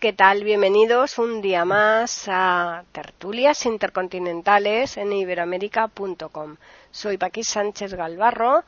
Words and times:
¿Qué 0.00 0.14
tal? 0.14 0.44
Bienvenidos 0.44 1.18
un 1.18 1.42
día 1.42 1.66
más 1.66 2.24
a 2.26 2.84
Tertulias 2.90 3.66
Intercontinentales 3.66 4.96
en 4.96 5.12
iberoamérica.com. 5.12 6.56
Soy 6.90 7.18
Paqui 7.18 7.44
Sánchez 7.44 7.92
Galvarro 7.92 8.64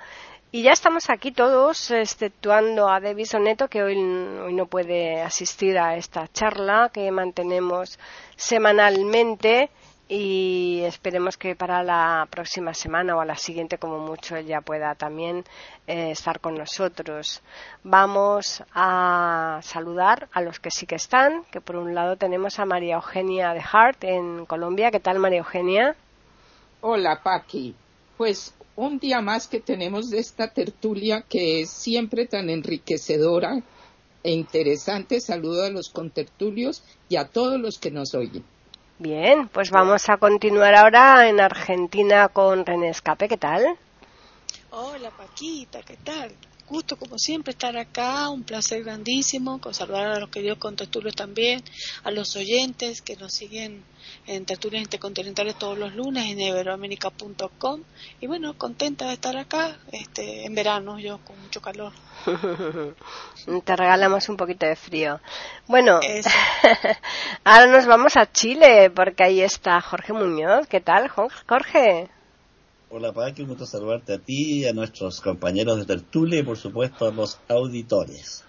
y 0.50 0.60
ya 0.62 0.72
estamos 0.72 1.08
aquí 1.08 1.32
todos, 1.32 1.90
exceptuando 1.90 2.86
a 2.86 3.00
David 3.00 3.28
Neto, 3.40 3.68
que 3.68 3.82
hoy 3.82 3.98
no 3.98 4.66
puede 4.66 5.22
asistir 5.22 5.78
a 5.78 5.96
esta 5.96 6.28
charla 6.28 6.90
que 6.92 7.10
mantenemos 7.10 7.98
semanalmente 8.36 9.70
y 10.14 10.82
esperemos 10.82 11.38
que 11.38 11.56
para 11.56 11.82
la 11.82 12.28
próxima 12.30 12.74
semana 12.74 13.16
o 13.16 13.20
a 13.20 13.24
la 13.24 13.36
siguiente 13.36 13.78
como 13.78 13.98
mucho 13.98 14.36
ella 14.36 14.60
pueda 14.60 14.94
también 14.94 15.42
eh, 15.86 16.10
estar 16.10 16.38
con 16.38 16.54
nosotros. 16.54 17.40
Vamos 17.82 18.62
a 18.74 19.60
saludar 19.62 20.28
a 20.34 20.42
los 20.42 20.60
que 20.60 20.70
sí 20.70 20.84
que 20.84 20.96
están, 20.96 21.44
que 21.50 21.62
por 21.62 21.76
un 21.76 21.94
lado 21.94 22.16
tenemos 22.16 22.58
a 22.58 22.66
María 22.66 22.96
Eugenia 22.96 23.54
de 23.54 23.62
Hart 23.72 24.04
en 24.04 24.44
Colombia. 24.44 24.90
¿Qué 24.90 25.00
tal 25.00 25.18
María 25.18 25.38
Eugenia? 25.38 25.96
Hola 26.82 27.22
Paqui. 27.22 27.74
Pues 28.18 28.54
un 28.76 28.98
día 28.98 29.22
más 29.22 29.48
que 29.48 29.60
tenemos 29.60 30.10
de 30.10 30.18
esta 30.18 30.48
tertulia 30.48 31.24
que 31.26 31.62
es 31.62 31.70
siempre 31.70 32.26
tan 32.26 32.50
enriquecedora 32.50 33.62
e 34.22 34.32
interesante. 34.32 35.22
Saludo 35.22 35.64
a 35.64 35.70
los 35.70 35.88
contertulios 35.88 36.84
y 37.08 37.16
a 37.16 37.28
todos 37.28 37.58
los 37.58 37.78
que 37.78 37.90
nos 37.90 38.14
oyen. 38.14 38.44
Bien, 39.02 39.48
pues 39.48 39.72
vamos 39.72 40.08
a 40.08 40.16
continuar 40.16 40.76
ahora 40.76 41.28
en 41.28 41.40
Argentina 41.40 42.28
con 42.28 42.64
René 42.64 42.90
Escape. 42.90 43.28
¿Qué 43.28 43.36
tal? 43.36 43.76
Hola 44.70 45.10
Paquita, 45.10 45.82
¿qué 45.82 45.96
tal? 45.96 46.30
Gusto 46.72 46.96
como 46.96 47.18
siempre 47.18 47.50
estar 47.50 47.76
acá, 47.76 48.30
un 48.30 48.44
placer 48.44 48.82
grandísimo, 48.82 49.60
con 49.60 49.74
saludar 49.74 50.06
a 50.06 50.18
los 50.18 50.30
queridos 50.30 50.56
contertulios 50.56 51.14
también, 51.14 51.62
a 52.02 52.10
los 52.10 52.34
oyentes 52.34 53.02
que 53.02 53.14
nos 53.14 53.34
siguen 53.34 53.84
en 54.26 54.46
tertulias 54.46 54.82
intercontinentales 54.82 55.56
todos 55.56 55.76
los 55.76 55.94
lunes 55.94 56.30
en 56.30 56.40
iberoamérica.com 56.40 57.82
y 58.22 58.26
bueno, 58.26 58.56
contenta 58.56 59.06
de 59.08 59.12
estar 59.12 59.36
acá 59.36 59.76
este, 59.92 60.46
en 60.46 60.54
verano, 60.54 60.98
yo 60.98 61.18
con 61.26 61.38
mucho 61.42 61.60
calor. 61.60 61.92
Te 63.64 63.76
regalamos 63.76 64.30
un 64.30 64.38
poquito 64.38 64.64
de 64.64 64.74
frío. 64.74 65.20
Bueno, 65.66 66.00
ahora 67.44 67.66
nos 67.66 67.84
vamos 67.84 68.16
a 68.16 68.32
Chile 68.32 68.88
porque 68.88 69.24
ahí 69.24 69.42
está 69.42 69.78
Jorge 69.82 70.14
Muñoz. 70.14 70.66
¿Qué 70.68 70.80
tal, 70.80 71.10
Jorge? 71.10 72.08
Hola, 72.94 73.10
Paqui, 73.10 73.40
un 73.40 73.48
gusto 73.48 73.64
saludarte 73.64 74.12
a 74.12 74.18
ti, 74.18 74.66
a 74.66 74.74
nuestros 74.74 75.22
compañeros 75.22 75.78
de 75.78 75.86
tertulia 75.86 76.40
y, 76.40 76.42
por 76.42 76.58
supuesto, 76.58 77.08
a 77.08 77.10
los 77.10 77.40
auditores. 77.48 78.44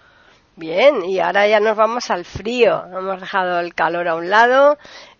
Bien, 0.56 1.02
y 1.02 1.18
ahora 1.18 1.48
ya 1.48 1.60
nos 1.60 1.78
vamos 1.78 2.10
al 2.10 2.26
frío. 2.26 2.84
Hemos 2.92 3.22
dejado 3.22 3.58
el 3.60 3.72
calor 3.72 4.06
a 4.06 4.16
un 4.16 4.28
lado 4.28 4.76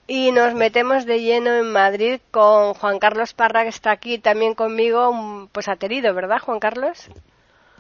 y 0.06 0.30
nos 0.30 0.52
metemos 0.52 1.06
de 1.06 1.22
lleno 1.22 1.54
en 1.54 1.72
Madrid 1.72 2.20
con 2.30 2.74
Juan 2.74 2.98
Carlos 2.98 3.32
Parra, 3.32 3.62
que 3.62 3.70
está 3.70 3.92
aquí 3.92 4.18
también 4.18 4.54
conmigo, 4.54 5.48
pues 5.52 5.68
aterido, 5.68 6.12
¿verdad, 6.12 6.40
Juan 6.40 6.60
Carlos? 6.60 7.08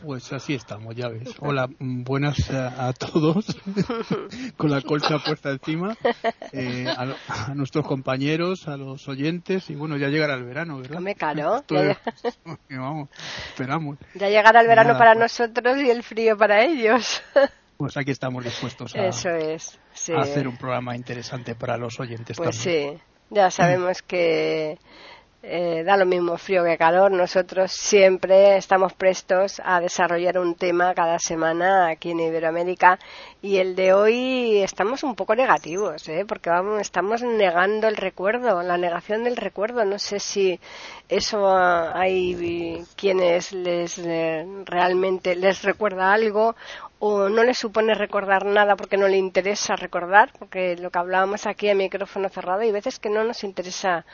Pues 0.04 0.30
así 0.34 0.54
estamos, 0.54 0.94
ya 0.94 1.08
ves. 1.08 1.34
Hola, 1.40 1.66
buenas 1.78 2.50
a, 2.50 2.92
todos, 2.92 3.46
con 4.56 4.70
la 4.70 4.82
colcha 4.82 5.18
puesta 5.18 5.50
encima, 5.50 5.96
eh, 6.52 6.86
a, 6.88 7.54
nuestros 7.54 7.86
compañeros, 7.86 8.68
a 8.68 8.76
los 8.76 9.08
oyentes, 9.08 9.70
y 9.70 9.74
bueno, 9.74 9.96
ya 9.96 10.08
llegará 10.08 10.34
el 10.34 10.44
verano, 10.44 10.78
¿verdad? 10.78 11.00
Me 11.00 11.14
caro. 11.14 11.64
Ya, 11.70 11.98
vamos, 12.78 13.08
esperamos. 13.48 13.98
Ya 14.14 14.28
llegará 14.28 14.60
el 14.60 14.66
verano 14.66 14.98
para 14.98 15.14
pues. 15.14 15.38
nosotros 15.38 15.78
y 15.78 15.90
el 15.90 16.02
frío 16.02 16.36
para 16.36 16.64
ellos. 16.64 17.22
Pues 17.76 17.96
aquí 17.96 18.10
estamos 18.10 18.44
dispuestos 18.44 18.94
a, 18.94 19.06
Eso 19.06 19.30
es, 19.30 19.78
a 20.14 20.20
hacer 20.20 20.46
un 20.48 20.56
programa 20.56 20.94
interesante 20.96 21.54
para 21.54 21.76
los 21.76 21.98
oyentes 21.98 22.36
pues 22.36 22.60
también. 22.60 22.98
sí, 22.98 23.02
ya 23.30 23.50
sabemos 23.50 24.02
que 24.02 24.78
eh, 25.46 25.82
da 25.84 25.98
lo 25.98 26.06
mismo 26.06 26.38
frío 26.38 26.64
que 26.64 26.78
calor. 26.78 27.12
Nosotros 27.12 27.70
siempre 27.70 28.56
estamos 28.56 28.94
prestos 28.94 29.60
a 29.62 29.78
desarrollar 29.78 30.38
un 30.38 30.54
tema 30.54 30.94
cada 30.94 31.18
semana 31.18 31.88
aquí 31.88 32.12
en 32.12 32.20
Iberoamérica 32.20 32.98
y 33.42 33.58
el 33.58 33.76
de 33.76 33.92
hoy 33.92 34.58
estamos 34.62 35.02
un 35.02 35.14
poco 35.14 35.34
negativos, 35.34 36.08
¿eh? 36.08 36.24
porque 36.26 36.48
vamos, 36.48 36.80
estamos 36.80 37.22
negando 37.22 37.88
el 37.88 37.96
recuerdo, 37.96 38.62
la 38.62 38.78
negación 38.78 39.24
del 39.24 39.36
recuerdo. 39.36 39.84
No 39.84 39.98
sé 39.98 40.18
si 40.18 40.58
eso 41.10 41.54
hay 41.54 42.82
quienes 42.96 43.52
les 43.52 44.00
realmente 44.64 45.36
les 45.36 45.62
recuerda 45.62 46.12
algo 46.12 46.54
o 47.06 47.28
no 47.28 47.44
les 47.44 47.58
supone 47.58 47.94
recordar 47.94 48.46
nada 48.46 48.76
porque 48.76 48.96
no 48.96 49.08
le 49.08 49.18
interesa 49.18 49.76
recordar, 49.76 50.32
porque 50.38 50.74
lo 50.76 50.90
que 50.90 50.98
hablábamos 50.98 51.46
aquí 51.46 51.68
a 51.68 51.74
micrófono 51.74 52.30
cerrado, 52.30 52.62
hay 52.62 52.72
veces 52.72 52.98
que 52.98 53.10
no 53.10 53.24
nos 53.24 53.44
interesa 53.44 54.06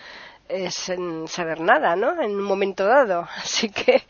es 0.51 0.75
saber 1.27 1.61
nada, 1.61 1.97
¿no? 1.97 2.21
En 2.21 2.33
un 2.33 2.43
momento 2.43 2.85
dado. 2.85 3.27
Así 3.37 3.71
que 3.71 4.03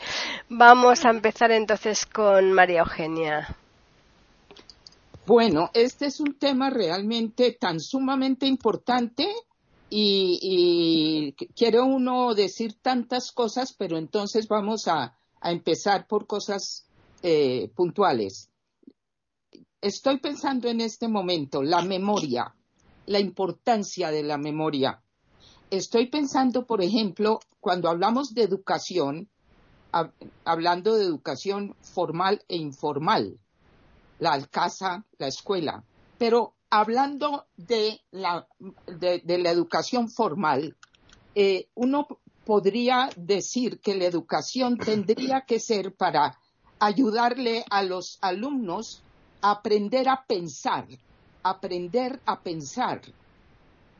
vamos 0.48 1.04
a 1.04 1.10
empezar 1.10 1.50
entonces 1.50 2.06
con 2.06 2.52
María 2.52 2.80
Eugenia. 2.80 3.56
Bueno, 5.26 5.70
este 5.74 6.06
es 6.06 6.18
un 6.18 6.34
tema 6.34 6.70
realmente 6.70 7.52
tan 7.52 7.78
sumamente 7.78 8.46
importante 8.46 9.28
y, 9.88 11.34
quiere 11.56 11.80
uno 11.80 12.34
decir 12.34 12.74
tantas 12.80 13.32
cosas, 13.32 13.74
pero 13.76 13.98
entonces 13.98 14.48
vamos 14.48 14.88
a, 14.88 15.16
empezar 15.42 16.06
por 16.06 16.26
cosas 16.26 16.86
eh, 17.22 17.70
puntuales. 17.74 18.50
Estoy 19.80 20.18
pensando 20.18 20.68
en 20.68 20.82
este 20.82 21.08
momento 21.08 21.62
la 21.62 21.80
memoria, 21.80 22.54
la 23.06 23.20
importancia 23.20 24.10
de 24.10 24.22
la 24.22 24.36
memoria 24.36 25.00
estoy 25.70 26.06
pensando, 26.06 26.66
por 26.66 26.82
ejemplo, 26.82 27.40
cuando 27.60 27.88
hablamos 27.88 28.34
de 28.34 28.42
educación, 28.42 29.28
hablando 30.44 30.94
de 30.96 31.04
educación 31.04 31.74
formal 31.80 32.42
e 32.48 32.56
informal, 32.56 33.38
la 34.18 34.40
casa, 34.46 35.04
la 35.18 35.28
escuela, 35.28 35.84
pero 36.18 36.54
hablando 36.68 37.46
de 37.56 38.00
la, 38.10 38.46
de, 38.86 39.38
la 39.38 39.50
educación 39.50 40.08
formal, 40.08 40.76
eh, 41.34 41.68
uno 41.74 42.06
podría 42.44 43.10
decir 43.16 43.80
que 43.80 43.94
la 43.94 44.04
educación 44.04 44.76
tendría 44.76 45.42
que 45.42 45.58
ser 45.58 45.94
para 45.94 46.38
ayudarle 46.78 47.64
a 47.70 47.82
los 47.82 48.18
alumnos 48.20 49.02
a 49.42 49.52
aprender 49.52 50.08
a 50.08 50.24
pensar, 50.26 50.86
aprender 51.42 52.20
a 52.26 52.40
pensar, 52.40 53.00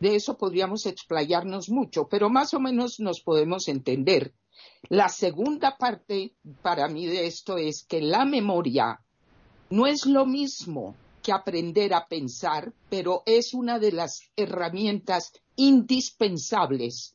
de 0.01 0.17
eso 0.17 0.37
podríamos 0.37 0.87
explayarnos 0.87 1.69
mucho, 1.69 2.09
pero 2.09 2.31
más 2.31 2.55
o 2.55 2.61
menos 2.61 2.99
nos 3.01 3.21
podemos 3.21 3.69
entender. 3.69 4.35
La 4.89 5.09
segunda 5.09 5.77
parte 5.77 6.35
para 6.63 6.89
mí 6.89 7.07
de 7.07 7.27
esto 7.27 7.59
es 7.59 7.85
que 7.85 8.01
la 8.01 8.25
memoria 8.25 9.01
no 9.69 9.87
es 9.87 10.07
lo 10.07 10.27
mismo 10.27 10.97
que 11.23 11.33
aprender 11.33 11.93
a 11.93 12.09
pensar, 12.09 12.73
pero 12.89 13.23
es 13.27 13.53
una 13.53 13.79
de 13.79 13.93
las 13.93 14.23
herramientas 14.37 15.33
indispensables 15.57 17.15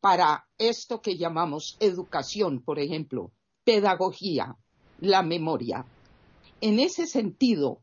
para 0.00 0.46
esto 0.58 1.00
que 1.00 1.16
llamamos 1.16 1.76
educación, 1.78 2.60
por 2.60 2.80
ejemplo, 2.80 3.32
pedagogía, 3.64 4.56
la 4.98 5.22
memoria. 5.22 5.86
En 6.60 6.80
ese 6.80 7.06
sentido, 7.06 7.80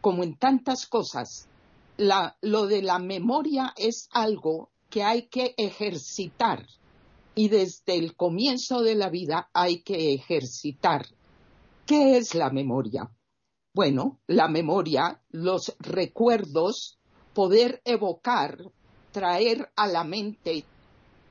como 0.00 0.24
en 0.24 0.36
tantas 0.36 0.86
cosas, 0.86 1.48
lo 1.96 2.66
de 2.66 2.82
la 2.82 2.98
memoria 2.98 3.74
es 3.76 4.08
algo 4.12 4.70
que 4.90 5.02
hay 5.02 5.28
que 5.28 5.54
ejercitar 5.56 6.66
y 7.34 7.48
desde 7.48 7.96
el 7.96 8.14
comienzo 8.14 8.82
de 8.82 8.94
la 8.94 9.08
vida 9.08 9.50
hay 9.52 9.82
que 9.82 10.14
ejercitar. 10.14 11.06
¿Qué 11.86 12.16
es 12.16 12.34
la 12.34 12.50
memoria? 12.50 13.10
Bueno, 13.74 14.20
la 14.26 14.48
memoria, 14.48 15.22
los 15.30 15.74
recuerdos, 15.78 16.98
poder 17.32 17.80
evocar, 17.84 18.58
traer 19.12 19.70
a 19.76 19.86
la 19.86 20.04
mente. 20.04 20.64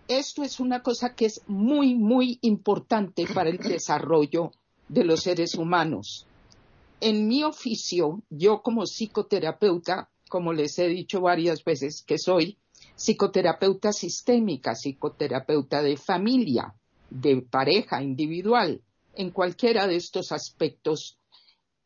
Esto 0.07 0.43
es 0.43 0.59
una 0.59 0.81
cosa 0.81 1.13
que 1.13 1.25
es 1.25 1.41
muy, 1.47 1.95
muy 1.95 2.39
importante 2.41 3.25
para 3.31 3.49
el 3.49 3.57
desarrollo 3.57 4.51
de 4.89 5.03
los 5.03 5.21
seres 5.21 5.55
humanos. 5.55 6.25
En 6.99 7.27
mi 7.27 7.43
oficio, 7.43 8.21
yo 8.29 8.61
como 8.61 8.85
psicoterapeuta, 8.85 10.10
como 10.31 10.53
les 10.53 10.79
he 10.79 10.87
dicho 10.87 11.19
varias 11.19 11.61
veces, 11.65 12.03
que 12.07 12.17
soy 12.17 12.57
psicoterapeuta 12.95 13.91
sistémica, 13.91 14.75
psicoterapeuta 14.75 15.81
de 15.81 15.97
familia, 15.97 16.73
de 17.09 17.41
pareja 17.41 18.01
individual, 18.01 18.81
en 19.13 19.31
cualquiera 19.31 19.87
de 19.87 19.97
estos 19.97 20.31
aspectos. 20.31 21.19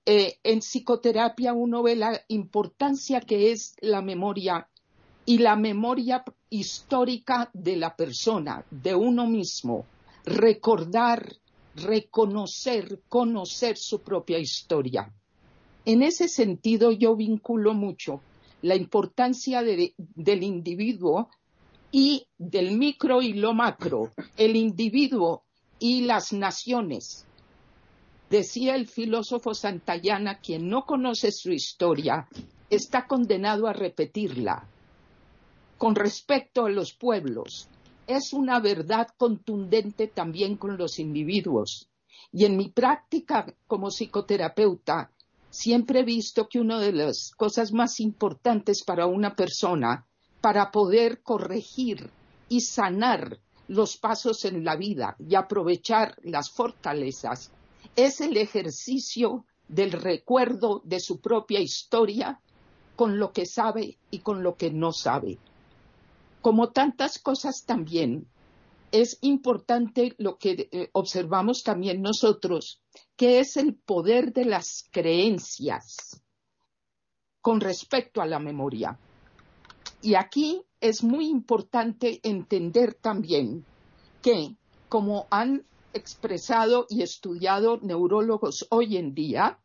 Eh, 0.06 0.38
en 0.44 0.60
psicoterapia 0.60 1.54
uno 1.54 1.82
ve 1.82 1.96
la 1.96 2.22
importancia 2.28 3.20
que 3.20 3.52
es 3.52 3.76
la 3.82 4.04
memoria 4.04 4.70
y 5.26 5.40
la 5.40 5.56
memoria 5.56 6.24
histórica 6.52 7.50
de 7.52 7.78
la 7.78 7.96
persona, 7.96 8.64
de 8.70 8.94
uno 8.94 9.26
mismo, 9.26 9.88
recordar, 10.24 11.36
reconocer, 11.74 13.02
conocer 13.10 13.76
su 13.76 14.02
propia 14.02 14.38
historia. 14.38 15.12
En 15.84 16.04
ese 16.04 16.28
sentido 16.28 16.92
yo 16.92 17.16
vinculo 17.16 17.74
mucho 17.74 18.22
la 18.66 18.76
importancia 18.76 19.62
del 19.62 20.44
individuo 20.44 21.30
y 21.92 22.26
del 22.36 22.76
micro 22.76 23.22
y 23.22 23.34
lo 23.34 23.54
macro, 23.54 24.12
el 24.38 24.56
individuo 24.56 25.44
y 25.78 26.02
las 26.02 26.34
naciones. 26.34 27.28
Decía 28.28 28.74
el 28.74 28.88
filósofo 28.88 29.54
Santayana, 29.54 30.40
quien 30.40 30.68
no 30.68 30.84
conoce 30.88 31.32
su 31.32 31.52
historia 31.52 32.28
está 32.68 33.06
condenado 33.06 33.68
a 33.68 33.74
repetirla. 33.74 34.68
Con 35.78 35.94
respecto 35.94 36.66
a 36.66 36.70
los 36.72 36.94
pueblos, 36.94 37.70
es 38.08 38.34
una 38.34 38.60
verdad 38.60 39.10
contundente 39.16 40.08
también 40.08 40.58
con 40.58 40.76
los 40.76 40.98
individuos. 40.98 41.88
Y 42.32 42.46
en 42.46 42.58
mi 42.58 42.70
práctica 42.70 43.46
como 43.68 43.92
psicoterapeuta, 43.92 45.12
siempre 45.56 46.02
he 46.02 46.04
visto 46.04 46.50
que 46.50 46.60
una 46.60 46.80
de 46.80 46.92
las 46.92 47.32
cosas 47.32 47.72
más 47.72 48.02
importantes 48.02 48.84
para 48.84 49.06
una 49.06 49.36
persona, 49.36 50.06
para 50.42 50.70
poder 50.70 51.22
corregir 51.24 52.12
y 52.50 52.62
sanar 52.62 53.40
los 53.70 53.96
pasos 53.96 54.44
en 54.44 54.66
la 54.66 54.76
vida 54.76 55.16
y 55.18 55.36
aprovechar 55.36 56.18
las 56.24 56.52
fortalezas, 56.52 57.52
es 57.96 58.20
el 58.20 58.36
ejercicio 58.36 59.46
del 59.70 59.94
recuerdo 59.94 60.82
de 60.84 61.00
su 61.00 61.22
propia 61.22 61.62
historia 61.62 62.42
con 62.98 63.18
lo 63.18 63.32
que 63.32 63.46
sabe 63.46 63.98
y 64.12 64.20
con 64.20 64.44
lo 64.44 64.58
que 64.58 64.72
no 64.72 64.92
sabe. 64.92 65.40
Como 66.42 66.70
tantas 66.72 67.18
cosas 67.18 67.64
también, 67.64 68.28
es 69.02 69.18
importante 69.22 70.16
lo 70.18 70.38
que 70.38 70.70
eh, 70.72 70.90
observamos 70.94 71.64
también 71.64 72.02
nosotros, 72.02 72.82
que 73.16 73.40
es 73.40 73.58
el 73.58 73.76
poder 73.76 74.32
de 74.34 74.46
las 74.46 74.86
creencias 74.92 76.22
con 77.42 77.60
respecto 77.60 78.22
a 78.22 78.26
la 78.26 78.40
memoria. 78.40 78.98
Y 80.02 80.16
aquí 80.16 80.64
es 80.80 81.04
muy 81.04 81.28
importante 81.28 82.20
entender 82.24 82.94
también 82.94 83.66
que, 84.22 84.56
como 84.88 85.28
han 85.30 85.66
expresado 85.94 86.86
y 86.90 87.02
estudiado 87.02 87.80
neurólogos 87.82 88.68
hoy 88.70 88.98
en 88.98 89.14
día, 89.14 89.60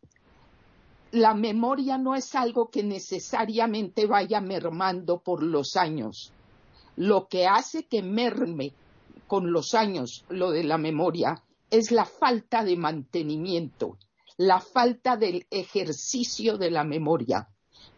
la 1.12 1.34
memoria 1.34 1.98
no 1.98 2.14
es 2.14 2.34
algo 2.34 2.70
que 2.70 2.82
necesariamente 2.82 4.06
vaya 4.06 4.40
mermando 4.40 5.18
por 5.18 5.42
los 5.42 5.76
años 5.76 6.32
lo 6.96 7.28
que 7.28 7.46
hace 7.46 7.86
que 7.86 8.02
merme 8.02 8.74
con 9.30 9.52
los 9.52 9.74
años 9.74 10.24
lo 10.28 10.50
de 10.50 10.64
la 10.64 10.76
memoria 10.76 11.40
es 11.70 11.92
la 11.92 12.04
falta 12.04 12.64
de 12.64 12.76
mantenimiento, 12.76 13.96
la 14.36 14.58
falta 14.58 15.16
del 15.16 15.46
ejercicio 15.52 16.58
de 16.58 16.72
la 16.72 16.82
memoria. 16.82 17.48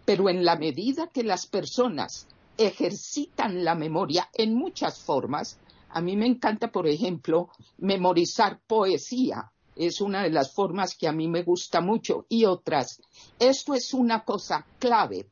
Pero 0.05 0.29
en 0.29 0.45
la 0.45 0.57
medida 0.57 1.07
que 1.07 1.25
las 1.25 1.47
personas 1.47 2.29
ejercitan 2.59 3.65
la 3.65 3.75
memoria 3.75 4.29
en 4.35 4.55
muchas 4.55 4.99
formas, 4.99 5.59
a 5.89 6.03
mí 6.03 6.19
me 6.19 6.27
encanta, 6.27 6.71
por 6.71 6.87
ejemplo, 6.87 7.49
memorizar 7.79 8.61
poesía. 8.67 9.53
Es 9.75 10.03
una 10.03 10.25
de 10.25 10.31
las 10.31 10.53
formas 10.53 10.95
que 10.95 11.09
a 11.09 11.13
mí 11.13 11.29
me 11.29 11.45
gusta 11.45 11.81
mucho 11.81 12.27
y 12.29 12.45
otras. 12.45 13.01
Esto 13.39 13.73
es 13.73 13.95
una 13.95 14.23
cosa 14.27 14.67
clave. 14.79 15.31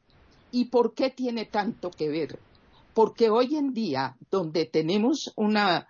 ¿Y 0.51 0.65
por 0.65 0.95
qué 0.95 1.11
tiene 1.11 1.45
tanto 1.45 1.91
que 1.91 2.09
ver? 2.09 2.39
Porque 3.01 3.31
hoy 3.31 3.57
en 3.57 3.73
día, 3.73 4.19
donde 4.31 4.67
tenemos 4.67 5.33
una, 5.35 5.89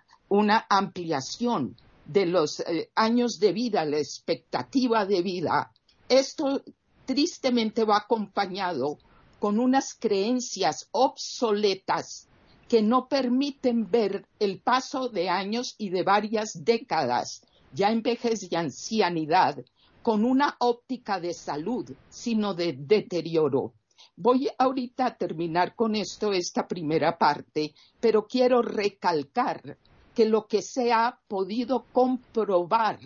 ampliación 0.69 1.75
de 2.05 2.25
los 2.25 2.61
eh, 2.61 2.89
años 2.95 3.37
de 3.37 3.51
vida, 3.51 3.83
la 3.83 3.97
expectativa 3.97 5.05
de 5.05 5.21
vida, 5.21 5.73
esto 6.07 6.63
tristemente 7.03 7.83
va 7.83 7.97
acompañado 7.97 8.97
con 9.39 9.59
unas 9.59 9.93
creencias 9.93 10.87
obsoletas 10.91 12.29
que 12.69 12.81
no 12.81 13.09
permiten 13.09 13.91
ver 13.91 14.25
el 14.39 14.61
paso 14.61 15.09
de 15.09 15.27
años 15.27 15.75
y 15.77 15.89
de 15.89 16.03
varias 16.03 16.63
décadas, 16.63 17.41
ya 17.73 17.91
en 17.91 18.03
vejez 18.03 18.49
y 18.49 18.55
ancianidad, 18.55 19.65
con 20.01 20.23
una 20.23 20.55
óptica 20.59 21.19
de 21.19 21.33
salud, 21.33 21.91
sino 22.07 22.53
de 22.53 22.71
deterioro. 22.71 23.73
Voy 24.15 24.49
ahorita 24.57 25.05
a 25.05 25.17
terminar 25.17 25.75
con 25.75 25.95
esto, 25.95 26.33
esta 26.33 26.67
primera 26.67 27.17
parte, 27.17 27.73
pero 27.99 28.27
quiero 28.27 28.61
recalcar 28.61 29.77
que 30.13 30.25
lo 30.25 30.47
que 30.47 30.61
se 30.61 30.91
ha 30.91 31.19
podido 31.27 31.85
comprobar 31.91 32.99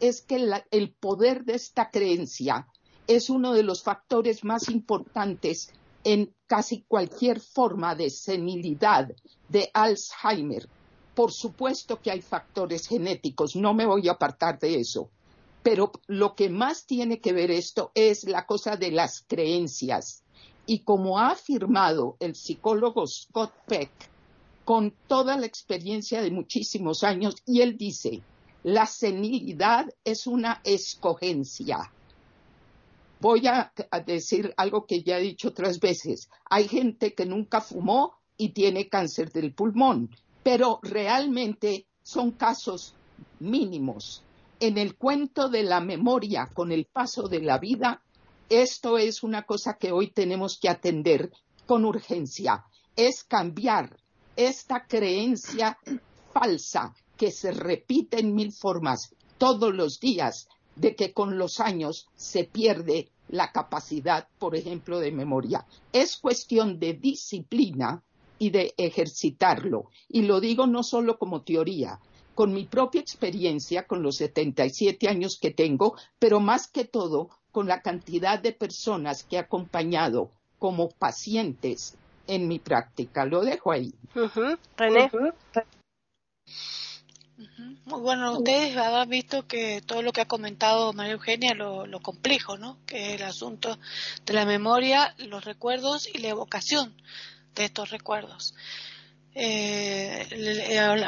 es 0.00 0.22
que 0.22 0.48
el 0.70 0.92
poder 0.94 1.44
de 1.44 1.54
esta 1.54 1.90
creencia 1.90 2.66
es 3.06 3.30
uno 3.30 3.52
de 3.52 3.62
los 3.62 3.82
factores 3.82 4.44
más 4.44 4.68
importantes 4.68 5.72
en 6.04 6.34
casi 6.46 6.82
cualquier 6.82 7.40
forma 7.40 7.94
de 7.94 8.10
senilidad, 8.10 9.08
de 9.48 9.70
Alzheimer. 9.74 10.68
Por 11.14 11.32
supuesto 11.32 12.00
que 12.00 12.10
hay 12.10 12.20
factores 12.20 12.86
genéticos, 12.86 13.56
no 13.56 13.74
me 13.74 13.86
voy 13.86 14.08
a 14.08 14.12
apartar 14.12 14.58
de 14.58 14.78
eso, 14.80 15.10
pero 15.62 15.90
lo 16.06 16.34
que 16.34 16.48
más 16.48 16.86
tiene 16.86 17.20
que 17.20 17.32
ver 17.32 17.50
esto 17.50 17.90
es 17.94 18.24
la 18.24 18.46
cosa 18.46 18.76
de 18.76 18.90
las 18.92 19.24
creencias. 19.26 20.22
Y 20.66 20.80
como 20.80 21.18
ha 21.18 21.30
afirmado 21.30 22.16
el 22.20 22.34
psicólogo 22.34 23.06
Scott 23.06 23.52
Peck, 23.66 23.90
con 24.64 24.92
toda 25.06 25.36
la 25.36 25.46
experiencia 25.46 26.20
de 26.20 26.32
muchísimos 26.32 27.04
años, 27.04 27.36
y 27.46 27.60
él 27.60 27.76
dice, 27.76 28.22
la 28.64 28.84
senilidad 28.86 29.86
es 30.04 30.26
una 30.26 30.60
escogencia. 30.64 31.92
Voy 33.20 33.46
a, 33.46 33.72
decir 34.04 34.52
algo 34.56 34.86
que 34.86 35.02
ya 35.04 35.18
he 35.18 35.22
dicho 35.22 35.48
otras 35.48 35.78
veces. 35.78 36.28
Hay 36.50 36.66
gente 36.66 37.14
que 37.14 37.26
nunca 37.26 37.60
fumó 37.60 38.14
y 38.36 38.48
tiene 38.48 38.88
cáncer 38.88 39.30
del 39.30 39.54
pulmón, 39.54 40.10
pero 40.42 40.80
realmente 40.82 41.86
son 42.02 42.32
casos 42.32 42.94
mínimos. 43.38 44.24
En 44.58 44.78
el 44.78 44.96
cuento 44.96 45.48
de 45.48 45.62
la 45.62 45.80
memoria 45.80 46.50
con 46.52 46.72
el 46.72 46.86
paso 46.86 47.28
de 47.28 47.42
la 47.42 47.58
vida, 47.58 48.02
esto 48.48 48.98
es 48.98 49.22
una 49.22 49.42
cosa 49.42 49.76
que 49.78 49.92
hoy 49.92 50.10
tenemos 50.10 50.58
que 50.58 50.68
atender 50.68 51.32
con 51.66 51.84
urgencia. 51.84 52.64
Es 52.94 53.24
cambiar 53.24 53.96
esta 54.36 54.86
creencia 54.86 55.78
falsa 56.32 56.94
que 57.16 57.30
se 57.30 57.50
repite 57.50 58.20
en 58.20 58.34
mil 58.34 58.52
formas 58.52 59.14
todos 59.38 59.74
los 59.74 59.98
días 60.00 60.48
de 60.76 60.94
que 60.94 61.12
con 61.12 61.38
los 61.38 61.60
años 61.60 62.06
se 62.14 62.44
pierde 62.44 63.08
la 63.28 63.50
capacidad, 63.50 64.28
por 64.38 64.54
ejemplo, 64.54 65.00
de 65.00 65.10
memoria. 65.10 65.66
Es 65.92 66.16
cuestión 66.16 66.78
de 66.78 66.92
disciplina 66.92 68.02
y 68.38 68.50
de 68.50 68.74
ejercitarlo. 68.76 69.90
Y 70.08 70.22
lo 70.22 70.40
digo 70.40 70.66
no 70.66 70.82
solo 70.82 71.18
como 71.18 71.42
teoría, 71.42 71.98
con 72.34 72.52
mi 72.52 72.64
propia 72.64 73.00
experiencia, 73.00 73.86
con 73.86 74.02
los 74.02 74.16
77 74.16 75.08
años 75.08 75.38
que 75.40 75.50
tengo, 75.50 75.96
pero 76.18 76.38
más 76.38 76.68
que 76.68 76.84
todo 76.84 77.30
con 77.56 77.68
la 77.68 77.80
cantidad 77.80 78.38
de 78.38 78.52
personas 78.52 79.24
que 79.24 79.36
he 79.36 79.38
acompañado 79.38 80.30
como 80.58 80.90
pacientes 80.90 81.96
en 82.26 82.48
mi 82.48 82.58
práctica. 82.58 83.24
Lo 83.24 83.40
dejo 83.40 83.72
ahí. 83.72 83.94
René. 84.76 85.10
Muy 87.86 88.00
bueno, 88.02 88.32
ustedes 88.36 88.76
habrán 88.76 89.08
visto 89.08 89.46
que 89.46 89.80
todo 89.80 90.02
lo 90.02 90.12
que 90.12 90.20
ha 90.20 90.28
comentado 90.28 90.92
María 90.92 91.14
Eugenia, 91.14 91.54
lo, 91.54 91.86
lo 91.86 92.00
complejo, 92.00 92.58
¿no? 92.58 92.76
Que 92.84 93.14
es 93.14 93.20
el 93.22 93.26
asunto 93.26 93.78
de 94.26 94.34
la 94.34 94.44
memoria, 94.44 95.14
los 95.16 95.42
recuerdos 95.42 96.06
y 96.12 96.18
la 96.18 96.28
evocación 96.28 96.94
de 97.54 97.64
estos 97.64 97.88
recuerdos. 97.88 98.54
Eh, 99.34 100.28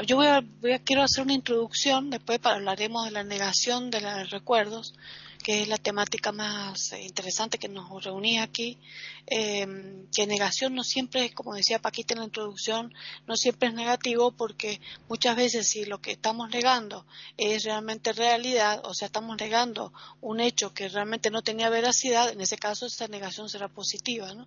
yo 0.07 0.17
voy 0.17 0.29
a, 0.29 0.43
quiero 0.83 1.03
hacer 1.03 1.25
una 1.25 1.35
introducción, 1.35 2.09
después 2.09 2.41
hablaremos 2.43 3.05
de 3.05 3.11
la 3.11 3.23
negación 3.23 3.91
de 3.91 4.01
los 4.01 4.31
recuerdos, 4.31 4.95
que 5.43 5.63
es 5.63 5.69
la 5.69 5.79
temática 5.79 6.33
más 6.33 6.93
eh, 6.93 7.03
interesante 7.03 7.59
que 7.59 7.69
nos 7.69 8.05
reunía 8.05 8.43
aquí, 8.43 8.79
em, 9.27 10.07
que 10.15 10.27
negación 10.27 10.75
no 10.75 10.85
siempre 10.85 11.27
es, 11.27 11.35
como 11.35 11.55
decía 11.55 11.79
Paquita 11.79 12.15
en 12.15 12.21
la 12.21 12.27
introducción, 12.27 12.93
no 13.27 13.37
siempre 13.37 13.69
es 13.69 13.75
negativo 13.75 14.33
porque 14.33 14.81
muchas 15.09 15.37
veces 15.37 15.69
si 15.69 15.85
lo 15.85 16.01
que 16.01 16.13
estamos 16.13 16.51
negando 16.51 17.07
es 17.37 17.65
realmente 17.65 18.13
realidad, 18.13 18.81
o 18.85 18.95
sea, 18.95 19.07
estamos 19.07 19.37
negando 19.39 19.93
un 20.21 20.41
hecho 20.41 20.75
que 20.75 20.89
realmente 20.89 21.31
no 21.31 21.43
tenía 21.43 21.71
veracidad, 21.71 22.31
en 22.31 22.41
ese 22.41 22.59
caso 22.59 22.87
esa 22.87 23.09
negación 23.09 23.49
será 23.49 23.69
positiva, 23.69 24.35
¿no? 24.35 24.47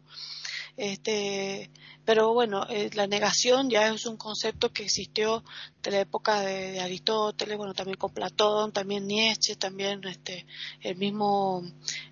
Este, 0.77 1.69
pero 2.05 2.33
bueno, 2.33 2.65
eh, 2.69 2.89
la 2.93 3.07
negación 3.07 3.69
ya 3.69 3.93
es 3.93 4.05
un 4.05 4.17
concepto 4.17 4.71
que 4.71 4.83
existió 4.83 5.43
de 5.83 5.91
la 5.91 6.00
época 6.00 6.41
de, 6.41 6.79
Aristóteles, 6.79 7.57
bueno, 7.57 7.74
también 7.74 7.98
con 7.98 8.13
Platón, 8.13 8.71
también 8.71 9.05
Nietzsche, 9.05 9.55
también 9.55 10.03
este, 10.07 10.45
el 10.82 10.98
mismo 10.98 11.64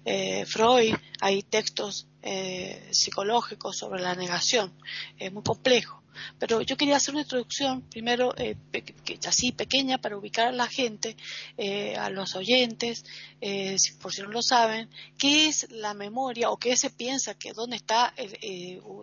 eh, 0.06 0.46
Freud, 0.46 0.96
hay 1.22 1.44
textos 1.44 2.08
eh, 2.22 2.88
psicológicos 2.92 3.78
sobre 3.78 4.02
la 4.02 4.16
negación, 4.16 4.74
es 5.18 5.32
muy 5.32 5.44
complejo. 5.44 5.99
Pero 6.38 6.62
yo 6.62 6.78
quería 6.78 6.98
hacer 6.98 7.14
una 7.14 7.24
introducción, 7.24 7.82
primero, 7.82 8.34
eh, 8.38 8.56
así 9.28 9.52
pequeña, 9.52 9.98
para 9.98 10.18
ubicar 10.18 10.48
a 10.48 10.52
la 10.52 10.68
gente, 10.68 11.16
eh, 11.58 11.96
a 11.96 12.10
los 12.10 12.36
oyentes, 12.36 13.06
eh, 13.42 13.76
por 14.02 14.14
si 14.14 14.22
no 14.22 14.30
lo 14.30 14.42
saben, 14.42 14.90
qué 15.18 15.48
es 15.48 15.68
la 15.72 15.94
memoria 15.94 16.50
o 16.50 16.58
qué 16.58 16.76
se 16.76 16.90
piensa 16.90 17.34
que 17.34 17.54
dónde 17.54 17.78
está 17.78 18.14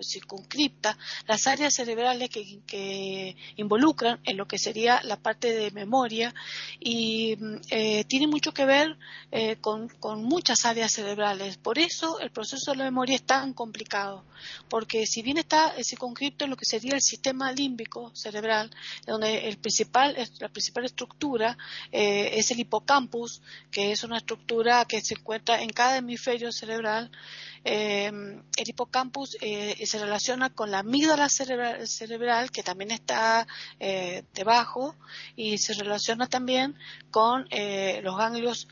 circunscripta 0.02 0.98
las 1.26 1.46
áreas 1.46 1.74
cerebrales 1.74 2.30
que, 2.30 3.36
involucran 3.56 4.20
en 4.24 4.36
lo 4.36 4.46
que 4.46 4.58
sería 4.58 5.02
la 5.02 5.16
parte 5.16 5.52
de 5.52 5.70
memoria 5.70 6.34
y 6.78 7.36
tiene 8.08 8.26
mucho 8.26 8.52
que 8.52 8.64
ver 8.64 8.96
con, 9.60 9.88
con 9.88 10.22
muchas 10.22 10.64
áreas 10.64 10.92
cerebrales. 10.92 11.56
Por 11.56 11.78
eso 11.78 12.20
el 12.20 12.30
proceso 12.30 12.72
de 12.72 12.78
la 12.78 12.84
memoria 12.84 13.16
es 13.16 13.22
tan 13.22 13.52
complicado, 13.54 14.24
porque 14.68 15.06
si 15.06 15.22
bien 15.22 15.38
está 15.38 15.74
circunscripto 15.82 16.44
en 16.44 16.50
lo 16.50 16.56
que 16.56 16.64
sería 16.64 16.94
el 16.94 17.02
sistema 17.06 17.52
límbico 17.52 18.10
cerebral, 18.14 18.70
donde 19.06 19.48
el 19.48 19.56
principal, 19.58 20.16
la 20.40 20.48
principal 20.48 20.84
estructura 20.84 21.56
eh, 21.92 22.32
es 22.34 22.50
el 22.50 22.60
hipocampus, 22.60 23.40
que 23.70 23.92
es 23.92 24.04
una 24.04 24.18
estructura 24.18 24.84
que 24.84 25.00
se 25.00 25.14
encuentra 25.14 25.62
en 25.62 25.70
cada 25.70 25.98
hemisferio 25.98 26.52
cerebral. 26.52 27.10
Eh, 27.64 28.06
el 28.08 28.68
hipocampus 28.68 29.36
eh, 29.40 29.84
se 29.86 29.98
relaciona 29.98 30.50
con 30.50 30.70
la 30.70 30.80
amígdala 30.80 31.28
cerebral, 31.28 32.50
que 32.50 32.62
también 32.62 32.90
está 32.90 33.46
debajo, 34.34 34.94
y 35.36 35.58
se 35.58 35.74
relaciona 35.74 36.26
también 36.28 36.76
con 37.10 37.48
los 38.02 38.16
ganglios 38.16 38.68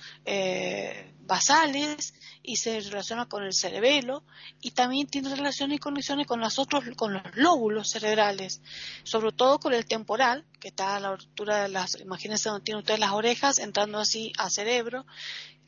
basales 1.26 2.14
y 2.42 2.56
se 2.56 2.80
relaciona 2.80 3.26
con 3.26 3.42
el 3.42 3.54
cerebelo 3.54 4.22
y 4.60 4.72
también 4.72 5.06
tiene 5.06 5.34
relaciones 5.34 5.76
y 5.76 5.80
conexiones 5.80 6.26
con 6.26 6.40
los 6.40 6.58
otros 6.58 6.84
con 6.96 7.14
los 7.14 7.22
lóbulos 7.34 7.90
cerebrales, 7.90 8.60
sobre 9.02 9.32
todo 9.32 9.58
con 9.58 9.72
el 9.72 9.86
temporal, 9.86 10.44
que 10.60 10.68
está 10.68 10.96
a 10.96 11.00
la 11.00 11.08
altura 11.08 11.62
de 11.62 11.68
las, 11.68 12.00
imagínense 12.00 12.48
donde 12.48 12.64
tienen 12.64 12.80
ustedes 12.80 13.00
las 13.00 13.12
orejas, 13.12 13.58
entrando 13.58 13.98
así 13.98 14.32
al 14.38 14.50
cerebro, 14.50 15.06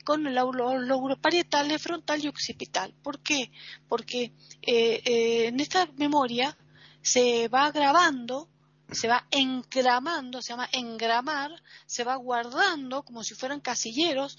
con 0.03 0.25
el 0.25 0.35
lóbulo 0.35 1.17
parietal, 1.19 1.77
frontal 1.79 2.23
y 2.23 2.29
occipital. 2.29 2.93
¿Por 3.03 3.19
qué? 3.19 3.51
Porque 3.89 4.31
eh, 4.61 5.01
eh, 5.03 5.47
en 5.47 5.59
esta 5.59 5.85
memoria 5.97 6.57
se 7.01 7.47
va 7.49 7.71
grabando 7.71 8.47
se 8.91 9.07
va 9.07 9.27
engramando, 9.31 10.41
se 10.41 10.53
llama 10.53 10.69
engramar, 10.71 11.51
se 11.85 12.03
va 12.03 12.15
guardando 12.15 13.03
como 13.03 13.23
si 13.23 13.35
fueran 13.35 13.59
casilleros. 13.59 14.37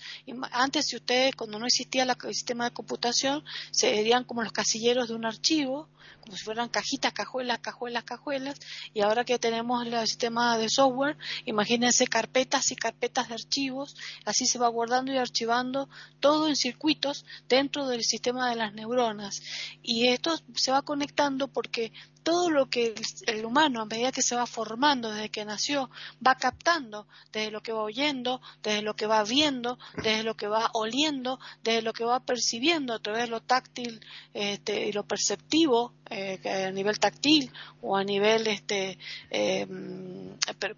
Antes, 0.53 0.87
si 0.87 0.97
ustedes, 0.97 1.35
cuando 1.37 1.59
no 1.59 1.67
existía 1.67 2.05
el 2.05 2.35
sistema 2.35 2.65
de 2.65 2.71
computación, 2.73 3.45
serían 3.71 4.25
como 4.25 4.43
los 4.43 4.53
casilleros 4.53 5.09
de 5.09 5.15
un 5.15 5.27
archivo, 5.27 5.89
como 6.21 6.37
si 6.37 6.45
fueran 6.45 6.69
cajitas, 6.69 7.13
cajuelas, 7.13 7.59
cajuelas, 7.59 8.05
cajuelas, 8.05 8.59
y 8.95 9.03
ahora 9.03 9.25
que 9.25 9.39
tenemos 9.39 9.87
el 9.87 10.07
sistema 10.07 10.57
de 10.57 10.69
software, 10.69 11.19
imagínense 11.45 12.07
carpetas 12.07 12.71
y 12.71 12.77
carpetas 12.77 13.29
de 13.29 13.35
archivos, 13.35 13.97
así 14.25 14.47
se 14.47 14.59
va 14.59 14.69
guardando 14.69 15.13
y 15.13 15.19
archivando 15.19 15.89
todo 16.21 16.49
en 16.49 16.57
circuitos 16.57 17.25
dentro 17.49 17.87
del 17.87 18.03
sistema 18.03 18.49
de 18.49 18.57
las 18.57 18.73
neuronas. 18.73 19.43
Y 19.83 20.09
esto 20.09 20.39
se 20.55 20.73
va 20.73 20.83
conectando 20.83 21.49
porque 21.49 21.93
todo 22.23 22.51
lo 22.51 22.69
que 22.69 22.95
el, 23.27 23.45
humano, 23.45 23.81
a 23.81 23.87
medida 23.87 24.13
que 24.13 24.23
se 24.23 24.37
va 24.37 24.47
formando 24.47 25.11
desde 25.11 25.31
que 25.31 25.45
nació, 25.45 25.91
va 26.25 26.37
captando, 26.37 27.07
desde 27.33 27.51
lo 27.51 27.63
que 27.63 27.73
va 27.73 27.83
oyendo, 27.83 28.41
desde 28.63 28.83
lo 28.83 28.95
que 28.95 29.07
va 29.07 29.25
viendo, 29.25 29.79
desde 29.97 30.23
lo 30.23 30.37
que 30.37 30.47
va 30.47 30.71
oliendo, 30.75 31.39
desde 31.63 31.83
lo 31.83 31.93
que 31.93 32.05
va 32.05 32.21
percibiendo 32.21 32.95
a 32.95 32.99
través 32.99 33.23
de 33.23 33.29
lo 33.29 33.41
táctil 33.41 34.01
este, 34.35 34.87
y 34.87 34.93
lo 34.93 35.05
perceptivo, 35.07 35.95
eh, 36.11 36.41
a 36.67 36.71
nivel 36.71 36.99
táctil 36.99 37.53
o 37.83 37.95
a 37.95 38.03
nivel 38.03 38.47
este, 38.47 38.99
em, 39.29 40.33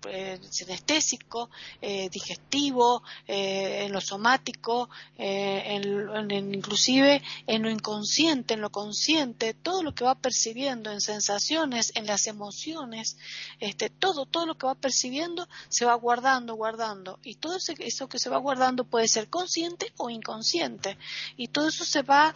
eh, 0.09 0.41
sinestésico, 0.51 1.51
eh, 1.81 2.09
digestivo, 2.11 3.03
en 3.27 3.93
lo 3.93 4.01
somático, 4.01 4.89
en, 5.17 6.31
inclusive 6.53 7.23
en 7.47 7.63
lo 7.63 7.71
inconsciente, 7.71 8.55
en 8.55 8.61
lo 8.61 8.71
consciente, 8.71 9.55
todo 9.55 9.83
lo 9.83 9.95
que 9.95 10.05
va 10.05 10.17
percibiendo 10.17 10.91
en 10.91 11.01
en 11.95 12.07
las 12.07 12.27
emociones, 12.27 13.17
este, 13.59 13.91
todo, 13.91 14.27
todo 14.27 14.47
lo 14.47 14.57
que 14.57 14.67
va 14.67 14.75
percibiendo 14.75 15.49
se 15.69 15.85
va 15.85 15.95
guardando, 15.95 16.55
guardando. 16.55 17.19
Y 17.23 17.37
todo 17.37 17.57
eso 17.57 18.09
que 18.09 18.19
se 18.19 18.31
va 18.31 18.39
guardando 18.39 18.85
puede 18.85 19.09
ser 19.09 19.29
consciente 19.29 19.93
o 19.97 20.11
inconsciente. 20.11 20.99
Y 21.37 21.49
todo 21.49 21.69
eso 21.69 21.85
se 21.85 22.03
va 22.03 22.35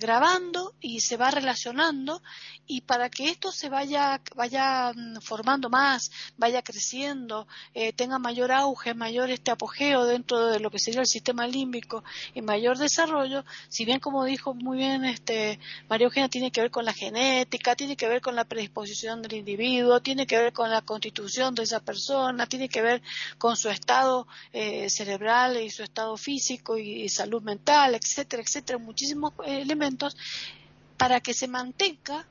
grabando 0.00 0.74
y 0.80 1.00
se 1.00 1.16
va 1.16 1.30
relacionando 1.30 2.22
y 2.66 2.80
para 2.80 3.08
que 3.10 3.28
esto 3.30 3.52
se 3.52 3.68
vaya, 3.68 4.20
vaya 4.34 4.92
mm, 4.94 5.20
formando 5.20 5.70
más, 5.70 6.10
vaya 6.36 6.62
creciendo, 6.62 7.46
eh, 7.74 7.92
tenga 7.92 8.18
mayor 8.18 8.52
auge, 8.52 8.94
mayor 8.94 9.30
este 9.30 9.50
apogeo 9.50 10.04
dentro 10.04 10.46
de 10.46 10.60
lo 10.60 10.70
que 10.70 10.78
sería 10.78 11.00
el 11.00 11.06
sistema 11.06 11.46
límbico 11.46 12.02
y 12.34 12.42
mayor 12.42 12.78
desarrollo, 12.78 13.44
si 13.68 13.84
bien 13.84 14.00
como 14.00 14.24
dijo 14.24 14.54
muy 14.54 14.78
bien 14.78 15.04
este 15.04 15.60
María 15.88 16.06
Eugenia 16.06 16.28
tiene 16.28 16.50
que 16.50 16.60
ver 16.60 16.70
con 16.70 16.84
la 16.84 16.92
genética, 16.92 17.76
tiene 17.76 17.96
que 17.96 18.05
ver 18.08 18.20
con 18.20 18.34
la 18.36 18.44
predisposición 18.44 19.22
del 19.22 19.34
individuo, 19.34 20.00
tiene 20.00 20.26
que 20.26 20.38
ver 20.38 20.52
con 20.52 20.70
la 20.70 20.82
constitución 20.82 21.54
de 21.54 21.62
esa 21.62 21.80
persona, 21.80 22.46
tiene 22.46 22.68
que 22.68 22.82
ver 22.82 23.02
con 23.38 23.56
su 23.56 23.68
estado 23.68 24.26
eh, 24.52 24.88
cerebral 24.90 25.60
y 25.60 25.70
su 25.70 25.82
estado 25.82 26.16
físico 26.16 26.76
y, 26.76 27.08
salud 27.08 27.42
mental, 27.42 27.94
etcétera, 27.94 28.42
etcétera, 28.42 28.78
muchísimos 28.78 29.32
eh, 29.44 29.62
elementos 29.62 30.16
para 30.96 31.20
que 31.20 31.34
se 31.34 31.48
mantenga 31.48 32.26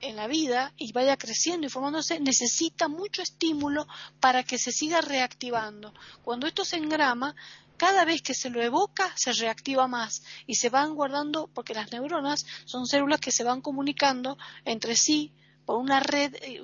en 0.00 0.16
la 0.16 0.26
vida 0.26 0.72
y 0.76 0.92
vaya 0.92 1.16
creciendo 1.16 1.66
y 1.66 1.70
formándose, 1.70 2.20
necesita 2.20 2.88
mucho 2.88 3.22
estímulo 3.22 3.86
para 4.18 4.42
que 4.42 4.58
se 4.58 4.72
siga 4.72 5.00
reactivando. 5.00 5.92
Cuando 6.22 6.46
esto 6.46 6.64
se 6.64 6.76
engrama, 6.76 7.34
cada 7.80 8.04
vez 8.04 8.20
que 8.20 8.34
se 8.34 8.50
lo 8.50 8.60
evoca, 8.60 9.10
se 9.16 9.32
reactiva 9.32 9.88
más 9.88 10.22
y 10.46 10.56
se 10.56 10.68
van 10.68 10.94
guardando, 10.94 11.48
porque 11.54 11.72
las 11.72 11.90
neuronas 11.90 12.44
son 12.66 12.86
células 12.86 13.20
que 13.20 13.32
se 13.32 13.42
van 13.42 13.62
comunicando 13.62 14.36
entre 14.66 14.96
sí 14.96 15.32
una 15.76 16.00
red 16.00 16.34
eh, 16.36 16.60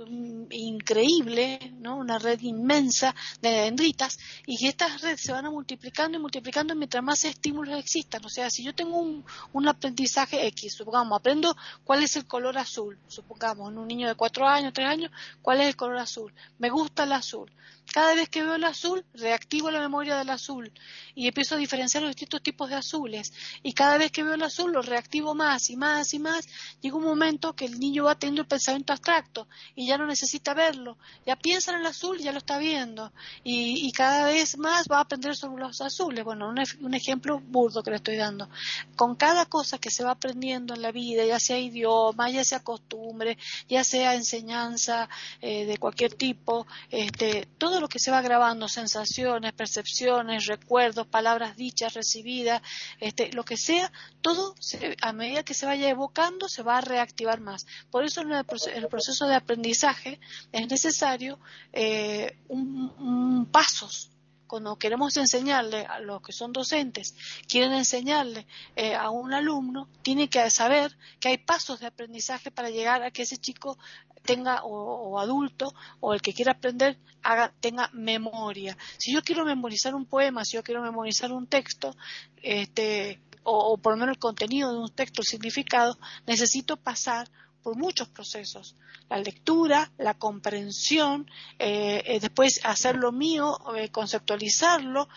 increíble, 0.50 1.74
¿no? 1.78 1.96
una 1.96 2.18
red 2.18 2.40
inmensa 2.40 3.14
de 3.40 3.50
dendritas, 3.50 4.18
y 4.46 4.56
que 4.56 4.68
estas 4.68 5.00
redes 5.00 5.20
se 5.20 5.32
van 5.32 5.46
a 5.46 5.50
multiplicando 5.50 6.18
y 6.18 6.20
multiplicando 6.20 6.74
mientras 6.74 7.02
más 7.02 7.24
estímulos 7.24 7.78
existan. 7.78 8.24
O 8.24 8.28
sea, 8.28 8.50
si 8.50 8.64
yo 8.64 8.74
tengo 8.74 8.98
un, 8.98 9.24
un 9.52 9.68
aprendizaje 9.68 10.46
X, 10.48 10.74
supongamos, 10.74 11.18
aprendo 11.18 11.56
cuál 11.84 12.02
es 12.02 12.16
el 12.16 12.26
color 12.26 12.58
azul, 12.58 12.98
supongamos, 13.08 13.70
en 13.70 13.78
un 13.78 13.88
niño 13.88 14.08
de 14.08 14.14
cuatro 14.14 14.46
años, 14.46 14.72
tres 14.72 14.88
años, 14.88 15.10
cuál 15.42 15.60
es 15.60 15.68
el 15.68 15.76
color 15.76 15.98
azul. 15.98 16.32
Me 16.58 16.70
gusta 16.70 17.04
el 17.04 17.12
azul. 17.12 17.50
Cada 17.92 18.14
vez 18.14 18.28
que 18.28 18.42
veo 18.42 18.56
el 18.56 18.64
azul, 18.64 19.04
reactivo 19.14 19.70
la 19.70 19.80
memoria 19.80 20.16
del 20.16 20.28
azul 20.30 20.72
y 21.14 21.28
empiezo 21.28 21.54
a 21.54 21.58
diferenciar 21.58 22.02
los 22.02 22.10
distintos 22.10 22.42
tipos 22.42 22.68
de 22.68 22.74
azules. 22.74 23.32
Y 23.62 23.72
cada 23.72 23.96
vez 23.96 24.10
que 24.10 24.22
veo 24.22 24.34
el 24.34 24.42
azul, 24.42 24.72
lo 24.72 24.82
reactivo 24.82 25.34
más 25.34 25.70
y 25.70 25.76
más 25.76 26.12
y 26.12 26.18
más. 26.18 26.46
Llega 26.80 26.96
un 26.96 27.04
momento 27.04 27.54
que 27.54 27.64
el 27.64 27.78
niño 27.78 28.04
va 28.04 28.18
teniendo 28.18 28.42
el 28.42 28.48
pensamiento 28.48 28.92
abstracto 28.96 29.46
y 29.74 29.86
ya 29.86 29.98
no 29.98 30.06
necesita 30.06 30.54
verlo. 30.54 30.98
Ya 31.24 31.36
piensa 31.36 31.72
en 31.72 31.80
el 31.80 31.86
azul 31.86 32.20
y 32.20 32.24
ya 32.24 32.32
lo 32.32 32.38
está 32.38 32.58
viendo. 32.58 33.12
Y, 33.44 33.90
cada 33.92 34.26
vez 34.26 34.58
más 34.58 34.88
va 34.90 34.98
a 34.98 35.00
aprender 35.02 35.36
sobre 35.36 35.62
los 35.62 35.80
azules. 35.80 36.24
Bueno, 36.24 36.48
un, 36.48 36.94
ejemplo 36.94 37.40
burdo 37.40 37.82
que 37.82 37.90
le 37.90 37.96
estoy 37.96 38.16
dando. 38.16 38.48
Con 38.94 39.14
cada 39.14 39.46
cosa 39.46 39.78
que 39.78 39.90
se 39.90 40.04
va 40.04 40.10
aprendiendo 40.12 40.74
en 40.74 40.82
la 40.82 40.92
vida, 40.92 41.24
ya 41.24 41.40
sea 41.40 41.58
idioma, 41.58 42.30
ya 42.30 42.44
sea 42.44 42.60
costumbre, 42.60 43.38
ya 43.68 43.84
sea 43.84 44.14
enseñanza 44.14 45.08
eh, 45.40 45.64
de 45.64 45.78
cualquier 45.78 46.14
tipo, 46.14 46.66
este, 46.90 47.48
todo 47.58 47.80
lo 47.80 47.88
que 47.88 47.98
se 47.98 48.10
va 48.10 48.20
grabando, 48.20 48.68
sensaciones, 48.68 49.52
percepciones, 49.52 50.46
recuerdos, 50.46 51.06
palabras 51.06 51.56
dichas, 51.56 51.94
recibidas, 51.94 52.60
este, 53.00 53.32
lo 53.32 53.44
que 53.44 53.56
sea, 53.56 53.90
todo 54.20 54.54
a 55.00 55.12
medida 55.12 55.42
que 55.42 55.54
se 55.54 55.66
vaya 55.66 55.88
evocando 55.88 56.48
se 56.48 56.62
va 56.62 56.78
a 56.78 56.80
reactivar 56.80 57.40
más. 57.40 57.66
Por 57.90 58.04
eso 58.04 58.20
en 58.20 58.32
el, 58.32 58.85
de 58.88 59.34
aprendizaje 59.34 60.20
es 60.52 60.68
necesario 60.68 61.38
eh, 61.72 62.38
un, 62.48 63.48
pasos 63.50 64.10
cuando 64.46 64.78
queremos 64.78 65.16
enseñarle 65.16 65.86
a 65.86 65.98
los 65.98 66.22
que 66.22 66.32
son 66.32 66.52
docentes, 66.52 67.16
quieren 67.48 67.72
enseñarle 67.72 68.46
eh, 68.76 68.94
a 68.94 69.10
un 69.10 69.32
alumno, 69.32 69.88
tiene 70.02 70.28
que 70.28 70.48
saber 70.50 70.96
que 71.18 71.28
hay 71.28 71.38
pasos 71.38 71.80
de 71.80 71.86
aprendizaje 71.86 72.52
para 72.52 72.70
llegar 72.70 73.02
a 73.02 73.10
que 73.10 73.22
ese 73.22 73.38
chico 73.38 73.76
tenga 74.22 74.62
o, 74.64 75.18
adulto 75.18 75.74
o 76.00 76.14
el 76.14 76.20
que 76.20 76.34
quiera 76.34 76.52
aprender 76.52 76.98
haga, 77.22 77.52
tenga 77.60 77.90
memoria. 77.92 78.76
Si 78.98 79.12
yo 79.12 79.22
quiero 79.22 79.44
memorizar 79.44 79.94
un 79.94 80.04
poema, 80.04 80.44
si 80.44 80.56
yo 80.56 80.62
quiero 80.62 80.82
memorizar 80.82 81.32
un 81.32 81.46
texto, 81.46 81.96
este, 82.42 83.20
o, 83.42 83.72
o 83.72 83.78
por 83.78 83.94
lo 83.94 83.98
menos 83.98 84.14
el 84.14 84.18
contenido 84.18 84.72
de 84.72 84.78
un 84.78 84.90
texto, 84.90 85.22
el 85.22 85.26
significado, 85.26 85.98
necesito 86.26 86.76
pasar 86.76 87.30
por 87.66 87.76
muchos 87.76 88.06
procesos. 88.06 88.76
La 89.08 89.18
lectura, 89.18 89.90
la 89.98 90.14
comprensión, 90.14 91.28
eh, 91.58 92.00
eh, 92.06 92.20
después 92.20 92.60
hacerlo 92.62 93.10
mío, 93.10 93.58
eh, 93.74 93.88
conceptualizarlo, 93.90 95.08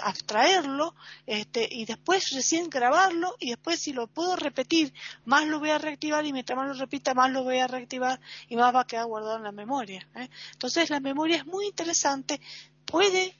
abstraerlo, 0.00 0.94
este, 1.26 1.68
y 1.68 1.84
después 1.84 2.30
recién 2.30 2.70
grabarlo, 2.70 3.34
y 3.40 3.48
después 3.50 3.80
si 3.80 3.92
lo 3.92 4.06
puedo 4.06 4.36
repetir, 4.36 4.94
más 5.24 5.48
lo 5.48 5.58
voy 5.58 5.70
a 5.70 5.78
reactivar, 5.78 6.24
y 6.24 6.32
mientras 6.32 6.56
más 6.56 6.68
lo 6.68 6.74
repita, 6.74 7.12
más 7.12 7.32
lo 7.32 7.42
voy 7.42 7.58
a 7.58 7.66
reactivar, 7.66 8.20
y 8.48 8.54
más 8.54 8.72
va 8.72 8.82
a 8.82 8.86
quedar 8.86 9.06
guardado 9.06 9.38
en 9.38 9.42
la 9.42 9.50
memoria. 9.50 10.08
Entonces 10.52 10.90
la 10.90 11.00
memoria 11.00 11.38
es 11.38 11.46
muy 11.46 11.66
interesante, 11.66 12.40
puede 12.84 13.36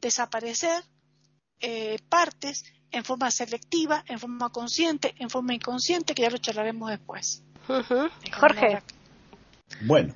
desaparecer 0.00 0.82
partes 2.08 2.64
en 2.90 3.04
forma 3.04 3.30
selectiva, 3.30 4.02
en 4.08 4.18
forma 4.18 4.48
consciente, 4.48 5.14
en 5.18 5.28
forma 5.28 5.52
inconsciente, 5.52 6.14
que 6.14 6.22
ya 6.22 6.30
lo 6.30 6.38
charlaremos 6.38 6.88
después. 6.88 7.44
Jorge. 8.38 8.82
Bueno, 9.82 10.14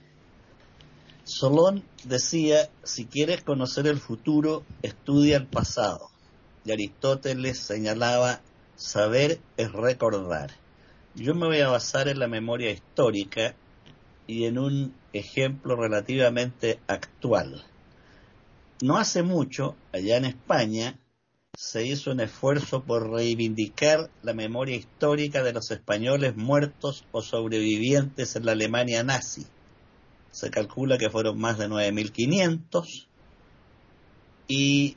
Solón 1.24 1.84
decía, 2.04 2.68
si 2.82 3.06
quieres 3.06 3.42
conocer 3.42 3.86
el 3.86 3.98
futuro, 3.98 4.64
estudia 4.82 5.36
el 5.36 5.46
pasado. 5.46 6.10
Y 6.64 6.72
Aristóteles 6.72 7.58
señalaba, 7.58 8.40
saber 8.76 9.40
es 9.56 9.72
recordar. 9.72 10.50
Yo 11.14 11.34
me 11.34 11.46
voy 11.46 11.60
a 11.60 11.68
basar 11.68 12.08
en 12.08 12.18
la 12.18 12.26
memoria 12.26 12.70
histórica 12.70 13.54
y 14.26 14.44
en 14.44 14.58
un 14.58 14.94
ejemplo 15.12 15.76
relativamente 15.76 16.80
actual. 16.88 17.64
No 18.82 18.98
hace 18.98 19.22
mucho, 19.22 19.76
allá 19.92 20.16
en 20.16 20.24
España, 20.24 20.98
se 21.56 21.86
hizo 21.86 22.10
un 22.10 22.20
esfuerzo 22.20 22.82
por 22.84 23.10
reivindicar 23.10 24.10
la 24.22 24.34
memoria 24.34 24.76
histórica 24.76 25.42
de 25.42 25.52
los 25.52 25.70
españoles 25.70 26.36
muertos 26.36 27.04
o 27.12 27.22
sobrevivientes 27.22 28.36
en 28.36 28.46
la 28.46 28.52
Alemania 28.52 29.02
nazi. 29.02 29.46
Se 30.30 30.50
calcula 30.50 30.98
que 30.98 31.10
fueron 31.10 31.38
más 31.38 31.58
de 31.58 31.68
9.500 31.68 33.06
y 34.48 34.96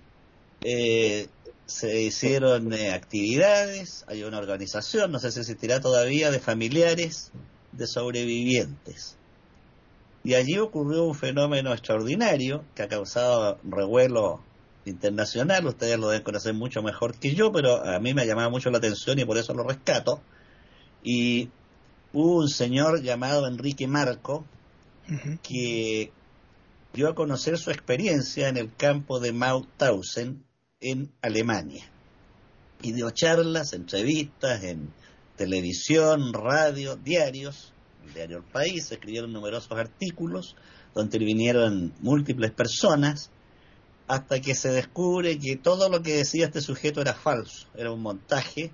eh, 0.62 1.28
se 1.68 2.02
hicieron 2.02 2.74
eh, 2.74 2.92
actividades, 2.92 4.04
hay 4.08 4.24
una 4.24 4.40
organización, 4.40 5.12
no 5.12 5.20
sé 5.20 5.32
si 5.32 5.42
existirá 5.42 5.80
todavía, 5.80 6.32
de 6.32 6.40
familiares 6.40 7.32
de 7.72 7.88
sobrevivientes. 7.88 9.18
Y 10.24 10.34
allí 10.34 10.58
ocurrió 10.58 11.06
un 11.06 11.16
fenómeno 11.16 11.72
extraordinario 11.72 12.66
que 12.76 12.84
ha 12.84 12.88
causado 12.88 13.60
revuelo 13.64 14.42
internacional, 14.88 15.66
ustedes 15.66 16.00
lo 16.00 16.10
deben 16.10 16.24
conocer 16.24 16.54
mucho 16.54 16.82
mejor 16.82 17.18
que 17.18 17.34
yo, 17.36 17.52
pero 17.52 17.86
a 17.86 18.00
mí 18.00 18.14
me 18.14 18.22
ha 18.22 18.26
llamado 18.26 18.50
mucho 18.50 18.70
la 18.70 18.78
atención 18.78 19.20
y 19.20 19.26
por 19.26 19.38
eso 19.38 19.54
lo 19.54 19.64
rescato. 19.64 20.22
Y 21.04 21.50
hubo 22.14 22.40
un 22.40 22.50
señor 22.50 23.02
llamado 23.02 23.48
Enrique 23.48 23.88
Marco 23.88 24.46
que 25.42 26.12
dio 26.94 27.10
a 27.10 27.16
conocer 27.16 27.58
su 27.58 27.72
experiencia 27.72 28.50
en 28.50 28.58
el 28.58 28.74
campo 28.76 29.20
de 29.20 29.32
Mauthausen 29.32 30.44
en 30.80 31.12
Alemania. 31.22 31.90
Y 32.82 32.92
dio 32.92 33.10
charlas, 33.12 33.74
entrevistas 33.74 34.64
en 34.64 34.94
televisión, 35.36 36.34
radio, 36.34 36.96
diarios, 36.96 37.74
el 38.06 38.14
diario 38.14 38.38
El 38.38 38.44
País, 38.44 38.92
escribieron 38.92 39.32
numerosos 39.32 39.72
artículos 39.78 40.56
donde 40.94 41.20
vinieron 41.20 41.94
múltiples 42.00 42.52
personas 42.52 43.30
hasta 44.08 44.40
que 44.42 44.56
se 44.56 44.70
descubre 44.70 45.38
que 45.38 45.58
todo 45.58 45.90
lo 45.90 46.02
que 46.02 46.16
decía 46.16 46.46
este 46.46 46.62
sujeto 46.62 47.02
era 47.02 47.14
falso, 47.14 47.68
era 47.76 47.92
un 47.92 48.02
montaje 48.02 48.72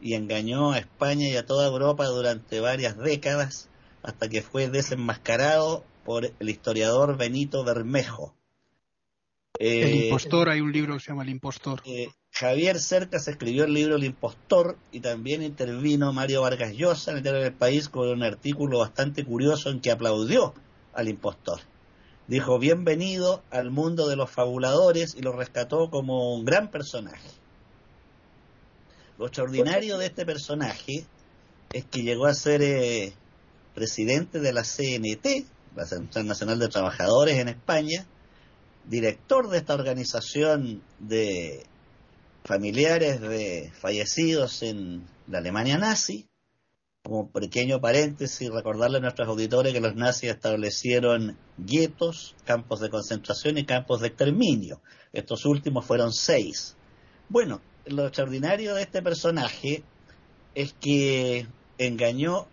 y 0.00 0.14
engañó 0.14 0.72
a 0.72 0.78
España 0.78 1.28
y 1.28 1.36
a 1.36 1.44
toda 1.44 1.68
Europa 1.68 2.06
durante 2.06 2.60
varias 2.60 2.96
décadas 2.96 3.68
hasta 4.02 4.28
que 4.28 4.40
fue 4.40 4.68
desenmascarado 4.68 5.84
por 6.04 6.32
el 6.38 6.48
historiador 6.48 7.18
Benito 7.18 7.62
Bermejo. 7.62 8.34
el 9.58 9.68
eh, 9.68 10.04
impostor, 10.06 10.48
hay 10.48 10.62
un 10.62 10.72
libro 10.72 10.94
que 10.94 11.00
se 11.00 11.08
llama 11.08 11.24
El 11.24 11.28
impostor. 11.28 11.82
Eh, 11.84 12.08
Javier 12.32 12.78
Cercas 12.78 13.28
escribió 13.28 13.64
el 13.64 13.74
libro 13.74 13.96
El 13.96 14.04
impostor 14.04 14.78
y 14.92 15.00
también 15.00 15.42
intervino 15.42 16.14
Mario 16.14 16.40
Vargas 16.40 16.72
Llosa 16.72 17.10
en 17.10 17.18
el 17.18 17.22
Diario 17.22 17.42
del 17.42 17.52
País 17.52 17.90
con 17.90 18.08
un 18.08 18.22
artículo 18.22 18.78
bastante 18.78 19.24
curioso 19.24 19.68
en 19.68 19.80
que 19.80 19.90
aplaudió 19.90 20.54
al 20.94 21.08
impostor 21.08 21.60
dijo 22.30 22.60
bienvenido 22.60 23.42
al 23.50 23.72
mundo 23.72 24.06
de 24.06 24.14
los 24.14 24.30
fabuladores 24.30 25.16
y 25.16 25.20
lo 25.20 25.32
rescató 25.32 25.90
como 25.90 26.32
un 26.32 26.44
gran 26.44 26.70
personaje. 26.70 27.28
Lo 29.18 29.26
extraordinario 29.26 29.98
de 29.98 30.06
este 30.06 30.24
personaje 30.24 31.06
es 31.72 31.84
que 31.86 32.02
llegó 32.02 32.26
a 32.26 32.34
ser 32.34 32.62
eh, 32.62 33.12
presidente 33.74 34.38
de 34.38 34.52
la 34.52 34.62
CNT, 34.62 35.44
la 35.74 35.86
Central 35.86 36.28
Nacional 36.28 36.60
de 36.60 36.68
Trabajadores 36.68 37.36
en 37.36 37.48
España, 37.48 38.06
director 38.84 39.48
de 39.48 39.58
esta 39.58 39.74
organización 39.74 40.84
de 41.00 41.66
familiares 42.44 43.20
de 43.20 43.72
fallecidos 43.80 44.62
en 44.62 45.04
la 45.26 45.38
Alemania 45.38 45.78
nazi, 45.78 46.29
como 47.02 47.30
pequeño 47.30 47.80
paréntesis, 47.80 48.50
recordarle 48.50 48.98
a 48.98 49.00
nuestros 49.00 49.26
auditores 49.26 49.72
que 49.72 49.80
los 49.80 49.96
nazis 49.96 50.30
establecieron 50.30 51.38
guetos, 51.56 52.36
campos 52.44 52.80
de 52.80 52.90
concentración 52.90 53.56
y 53.58 53.64
campos 53.64 54.00
de 54.00 54.08
exterminio. 54.08 54.80
Estos 55.12 55.46
últimos 55.46 55.86
fueron 55.86 56.12
seis. 56.12 56.76
Bueno, 57.28 57.62
lo 57.86 58.06
extraordinario 58.06 58.74
de 58.74 58.82
este 58.82 59.02
personaje 59.02 59.82
es 60.54 60.74
que 60.74 61.46
engañó 61.78 62.46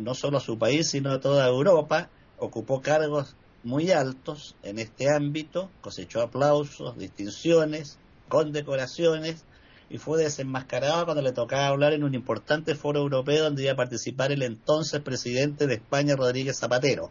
no 0.00 0.14
solo 0.14 0.38
a 0.38 0.40
su 0.40 0.58
país, 0.58 0.88
sino 0.88 1.12
a 1.12 1.20
toda 1.20 1.46
Europa, 1.46 2.08
ocupó 2.38 2.80
cargos 2.80 3.36
muy 3.62 3.90
altos 3.90 4.56
en 4.62 4.78
este 4.78 5.10
ámbito, 5.14 5.70
cosechó 5.82 6.22
aplausos, 6.22 6.96
distinciones, 6.96 7.98
condecoraciones, 8.28 9.44
y 9.90 9.98
fue 9.98 10.22
desenmascarado 10.22 11.04
cuando 11.04 11.20
le 11.20 11.32
tocaba 11.32 11.66
hablar 11.66 11.92
en 11.92 12.04
un 12.04 12.14
importante 12.14 12.76
foro 12.76 13.00
europeo 13.00 13.42
donde 13.42 13.64
iba 13.64 13.72
a 13.72 13.76
participar 13.76 14.30
el 14.30 14.42
entonces 14.42 15.00
presidente 15.00 15.66
de 15.66 15.74
España, 15.74 16.14
Rodríguez 16.14 16.58
Zapatero. 16.58 17.10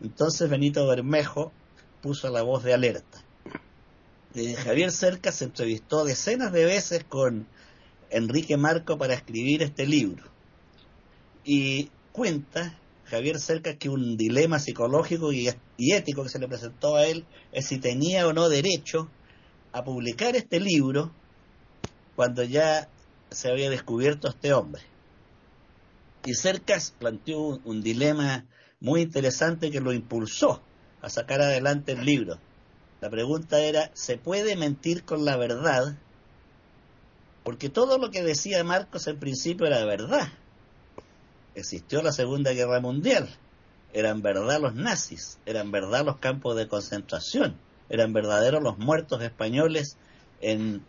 Entonces 0.00 0.48
Benito 0.48 0.86
Bermejo 0.86 1.52
puso 2.00 2.30
la 2.30 2.42
voz 2.42 2.62
de 2.62 2.72
alerta. 2.72 3.24
Eh, 4.36 4.54
Javier 4.54 4.92
Cerca 4.92 5.32
se 5.32 5.46
entrevistó 5.46 6.04
decenas 6.04 6.52
de 6.52 6.64
veces 6.64 7.02
con 7.02 7.48
Enrique 8.10 8.56
Marco 8.56 8.96
para 8.96 9.14
escribir 9.14 9.64
este 9.64 9.84
libro. 9.84 10.22
Y 11.44 11.90
cuenta 12.12 12.78
Javier 13.06 13.40
Cerca 13.40 13.76
que 13.76 13.88
un 13.88 14.16
dilema 14.16 14.60
psicológico 14.60 15.32
y 15.32 15.48
ético 15.92 16.22
que 16.22 16.28
se 16.28 16.38
le 16.38 16.46
presentó 16.46 16.94
a 16.94 17.06
él 17.06 17.24
es 17.50 17.66
si 17.66 17.78
tenía 17.78 18.28
o 18.28 18.32
no 18.32 18.48
derecho 18.48 19.08
a 19.72 19.82
publicar 19.82 20.36
este 20.36 20.60
libro 20.60 21.12
cuando 22.16 22.42
ya 22.42 22.88
se 23.30 23.50
había 23.50 23.70
descubierto 23.70 24.28
este 24.28 24.52
hombre. 24.52 24.82
Y 26.24 26.34
Cercas 26.34 26.94
planteó 26.98 27.60
un, 27.64 27.82
dilema 27.82 28.46
muy 28.80 29.02
interesante 29.02 29.70
que 29.70 29.80
lo 29.80 29.92
impulsó 29.92 30.62
a 31.02 31.10
sacar 31.10 31.42
adelante 31.42 31.92
el 31.92 32.04
libro. 32.04 32.38
La 33.00 33.10
pregunta 33.10 33.60
era, 33.60 33.90
¿se 33.92 34.16
puede 34.16 34.56
mentir 34.56 35.04
con 35.04 35.24
la 35.24 35.36
verdad? 35.36 35.96
Porque 37.42 37.68
todo 37.68 37.98
lo 37.98 38.10
que 38.10 38.22
decía 38.22 38.64
Marcos 38.64 39.06
en 39.06 39.18
principio 39.18 39.66
era 39.66 39.84
verdad. 39.84 40.28
Existió 41.54 42.02
la 42.02 42.12
Segunda 42.12 42.52
Guerra 42.52 42.80
Mundial, 42.80 43.28
eran 43.92 44.22
verdad 44.22 44.60
los 44.60 44.74
nazis, 44.74 45.38
eran 45.44 45.70
verdad 45.70 46.04
los 46.04 46.16
campos 46.16 46.56
de 46.56 46.66
concentración, 46.66 47.56
eran 47.90 48.12
verdaderos 48.12 48.62
los 48.62 48.78
muertos 48.78 49.22
españoles 49.22 49.98
en 50.40 50.82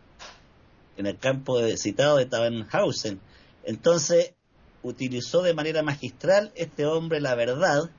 en 0.97 1.05
el 1.05 1.17
campo 1.17 1.59
de, 1.59 1.77
citado 1.77 2.17
de 2.17 2.25
Tannhausen. 2.25 3.19
Entonces, 3.63 4.33
utilizó 4.83 5.41
de 5.41 5.53
manera 5.53 5.81
magistral 5.83 6.51
este 6.55 6.85
hombre 6.85 7.19
la 7.19 7.35
verdad, 7.35 7.89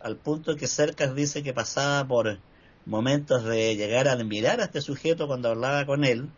al 0.00 0.16
punto 0.16 0.56
que 0.56 0.66
Cercas 0.66 1.14
dice 1.14 1.42
que 1.42 1.54
pasaba 1.54 2.06
por 2.06 2.38
momentos 2.84 3.44
de 3.44 3.74
llegar 3.74 4.06
a 4.08 4.12
admirar 4.12 4.60
a 4.60 4.64
este 4.64 4.80
sujeto 4.80 5.26
cuando 5.26 5.50
hablaba 5.50 5.86
con 5.86 6.04
él, 6.04 6.30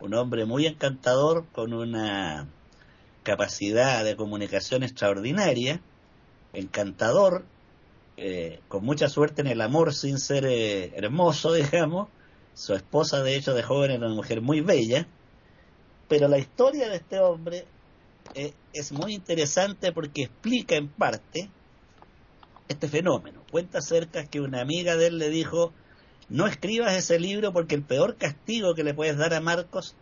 un 0.00 0.14
hombre 0.14 0.44
muy 0.44 0.66
encantador, 0.66 1.46
con 1.52 1.72
una 1.72 2.48
capacidad 3.22 4.04
de 4.04 4.16
comunicación 4.16 4.82
extraordinaria, 4.82 5.80
encantador, 6.52 7.44
eh, 8.16 8.60
con 8.68 8.84
mucha 8.84 9.08
suerte 9.08 9.42
en 9.42 9.48
el 9.48 9.60
amor 9.60 9.94
sin 9.94 10.18
ser 10.18 10.44
eh, 10.46 10.92
hermoso, 10.96 11.52
digamos, 11.54 12.08
Su 12.54 12.74
esposa, 12.74 13.22
de 13.22 13.36
hecho, 13.36 13.54
de 13.54 13.62
joven 13.62 13.90
era 13.90 14.06
una 14.06 14.14
mujer 14.14 14.40
muy 14.40 14.60
bella, 14.60 15.06
pero 16.08 16.28
la 16.28 16.38
historia 16.38 16.88
de 16.88 16.96
este 16.96 17.18
hombre 17.20 17.66
eh, 18.34 18.52
es 18.72 18.92
muy 18.92 19.14
interesante 19.14 19.92
porque 19.92 20.24
explica 20.24 20.76
en 20.76 20.88
parte 20.88 21.50
este 22.68 22.88
fenómeno. 22.88 23.42
Cuenta 23.50 23.78
acerca 23.78 24.26
que 24.26 24.40
una 24.40 24.60
amiga 24.60 24.96
de 24.96 25.08
él 25.08 25.18
le 25.18 25.30
dijo, 25.30 25.72
no 26.28 26.46
escribas 26.46 26.94
ese 26.94 27.18
libro 27.18 27.52
porque 27.52 27.74
el 27.74 27.82
peor 27.82 28.16
castigo 28.16 28.74
que 28.74 28.84
le 28.84 28.94
puedes 28.94 29.16
dar 29.16 29.34
a 29.34 29.40
Marcos, 29.40 29.96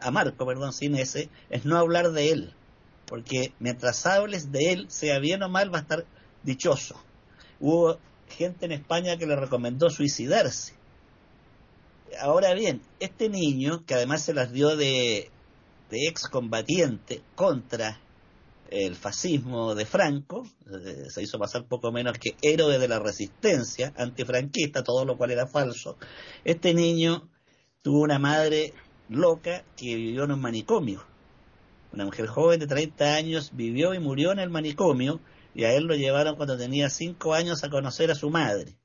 a 0.00 0.10
Marco, 0.10 0.46
perdón, 0.46 0.72
sin 0.72 0.96
ese, 0.96 1.28
es 1.50 1.64
no 1.64 1.78
hablar 1.78 2.10
de 2.12 2.32
él. 2.32 2.54
Porque 3.06 3.52
mientras 3.58 4.04
hables 4.06 4.52
de 4.52 4.72
él, 4.72 4.90
sea 4.90 5.18
bien 5.18 5.42
o 5.42 5.48
mal, 5.48 5.72
va 5.72 5.78
a 5.78 5.82
estar 5.82 6.04
dichoso. 6.42 7.00
Hubo 7.60 7.98
gente 8.28 8.66
en 8.66 8.72
España 8.72 9.16
que 9.16 9.26
le 9.26 9.36
recomendó 9.36 9.88
suicidarse. 9.88 10.74
Ahora 12.20 12.54
bien, 12.54 12.82
este 13.00 13.28
niño, 13.28 13.84
que 13.86 13.94
además 13.94 14.22
se 14.22 14.34
las 14.34 14.52
dio 14.52 14.76
de, 14.76 15.30
de 15.90 16.06
excombatiente 16.06 17.22
contra 17.34 18.00
el 18.70 18.96
fascismo 18.96 19.74
de 19.74 19.86
Franco, 19.86 20.46
eh, 20.70 21.06
se 21.08 21.22
hizo 21.22 21.38
pasar 21.38 21.64
poco 21.66 21.90
menos 21.90 22.18
que 22.18 22.36
héroe 22.42 22.78
de 22.78 22.88
la 22.88 22.98
resistencia 22.98 23.92
antifranquista, 23.96 24.82
todo 24.82 25.04
lo 25.04 25.16
cual 25.16 25.30
era 25.30 25.46
falso. 25.46 25.96
Este 26.44 26.74
niño 26.74 27.28
tuvo 27.82 28.02
una 28.02 28.18
madre 28.18 28.74
loca 29.08 29.64
que 29.76 29.96
vivió 29.96 30.24
en 30.24 30.32
un 30.32 30.40
manicomio. 30.40 31.04
Una 31.92 32.04
mujer 32.04 32.26
joven 32.26 32.60
de 32.60 32.66
30 32.66 33.14
años 33.14 33.52
vivió 33.54 33.94
y 33.94 33.98
murió 33.98 34.32
en 34.32 34.38
el 34.38 34.50
manicomio 34.50 35.20
y 35.54 35.64
a 35.64 35.72
él 35.72 35.84
lo 35.84 35.94
llevaron 35.94 36.36
cuando 36.36 36.58
tenía 36.58 36.90
5 36.90 37.32
años 37.32 37.64
a 37.64 37.70
conocer 37.70 38.10
a 38.10 38.14
su 38.14 38.28
madre. 38.28 38.76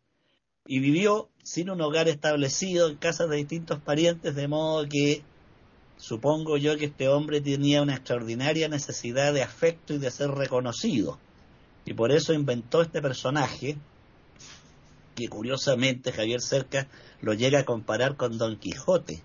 Y 0.65 0.79
vivió 0.79 1.29
sin 1.43 1.69
un 1.69 1.81
hogar 1.81 2.07
establecido 2.07 2.87
en 2.87 2.95
casas 2.95 3.29
de 3.29 3.35
distintos 3.35 3.81
parientes, 3.81 4.33
de 4.33 4.47
modo 4.47 4.87
que 4.87 5.23
Supongo 5.97 6.57
yo 6.57 6.77
que 6.77 6.85
este 6.85 7.07
hombre 7.07 7.41
tenía 7.41 7.81
una 7.81 7.95
extraordinaria 7.95 8.67
necesidad 8.67 9.33
de 9.33 9.43
afecto 9.43 9.93
y 9.93 9.99
de 9.99 10.11
ser 10.11 10.31
reconocido. 10.31 11.17
Y 11.85 11.93
por 11.93 12.11
eso 12.11 12.33
inventó 12.33 12.81
este 12.81 13.01
personaje, 13.01 13.77
que 15.15 15.27
curiosamente 15.27 16.11
Javier 16.11 16.41
Cerca 16.41 16.87
lo 17.21 17.33
llega 17.33 17.59
a 17.59 17.65
comparar 17.65 18.15
con 18.15 18.37
Don 18.37 18.57
Quijote, 18.57 19.23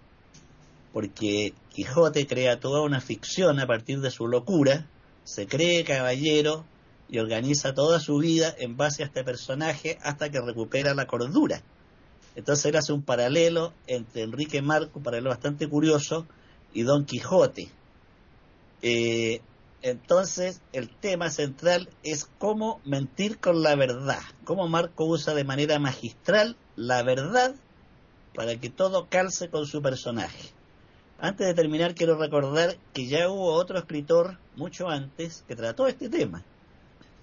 porque 0.92 1.54
Quijote 1.70 2.26
crea 2.26 2.60
toda 2.60 2.82
una 2.82 3.00
ficción 3.00 3.60
a 3.60 3.66
partir 3.66 4.00
de 4.00 4.10
su 4.10 4.26
locura, 4.26 4.86
se 5.24 5.46
cree 5.46 5.84
caballero 5.84 6.64
y 7.08 7.18
organiza 7.18 7.74
toda 7.74 8.00
su 8.00 8.18
vida 8.18 8.54
en 8.58 8.76
base 8.76 9.02
a 9.02 9.06
este 9.06 9.24
personaje 9.24 9.98
hasta 10.02 10.30
que 10.30 10.40
recupera 10.40 10.94
la 10.94 11.06
cordura. 11.06 11.62
Entonces 12.34 12.66
él 12.66 12.76
hace 12.76 12.92
un 12.92 13.02
paralelo 13.02 13.72
entre 13.86 14.22
Enrique 14.22 14.62
Marco, 14.62 14.98
un 14.98 15.02
paralelo 15.02 15.30
bastante 15.30 15.68
curioso, 15.68 16.26
y 16.72 16.82
Don 16.82 17.04
Quijote. 17.04 17.70
Eh, 18.82 19.40
entonces, 19.82 20.60
el 20.72 20.88
tema 20.88 21.30
central 21.30 21.88
es 22.02 22.28
cómo 22.38 22.80
mentir 22.84 23.38
con 23.38 23.62
la 23.62 23.76
verdad, 23.76 24.20
cómo 24.44 24.68
Marco 24.68 25.04
usa 25.04 25.34
de 25.34 25.44
manera 25.44 25.78
magistral 25.78 26.56
la 26.76 27.02
verdad 27.02 27.54
para 28.34 28.56
que 28.56 28.70
todo 28.70 29.08
calce 29.08 29.50
con 29.50 29.66
su 29.66 29.82
personaje. 29.82 30.50
Antes 31.20 31.46
de 31.46 31.54
terminar, 31.54 31.94
quiero 31.94 32.16
recordar 32.16 32.76
que 32.92 33.06
ya 33.06 33.28
hubo 33.28 33.52
otro 33.52 33.78
escritor 33.78 34.38
mucho 34.56 34.88
antes 34.88 35.44
que 35.48 35.56
trató 35.56 35.86
este 35.86 36.08
tema. 36.08 36.44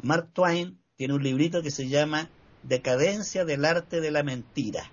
Mark 0.02 0.30
Twain 0.34 0.78
tiene 0.98 1.14
un 1.14 1.24
librito 1.24 1.62
que 1.62 1.72
se 1.72 1.88
llama 1.88 2.30
Decadencia 2.64 3.46
del 3.46 3.64
arte 3.64 4.02
de 4.02 4.12
la 4.12 4.24
mentira, 4.24 4.92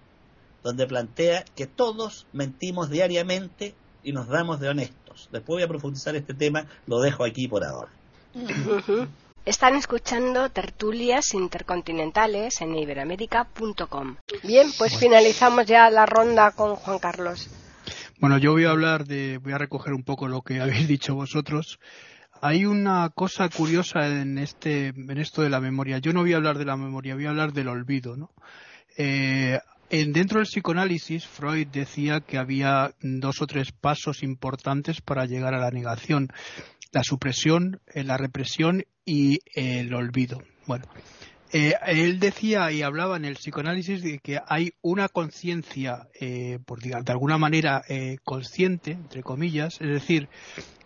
donde 0.62 0.87
plantea 0.87 1.45
que 1.57 1.67
todos 1.67 2.27
mentimos 2.33 2.91
diariamente 2.91 3.75
y 4.03 4.12
nos 4.12 4.29
damos 4.29 4.61
de 4.61 4.69
honestos. 4.69 5.29
Después 5.33 5.57
voy 5.57 5.62
a 5.62 5.69
profundizar 5.69 6.17
este 6.17 6.35
tema, 6.35 6.67
lo 6.87 7.01
dejo 7.01 7.25
aquí 7.25 7.49
por 7.49 7.65
ahora. 7.65 7.91
Están 9.45 9.75
escuchando 9.75 10.51
tertulias 10.51 11.35
intercontinentales 11.35 12.61
en 12.61 12.77
iberamérica.com. 12.77 14.17
Bien, 14.45 14.69
pues 14.79 14.97
finalizamos 14.97 15.67
ya 15.67 15.91
la 15.91 16.07
ronda 16.07 16.53
con 16.53 16.77
Juan 16.77 16.99
Carlos. 17.01 17.51
Bueno, 18.21 18.38
yo 18.38 18.53
voy 18.53 18.67
a 18.67 18.71
hablar 18.71 19.05
de, 19.05 19.38
voy 19.38 19.53
a 19.53 19.59
recoger 19.59 19.95
un 19.95 20.05
poco 20.05 20.29
lo 20.29 20.43
que 20.43 20.61
habéis 20.61 20.87
dicho 20.88 21.17
vosotros. 21.17 21.81
Hay 22.41 22.65
una 22.65 23.11
cosa 23.11 23.49
curiosa 23.49 24.07
en 24.07 24.38
este, 24.38 24.88
en 24.88 25.19
esto 25.19 25.43
de 25.43 25.51
la 25.51 25.61
memoria. 25.61 25.99
Yo 25.99 26.12
no 26.12 26.21
voy 26.21 26.33
a 26.33 26.37
hablar 26.37 26.59
de 26.59 26.65
la 26.65 26.77
memoria, 26.77 27.17
voy 27.17 27.27
a 27.27 27.31
hablar 27.31 27.53
del 27.53 27.69
olvido, 27.69 28.17
¿no? 28.17 28.31
Eh, 28.97 29.59
dentro 29.92 30.38
del 30.38 30.46
psicoanálisis, 30.46 31.26
Freud 31.26 31.68
decía 31.68 32.20
que 32.20 32.38
había 32.38 32.94
dos 33.02 33.42
o 33.42 33.46
tres 33.46 33.72
pasos 33.72 34.22
importantes 34.22 35.02
para 35.02 35.26
llegar 35.26 35.52
a 35.52 35.59
la 35.59 35.70
negación. 35.70 36.28
La 36.92 37.05
supresión, 37.05 37.81
eh, 37.92 38.02
la 38.02 38.16
represión 38.16 38.85
y 39.05 39.40
el 39.55 39.92
olvido. 39.92 40.42
Bueno, 40.66 40.87
eh, 41.52 41.74
él 41.87 42.20
decía 42.20 42.72
y 42.72 42.81
hablaba 42.81 43.18
en 43.18 43.26
el 43.26 43.37
psicoanálisis 43.37 44.02
de 44.02 44.18
que 44.18 44.40
hay 44.46 44.72
una 44.81 45.09
conciencia, 45.11 46.09
eh, 46.18 46.59
por 46.64 46.81
de 46.81 47.12
alguna 47.12 47.37
manera 47.37 47.83
consciente, 48.24 48.92
entre 48.92 49.22
comillas, 49.22 49.78
es 49.78 49.88
decir, 49.88 50.31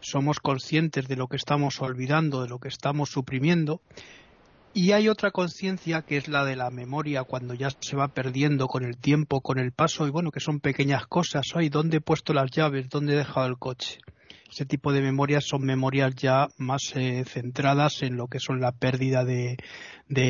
somos 0.00 0.40
conscientes 0.40 1.06
de 1.06 1.14
lo 1.14 1.28
que 1.28 1.36
estamos 1.36 1.80
olvidando, 1.80 2.42
de 2.42 2.48
lo 2.48 2.58
que 2.58 2.68
estamos 2.68 3.10
suprimiendo, 3.10 3.80
y 4.76 4.92
hay 4.92 5.08
otra 5.08 5.30
conciencia 5.30 6.02
que 6.02 6.18
es 6.18 6.28
la 6.28 6.44
de 6.44 6.54
la 6.54 6.68
memoria 6.68 7.24
cuando 7.24 7.54
ya 7.54 7.70
se 7.80 7.96
va 7.96 8.08
perdiendo 8.08 8.66
con 8.66 8.84
el 8.84 8.98
tiempo, 8.98 9.40
con 9.40 9.58
el 9.58 9.72
paso, 9.72 10.06
y 10.06 10.10
bueno, 10.10 10.30
que 10.30 10.38
son 10.38 10.60
pequeñas 10.60 11.06
cosas. 11.06 11.46
Ay, 11.54 11.70
¿dónde 11.70 11.96
he 11.96 12.00
puesto 12.02 12.34
las 12.34 12.50
llaves? 12.50 12.90
¿Dónde 12.90 13.14
he 13.14 13.16
dejado 13.16 13.46
el 13.46 13.56
coche? 13.56 14.00
Ese 14.52 14.66
tipo 14.66 14.92
de 14.92 15.00
memorias 15.00 15.46
son 15.46 15.64
memorias 15.64 16.14
ya 16.14 16.48
más 16.58 16.92
eh, 16.94 17.24
centradas 17.26 18.02
en 18.02 18.18
lo 18.18 18.26
que 18.26 18.38
son 18.38 18.60
la 18.60 18.72
pérdida 18.72 19.24
de 19.24 19.56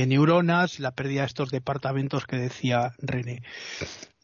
neuronas, 0.07 0.79
la 0.79 0.93
pérdida 0.93 1.23
de 1.23 1.27
estos 1.27 1.51
departamentos 1.51 2.25
que 2.25 2.37
decía 2.37 2.93
René. 2.99 3.43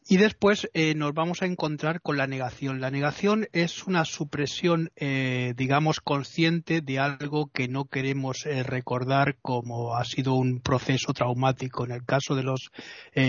Y 0.09 0.17
después 0.17 0.69
eh, 0.75 0.95
nos 0.97 1.15
vamos 1.15 1.43
a 1.43 1.47
encontrar 1.47 2.01
con 2.03 2.17
la 2.17 2.27
negación. 2.27 2.81
La 2.81 2.91
negación 2.91 3.47
es 3.53 3.87
una 3.87 4.05
supresión, 4.05 4.91
eh, 4.97 5.55
digamos, 5.57 6.01
consciente 6.01 6.81
de 6.81 6.99
algo 6.99 7.51
que 7.53 7.69
no 7.69 7.85
queremos 7.85 8.45
eh, 8.45 8.65
recordar 8.65 9.37
como 9.43 9.95
ha 9.95 10.05
sido 10.05 10.35
un 10.35 10.61
proceso 10.61 11.13
traumático. 11.13 11.85
En 11.85 11.93
el 11.93 12.05
caso 12.05 12.35
de 12.35 12.43
los 12.43 12.73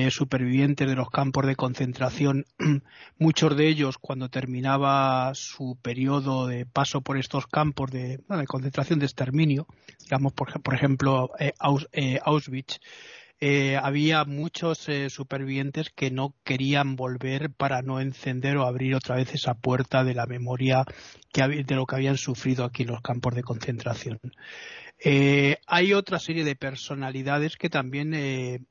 supervivientes 0.10 0.88
de 0.88 0.96
los 0.96 1.10
campos 1.10 1.46
de 1.46 1.56
concentración, 1.56 2.46
muchos 3.20 3.56
de 3.56 3.68
ellos, 3.68 3.98
cuando 4.00 4.30
terminaba 4.30 5.32
su 5.36 5.78
periodo 5.82 6.48
de 6.48 6.66
paso 6.66 7.02
por 7.02 7.18
estos 7.18 7.46
campos 7.46 7.92
de, 7.92 8.20
concentración 8.48 9.00
de 9.00 9.06
exterminio, 9.06 9.68
digamos, 10.00 10.34
por, 10.34 10.62
por 10.62 10.74
ejemplo, 10.74 11.30
Auschwitz, 11.60 12.80
eh, 13.46 13.76
había 13.76 14.24
muchos 14.24 14.88
eh, 14.88 15.10
supervivientes 15.10 15.90
que 15.90 16.10
no 16.12 16.34
querían 16.46 16.96
volver 16.96 17.52
para 17.52 17.82
no 17.82 18.00
encender 18.00 18.56
o 18.56 18.66
abrir 18.66 18.96
otra 18.96 19.18
vez 19.18 19.36
esa 19.36 19.54
puerta 19.54 20.06
de 20.06 20.14
la 20.14 20.26
memoria 20.26 20.86
que, 21.34 21.46
de 21.46 21.76
lo 21.76 21.86
que 21.86 21.96
habían 21.96 22.16
sufrido 22.16 22.64
aquí 22.64 22.84
en 22.84 22.92
los 22.92 23.02
campos 23.02 23.36
de 23.36 23.44
concentración. 23.44 24.22
Eh, 24.98 25.58
hay 25.68 25.92
otra 25.92 26.20
serie 26.20 26.46
de 26.46 26.56
personalidades 26.56 27.58
que 27.58 27.70
también, 27.70 28.66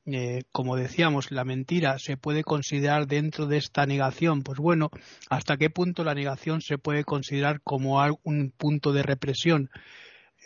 como 0.51 0.75
decíamos, 0.75 1.29
la 1.29 1.45
mentira 1.45 1.99
se 1.99 2.17
puede 2.17 2.43
considerar 2.43 3.05
dentro 3.05 3.45
de 3.45 3.57
esta 3.57 3.85
negación. 3.85 4.41
Pues 4.41 4.57
bueno, 4.57 4.89
¿hasta 5.29 5.55
qué 5.57 5.69
punto 5.69 6.03
la 6.03 6.15
negación 6.15 6.61
se 6.61 6.79
puede 6.79 7.03
considerar 7.03 7.61
como 7.61 8.03
un 8.23 8.49
punto 8.49 8.91
de 8.91 9.03
represión? 9.03 9.69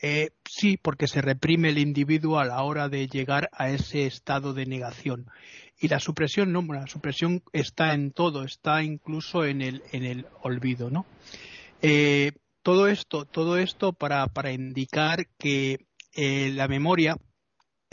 Eh, 0.01 0.29
sí, 0.47 0.77
porque 0.77 1.07
se 1.07 1.21
reprime 1.21 1.69
el 1.69 1.79
individuo 1.79 2.39
a 2.39 2.45
la 2.45 2.61
hora 2.63 2.87
de 2.89 3.07
llegar 3.07 3.49
a 3.51 3.69
ese 3.69 4.05
estado 4.05 4.53
de 4.53 4.65
negación. 4.65 5.27
Y 5.79 5.87
la 5.87 5.99
supresión 5.99 6.51
no, 6.51 6.61
la 6.61 6.87
supresión 6.87 7.43
está 7.53 7.93
en 7.93 8.11
todo, 8.11 8.43
está 8.43 8.83
incluso 8.83 9.45
en 9.45 9.61
el, 9.61 9.83
en 9.91 10.03
el 10.03 10.25
olvido, 10.41 10.89
¿no? 10.89 11.05
Eh, 11.81 12.31
todo 12.63 12.87
esto, 12.87 13.25
todo 13.25 13.57
esto 13.57 13.93
para, 13.93 14.27
para 14.27 14.51
indicar 14.51 15.27
que 15.37 15.85
eh, 16.13 16.51
la 16.53 16.67
memoria 16.67 17.17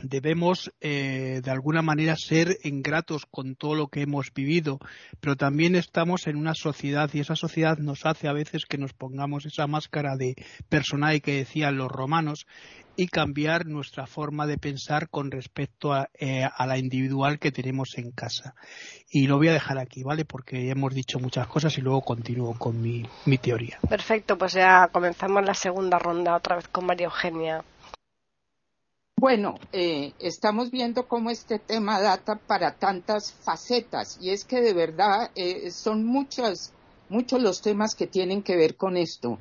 debemos 0.02 0.72
eh, 0.80 1.40
de 1.42 1.50
alguna 1.50 1.82
manera 1.82 2.16
ser 2.16 2.58
ingratos 2.62 3.26
con 3.30 3.54
todo 3.54 3.74
lo 3.74 3.88
que 3.88 4.02
hemos 4.02 4.32
vivido, 4.32 4.78
pero 5.20 5.36
también 5.36 5.74
estamos 5.76 6.26
en 6.26 6.36
una 6.36 6.54
sociedad 6.54 7.10
y 7.12 7.20
esa 7.20 7.36
sociedad 7.36 7.78
nos 7.78 8.06
hace 8.06 8.28
a 8.28 8.32
veces 8.32 8.66
que 8.66 8.78
nos 8.78 8.92
pongamos 8.92 9.46
esa 9.46 9.66
máscara 9.66 10.16
de 10.16 10.34
personaje 10.68 11.20
que 11.20 11.36
decían 11.36 11.76
los 11.76 11.90
romanos 11.90 12.46
y 12.96 13.08
cambiar 13.08 13.66
nuestra 13.66 14.06
forma 14.06 14.46
de 14.46 14.58
pensar 14.58 15.08
con 15.08 15.30
respecto 15.30 15.92
a, 15.92 16.10
eh, 16.14 16.48
la 16.64 16.78
individual 16.78 17.38
que 17.38 17.50
tenemos 17.50 17.98
en 17.98 18.12
casa. 18.12 18.54
Y 19.10 19.26
lo 19.26 19.36
voy 19.36 19.48
a 19.48 19.52
dejar 19.52 19.78
aquí, 19.78 20.02
¿vale? 20.02 20.24
Porque 20.24 20.70
hemos 20.70 20.94
dicho 20.94 21.18
muchas 21.18 21.46
cosas 21.48 21.76
y 21.78 21.80
luego 21.80 22.02
continúo 22.02 22.54
con 22.56 22.80
mi, 22.80 23.04
mi 23.26 23.38
teoría. 23.38 23.78
Perfecto, 23.88 24.38
pues 24.38 24.52
ya 24.52 24.88
comenzamos 24.92 25.44
la 25.44 25.54
segunda 25.54 25.98
ronda 25.98 26.36
otra 26.36 26.56
vez 26.56 26.68
con 26.68 26.86
María 26.86 27.06
Eugenia. 27.06 27.64
Bueno, 29.16 29.54
eh, 29.72 30.12
estamos 30.18 30.70
viendo 30.70 31.08
cómo 31.08 31.30
este 31.30 31.58
tema 31.58 32.00
data 32.00 32.34
para 32.36 32.74
tantas 32.74 33.32
facetas 33.32 34.18
y 34.20 34.30
es 34.30 34.44
que 34.44 34.60
de 34.60 34.74
verdad 34.74 35.30
eh, 35.34 35.70
son 35.70 36.04
muchos, 36.04 36.72
muchos 37.08 37.40
los 37.40 37.62
temas 37.62 37.94
que 37.94 38.06
tienen 38.06 38.42
que 38.42 38.56
ver 38.56 38.76
con 38.76 38.96
esto. 38.96 39.38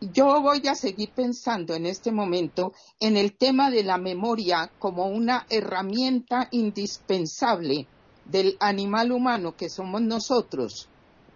Yo 0.00 0.40
voy 0.40 0.68
a 0.68 0.74
seguir 0.74 1.10
pensando 1.10 1.74
en 1.74 1.86
este 1.86 2.12
momento 2.12 2.74
en 3.00 3.16
el 3.16 3.32
tema 3.32 3.70
de 3.70 3.82
la 3.82 3.98
memoria 3.98 4.70
como 4.78 5.06
una 5.06 5.46
herramienta 5.48 6.46
indispensable 6.52 7.88
del 8.26 8.56
animal 8.60 9.10
humano 9.10 9.56
que 9.56 9.70
somos 9.70 10.02
nosotros, 10.02 10.88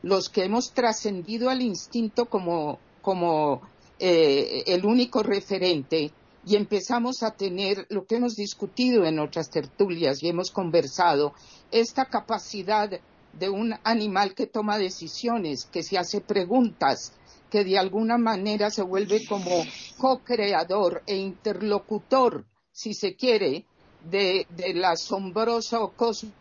los 0.02 0.28
que 0.28 0.44
hemos 0.44 0.72
trascendido 0.72 1.50
al 1.50 1.62
instinto 1.62 2.26
como, 2.26 2.78
como 3.00 3.62
eh, 3.98 4.62
el 4.66 4.84
único 4.84 5.22
referente 5.22 6.12
y 6.48 6.56
empezamos 6.56 7.22
a 7.22 7.32
tener 7.32 7.86
lo 7.90 8.06
que 8.06 8.16
hemos 8.16 8.34
discutido 8.34 9.04
en 9.04 9.18
otras 9.18 9.50
tertulias 9.50 10.22
y 10.22 10.28
hemos 10.30 10.50
conversado, 10.50 11.34
esta 11.70 12.06
capacidad 12.06 12.90
de 13.34 13.48
un 13.50 13.74
animal 13.84 14.34
que 14.34 14.46
toma 14.46 14.78
decisiones, 14.78 15.66
que 15.66 15.82
se 15.82 15.98
hace 15.98 16.22
preguntas, 16.22 17.12
que 17.50 17.64
de 17.64 17.78
alguna 17.78 18.16
manera 18.16 18.70
se 18.70 18.80
vuelve 18.80 19.26
como 19.26 19.62
co-creador 19.98 21.02
e 21.06 21.16
interlocutor, 21.16 22.46
si 22.72 22.94
se 22.94 23.14
quiere, 23.14 23.66
de, 24.10 24.46
del 24.48 24.82
asombroso 24.86 25.92
cosmos 25.96 26.32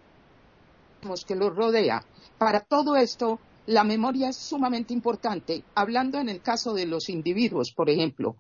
que 1.28 1.36
lo 1.36 1.50
rodea. 1.50 2.06
Para 2.38 2.62
todo 2.62 2.96
esto, 2.96 3.42
la 3.66 3.84
memoria 3.84 4.30
es 4.30 4.38
sumamente 4.38 4.94
importante. 4.94 5.66
Hablando 5.76 6.18
en 6.18 6.30
el 6.30 6.42
caso 6.42 6.74
de 6.74 6.86
los 6.86 7.10
individuos, 7.10 7.74
por 7.74 7.90
ejemplo, 7.90 8.38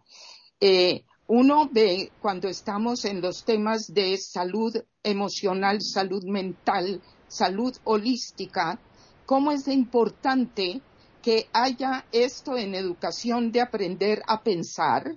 eh, 0.61 1.03
uno 1.27 1.69
ve 1.69 2.11
cuando 2.21 2.47
estamos 2.47 3.03
en 3.03 3.19
los 3.21 3.43
temas 3.43 3.93
de 3.93 4.17
salud 4.17 4.73
emocional, 5.03 5.81
salud 5.81 6.23
mental, 6.23 7.01
salud 7.27 7.75
holística, 7.83 8.79
cómo 9.25 9.51
es 9.51 9.67
importante 9.67 10.81
que 11.21 11.49
haya 11.51 12.05
esto 12.13 12.55
en 12.55 12.75
educación 12.75 13.51
de 13.51 13.59
aprender 13.59 14.23
a 14.25 14.41
pensar, 14.41 15.15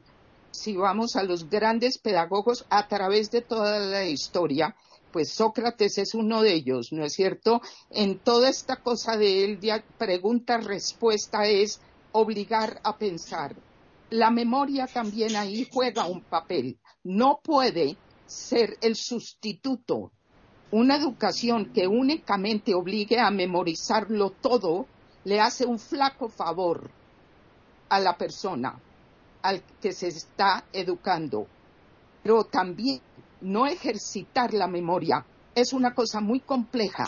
si 0.51 0.75
vamos 0.75 1.15
a 1.15 1.23
los 1.23 1.49
grandes 1.49 1.99
pedagogos 1.99 2.67
a 2.71 2.89
través 2.89 3.31
de 3.31 3.43
toda 3.43 3.79
la 3.79 4.05
historia, 4.05 4.75
pues 5.13 5.33
Sócrates 5.33 5.99
es 5.99 6.15
uno 6.15 6.43
de 6.43 6.55
ellos, 6.55 6.89
¿no 6.91 7.05
es 7.05 7.13
cierto? 7.13 7.61
En 7.89 8.19
toda 8.19 8.49
esta 8.49 8.77
cosa 8.77 9.17
de 9.17 9.45
él, 9.45 9.61
pregunta-respuesta 9.97 11.47
es 11.47 11.81
obligar 12.11 12.81
a 12.83 12.99
pensar 12.99 13.55
la 14.11 14.31
memoria 14.31 14.87
también 14.87 15.37
ahí 15.37 15.69
juega 15.73 16.07
un 16.07 16.23
papel. 16.23 16.79
No 17.05 17.41
puede 17.43 17.97
ser 18.27 18.77
el 18.81 18.97
sustituto. 18.97 20.13
Una 20.73 20.97
educación 20.97 21.73
que 21.73 21.87
únicamente 21.87 22.75
obligue 22.75 23.19
a 23.19 23.31
memorizarlo 23.31 24.31
todo 24.31 24.87
le 25.25 25.41
hace 25.41 25.67
un 25.67 25.79
flaco 25.79 26.29
favor 26.29 26.91
a 27.89 28.01
la 28.01 28.17
persona 28.17 28.81
al 29.43 29.63
que 29.81 29.93
se 29.93 30.09
está 30.09 30.65
educando. 30.73 31.47
Pero 32.23 32.45
también 32.45 33.01
no 33.41 33.67
ejercitar 33.67 34.53
la 34.55 34.67
memoria 34.67 35.25
es 35.55 35.73
una 35.73 35.95
cosa 35.95 36.21
muy 36.21 36.41
compleja. 36.41 37.07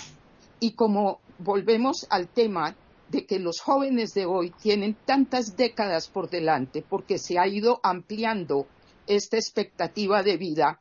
Y 0.60 0.72
como 0.72 1.20
volvemos 1.38 2.06
al 2.10 2.28
tema 2.28 2.74
de 3.12 3.26
que 3.26 3.38
los 3.38 3.60
jóvenes 3.60 4.14
de 4.14 4.24
hoy 4.24 4.50
tienen 4.62 4.96
tantas 5.04 5.54
décadas 5.54 6.08
por 6.08 6.30
delante 6.30 6.82
porque 6.82 7.18
se 7.18 7.38
ha 7.38 7.46
ido 7.46 7.78
ampliando 7.82 8.66
esta 9.06 9.36
expectativa 9.36 10.22
de 10.22 10.38
vida, 10.38 10.80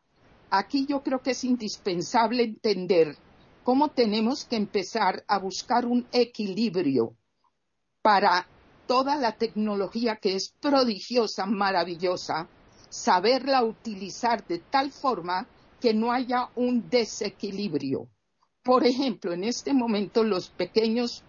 aquí 0.49 0.85
yo 0.87 1.03
creo 1.03 1.21
que 1.21 1.31
es 1.31 1.43
indispensable 1.43 2.43
entender 2.43 3.17
cómo 3.65 3.89
tenemos 3.89 4.45
que 4.45 4.55
empezar 4.55 5.25
a 5.27 5.39
buscar 5.39 5.85
un 5.85 6.07
equilibrio 6.13 7.13
para 8.01 8.47
toda 8.87 9.17
la 9.17 9.33
tecnología 9.33 10.15
que 10.15 10.35
es 10.35 10.53
prodigiosa, 10.61 11.45
maravillosa, 11.45 12.47
saberla 12.89 13.61
utilizar 13.65 14.47
de 14.47 14.59
tal 14.59 14.91
forma 14.91 15.47
que 15.81 15.93
no 15.93 16.13
haya 16.13 16.49
un 16.55 16.89
desequilibrio. 16.89 18.07
Por 18.63 18.85
ejemplo, 18.85 19.33
en 19.33 19.43
este 19.43 19.73
momento 19.73 20.23
los 20.23 20.49
pequeños 20.49 21.23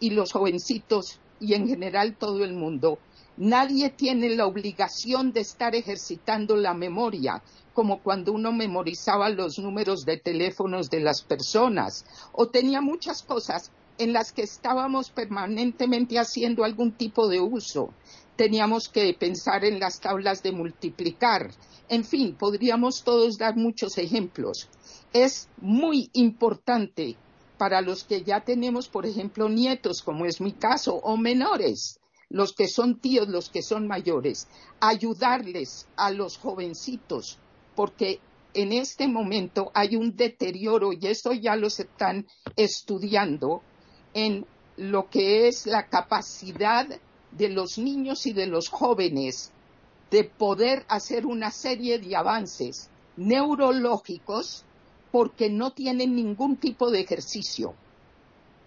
y 0.00 0.10
los 0.10 0.32
jovencitos 0.32 1.20
y 1.38 1.54
en 1.54 1.68
general 1.68 2.16
todo 2.16 2.44
el 2.44 2.52
mundo, 2.52 2.98
nadie 3.36 3.90
tiene 3.90 4.30
la 4.30 4.46
obligación 4.46 5.32
de 5.32 5.40
estar 5.40 5.74
ejercitando 5.74 6.56
la 6.56 6.74
memoria, 6.74 7.42
como 7.72 8.02
cuando 8.02 8.32
uno 8.32 8.52
memorizaba 8.52 9.30
los 9.30 9.58
números 9.58 10.04
de 10.04 10.18
teléfonos 10.18 10.90
de 10.90 11.00
las 11.00 11.22
personas, 11.22 12.04
o 12.32 12.48
tenía 12.48 12.80
muchas 12.80 13.22
cosas 13.22 13.70
en 13.98 14.12
las 14.12 14.32
que 14.32 14.42
estábamos 14.42 15.10
permanentemente 15.10 16.18
haciendo 16.18 16.64
algún 16.64 16.92
tipo 16.92 17.28
de 17.28 17.40
uso. 17.40 17.90
Teníamos 18.36 18.88
que 18.88 19.14
pensar 19.14 19.64
en 19.64 19.78
las 19.78 20.00
tablas 20.00 20.42
de 20.42 20.52
multiplicar. 20.52 21.50
En 21.90 22.04
fin, 22.04 22.34
podríamos 22.34 23.04
todos 23.04 23.36
dar 23.36 23.56
muchos 23.56 23.98
ejemplos. 23.98 24.68
Es 25.12 25.48
muy 25.58 26.08
importante 26.14 27.16
para 27.60 27.82
los 27.82 28.04
que 28.04 28.22
ya 28.22 28.40
tenemos, 28.40 28.88
por 28.88 29.04
ejemplo, 29.04 29.50
nietos, 29.50 30.00
como 30.00 30.24
es 30.24 30.40
mi 30.40 30.52
caso, 30.52 30.94
o 30.94 31.18
menores, 31.18 32.00
los 32.30 32.54
que 32.54 32.66
son 32.66 32.98
tíos, 32.98 33.28
los 33.28 33.50
que 33.50 33.60
son 33.60 33.86
mayores, 33.86 34.48
ayudarles 34.80 35.86
a 35.94 36.10
los 36.10 36.38
jovencitos, 36.38 37.38
porque 37.76 38.18
en 38.54 38.72
este 38.72 39.08
momento 39.08 39.70
hay 39.74 39.94
un 39.94 40.16
deterioro, 40.16 40.94
y 40.94 41.06
esto 41.06 41.34
ya 41.34 41.54
lo 41.54 41.66
están 41.66 42.26
estudiando, 42.56 43.60
en 44.14 44.46
lo 44.78 45.10
que 45.10 45.46
es 45.46 45.66
la 45.66 45.86
capacidad 45.86 46.88
de 47.30 47.48
los 47.50 47.76
niños 47.76 48.24
y 48.24 48.32
de 48.32 48.46
los 48.46 48.70
jóvenes 48.70 49.52
de 50.10 50.24
poder 50.24 50.86
hacer 50.88 51.26
una 51.26 51.50
serie 51.50 51.98
de 51.98 52.16
avances 52.16 52.88
neurológicos 53.18 54.64
porque 55.10 55.50
no 55.50 55.72
tienen 55.72 56.14
ningún 56.14 56.56
tipo 56.56 56.90
de 56.90 57.00
ejercicio 57.00 57.74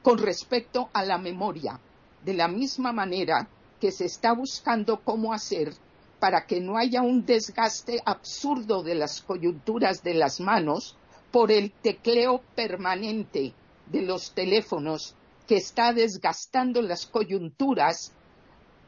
con 0.02 0.18
respecto 0.18 0.90
a 0.94 1.04
la 1.06 1.18
memoria, 1.18 1.80
de 2.24 2.34
la 2.34 2.48
misma 2.48 2.92
manera 2.92 3.48
que 3.80 3.92
se 3.92 4.06
está 4.06 4.34
buscando 4.34 5.02
cómo 5.02 5.34
hacer 5.34 5.74
para 6.20 6.46
que 6.46 6.62
no 6.62 6.78
haya 6.78 7.02
un 7.02 7.26
desgaste 7.26 8.02
absurdo 8.06 8.84
de 8.84 8.96
las 8.96 9.22
coyunturas 9.22 10.04
de 10.04 10.14
las 10.14 10.40
manos 10.40 10.96
por 11.32 11.52
el 11.52 11.72
tecleo 11.72 12.42
permanente 12.56 13.54
de 13.88 14.02
los 14.02 14.34
teléfonos 14.34 15.16
que 15.48 15.58
está 15.58 15.92
desgastando 15.92 16.82
las 16.82 17.06
coyunturas 17.06 18.14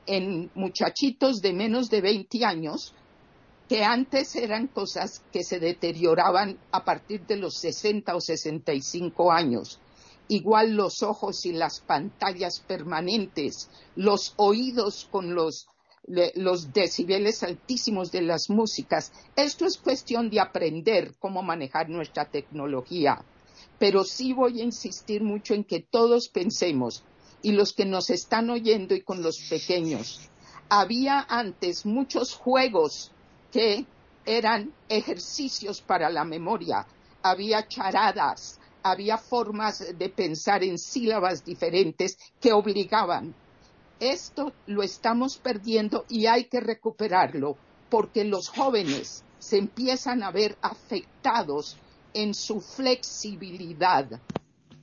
en 0.05 0.49
muchachitos 0.55 1.41
de 1.41 1.53
menos 1.53 1.89
de 1.89 2.01
20 2.01 2.45
años 2.45 2.93
que 3.67 3.83
antes 3.83 4.35
eran 4.35 4.67
cosas 4.67 5.23
que 5.31 5.43
se 5.43 5.59
deterioraban 5.59 6.59
a 6.71 6.85
partir 6.85 7.25
de 7.25 7.37
los 7.37 7.55
60 7.55 8.15
o 8.15 8.21
65 8.21 9.31
años. 9.31 9.79
Igual 10.27 10.75
los 10.75 11.03
ojos 11.03 11.45
y 11.45 11.51
las 11.51 11.79
pantallas 11.81 12.59
permanentes, 12.59 13.69
los 13.95 14.33
oídos 14.37 15.07
con 15.11 15.35
los, 15.35 15.67
los 16.05 16.73
decibeles 16.73 17.43
altísimos 17.43 18.11
de 18.11 18.21
las 18.21 18.49
músicas. 18.49 19.11
Esto 19.35 19.65
es 19.65 19.77
cuestión 19.77 20.29
de 20.29 20.39
aprender 20.39 21.15
cómo 21.19 21.41
manejar 21.41 21.89
nuestra 21.89 22.25
tecnología. 22.25 23.23
Pero 23.79 24.03
sí 24.03 24.33
voy 24.33 24.61
a 24.61 24.63
insistir 24.63 25.23
mucho 25.23 25.53
en 25.53 25.63
que 25.63 25.79
todos 25.79 26.29
pensemos, 26.29 27.03
y 27.41 27.51
los 27.51 27.73
que 27.73 27.85
nos 27.85 28.09
están 28.09 28.49
oyendo 28.49 28.95
y 28.95 29.01
con 29.01 29.21
los 29.21 29.39
pequeños, 29.49 30.21
había 30.69 31.25
antes 31.29 31.85
muchos 31.85 32.33
juegos 32.33 33.11
que 33.55 33.87
eran 34.25 34.69
ejercicios 34.89 35.81
para 35.81 36.09
la 36.09 36.25
memoria, 36.25 36.85
había 37.23 37.65
charadas, 37.69 38.59
había 38.83 39.17
formas 39.17 39.81
de 39.97 40.09
pensar 40.09 40.61
en 40.61 40.77
sílabas 40.77 41.45
diferentes 41.45 42.17
que 42.41 42.51
obligaban. 42.51 43.33
Esto 43.97 44.51
lo 44.65 44.83
estamos 44.83 45.37
perdiendo 45.37 46.03
y 46.09 46.25
hay 46.25 46.49
que 46.49 46.59
recuperarlo 46.59 47.55
porque 47.89 48.25
los 48.25 48.49
jóvenes 48.49 49.23
se 49.39 49.57
empiezan 49.57 50.21
a 50.21 50.31
ver 50.31 50.57
afectados 50.61 51.77
en 52.13 52.33
su 52.33 52.59
flexibilidad 52.59 54.21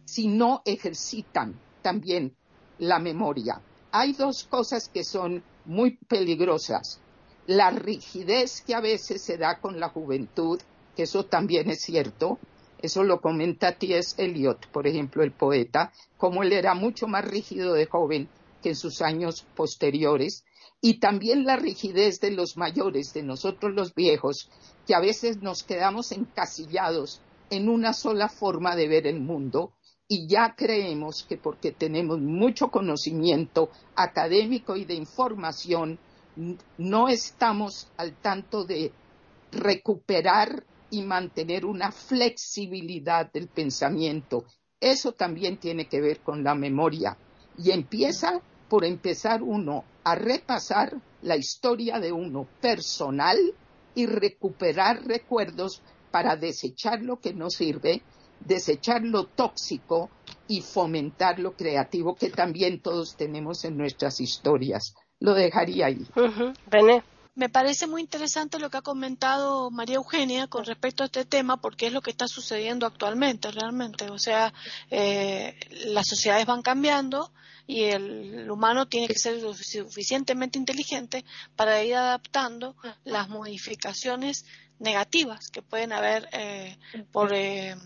si 0.06 0.28
no 0.28 0.62
ejercitan 0.64 1.60
también 1.82 2.34
la 2.78 2.98
memoria. 2.98 3.60
Hay 3.90 4.14
dos 4.14 4.44
cosas 4.44 4.88
que 4.88 5.04
son 5.04 5.44
muy 5.66 5.98
peligrosas 6.08 7.02
la 7.46 7.70
rigidez 7.70 8.62
que 8.62 8.74
a 8.74 8.80
veces 8.80 9.22
se 9.22 9.36
da 9.36 9.60
con 9.60 9.80
la 9.80 9.88
juventud, 9.88 10.60
que 10.96 11.04
eso 11.04 11.24
también 11.24 11.70
es 11.70 11.82
cierto, 11.82 12.38
eso 12.80 13.04
lo 13.04 13.20
comenta 13.20 13.72
T.S. 13.72 14.22
Eliot, 14.22 14.66
por 14.68 14.86
ejemplo, 14.86 15.22
el 15.22 15.32
poeta, 15.32 15.92
como 16.16 16.42
él 16.42 16.52
era 16.52 16.74
mucho 16.74 17.06
más 17.06 17.24
rígido 17.24 17.74
de 17.74 17.86
joven 17.86 18.28
que 18.62 18.70
en 18.70 18.76
sus 18.76 19.02
años 19.02 19.46
posteriores, 19.56 20.44
y 20.80 20.98
también 20.98 21.44
la 21.44 21.56
rigidez 21.56 22.20
de 22.20 22.32
los 22.32 22.56
mayores, 22.56 23.12
de 23.12 23.22
nosotros 23.22 23.72
los 23.72 23.94
viejos, 23.94 24.50
que 24.86 24.94
a 24.94 25.00
veces 25.00 25.42
nos 25.42 25.62
quedamos 25.62 26.10
encasillados 26.10 27.20
en 27.50 27.68
una 27.68 27.92
sola 27.92 28.28
forma 28.28 28.74
de 28.74 28.88
ver 28.88 29.06
el 29.06 29.20
mundo 29.20 29.72
y 30.08 30.26
ya 30.26 30.54
creemos 30.56 31.24
que 31.28 31.36
porque 31.36 31.70
tenemos 31.70 32.18
mucho 32.18 32.68
conocimiento 32.68 33.70
académico 33.94 34.76
y 34.76 34.84
de 34.84 34.94
información, 34.94 35.98
no 36.78 37.08
estamos 37.08 37.88
al 37.96 38.14
tanto 38.16 38.64
de 38.64 38.92
recuperar 39.50 40.64
y 40.90 41.02
mantener 41.02 41.64
una 41.64 41.90
flexibilidad 41.90 43.30
del 43.32 43.48
pensamiento. 43.48 44.44
Eso 44.80 45.12
también 45.12 45.58
tiene 45.58 45.86
que 45.86 46.00
ver 46.00 46.20
con 46.20 46.42
la 46.42 46.54
memoria. 46.54 47.16
Y 47.58 47.70
empieza 47.70 48.40
por 48.68 48.84
empezar 48.84 49.42
uno 49.42 49.84
a 50.04 50.14
repasar 50.14 50.96
la 51.22 51.36
historia 51.36 51.98
de 51.98 52.12
uno 52.12 52.46
personal 52.60 53.38
y 53.94 54.06
recuperar 54.06 55.04
recuerdos 55.04 55.82
para 56.10 56.36
desechar 56.36 57.02
lo 57.02 57.20
que 57.20 57.32
no 57.32 57.50
sirve, 57.50 58.02
desechar 58.40 59.02
lo 59.02 59.26
tóxico 59.26 60.10
y 60.48 60.60
fomentar 60.60 61.38
lo 61.38 61.52
creativo 61.52 62.14
que 62.14 62.30
también 62.30 62.80
todos 62.80 63.16
tenemos 63.16 63.64
en 63.64 63.76
nuestras 63.76 64.20
historias. 64.20 64.94
Lo 65.22 65.34
dejaría 65.34 65.86
ahí. 65.86 66.04
Me 67.34 67.48
parece 67.48 67.86
muy 67.86 68.02
interesante 68.02 68.58
lo 68.58 68.68
que 68.70 68.78
ha 68.78 68.82
comentado 68.82 69.70
María 69.70 69.96
Eugenia 69.96 70.48
con 70.48 70.64
respecto 70.64 71.02
a 71.02 71.06
este 71.06 71.24
tema, 71.24 71.60
porque 71.60 71.86
es 71.86 71.92
lo 71.92 72.02
que 72.02 72.10
está 72.10 72.26
sucediendo 72.26 72.86
actualmente, 72.86 73.52
realmente. 73.52 74.10
O 74.10 74.18
sea, 74.18 74.52
eh, 74.90 75.58
las 75.86 76.08
sociedades 76.08 76.44
van 76.44 76.60
cambiando 76.60 77.32
y 77.66 77.84
el 77.84 78.50
humano 78.50 78.88
tiene 78.88 79.06
que 79.06 79.18
ser 79.18 79.40
suficientemente 79.40 80.58
inteligente 80.58 81.24
para 81.54 81.82
ir 81.84 81.94
adaptando 81.94 82.76
las 83.04 83.28
modificaciones 83.28 84.44
negativas 84.80 85.50
que 85.50 85.62
pueden 85.62 85.92
haber 85.92 86.28
eh, 86.32 86.76
por, 87.12 87.32
eh, 87.32 87.76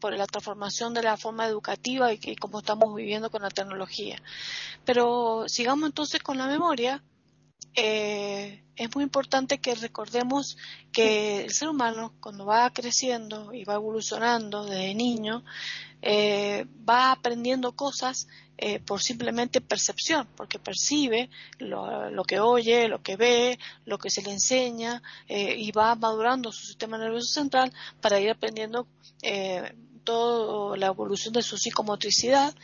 por 0.00 0.16
la 0.16 0.26
transformación 0.26 0.94
de 0.94 1.02
la 1.02 1.16
forma 1.16 1.46
educativa 1.46 2.12
y, 2.12 2.18
que, 2.18 2.36
como 2.36 2.60
estamos 2.60 2.94
viviendo 2.94 3.30
con 3.30 3.42
la 3.42 3.50
tecnología. 3.50 4.20
Pero 4.84 5.44
sigamos 5.46 5.86
entonces 5.88 6.22
con 6.22 6.38
la 6.38 6.46
memoria. 6.46 7.02
Eh, 7.74 8.64
es 8.74 8.94
muy 8.94 9.04
importante 9.04 9.58
que 9.58 9.74
recordemos 9.74 10.56
que 10.90 11.44
el 11.44 11.50
ser 11.50 11.68
humano, 11.68 12.14
cuando 12.20 12.46
va 12.46 12.70
creciendo 12.70 13.52
y 13.52 13.64
va 13.64 13.74
evolucionando 13.74 14.64
desde 14.64 14.94
niño, 14.94 15.44
eh, 16.02 16.66
va 16.88 17.12
aprendiendo 17.12 17.72
cosas 17.72 18.26
eh, 18.56 18.78
por 18.78 19.02
simplemente 19.02 19.60
percepción, 19.60 20.28
porque 20.36 20.58
percibe 20.58 21.30
lo, 21.58 22.24
que 22.24 22.40
oye, 22.40 22.88
lo 22.88 23.02
que 23.02 23.16
ve, 23.16 23.58
lo 23.86 23.98
que 23.98 24.10
se 24.10 24.22
le 24.22 24.32
enseña 24.32 25.02
eh, 25.28 25.54
y 25.56 25.72
va 25.72 25.94
madurando 25.94 26.52
su 26.52 26.66
sistema 26.66 26.98
nervioso 26.98 27.32
central 27.32 27.72
para 28.00 28.20
ir 28.20 28.30
aprendiendo 28.30 28.86
la 30.76 30.86
evolución 30.86 31.32
de 31.34 31.42
su 31.42 31.56
psicomotricidad 31.58 32.54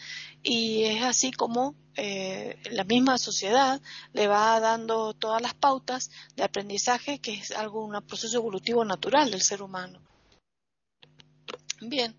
y 0.42 0.84
es 0.84 1.02
así 1.02 1.32
como 1.32 1.74
la 1.96 2.84
misma 2.84 3.18
sociedad 3.18 3.80
le 4.12 4.28
va 4.28 4.60
dando 4.60 5.14
todas 5.14 5.40
las 5.40 5.54
pautas 5.54 6.10
de 6.36 6.44
aprendizaje 6.44 7.18
que 7.20 7.34
es 7.34 7.50
algo 7.52 7.84
un 7.84 8.00
proceso 8.02 8.36
evolutivo 8.36 8.84
natural 8.84 9.30
del 9.30 9.42
ser 9.42 9.62
humano. 9.62 10.00
Bien, 11.80 12.16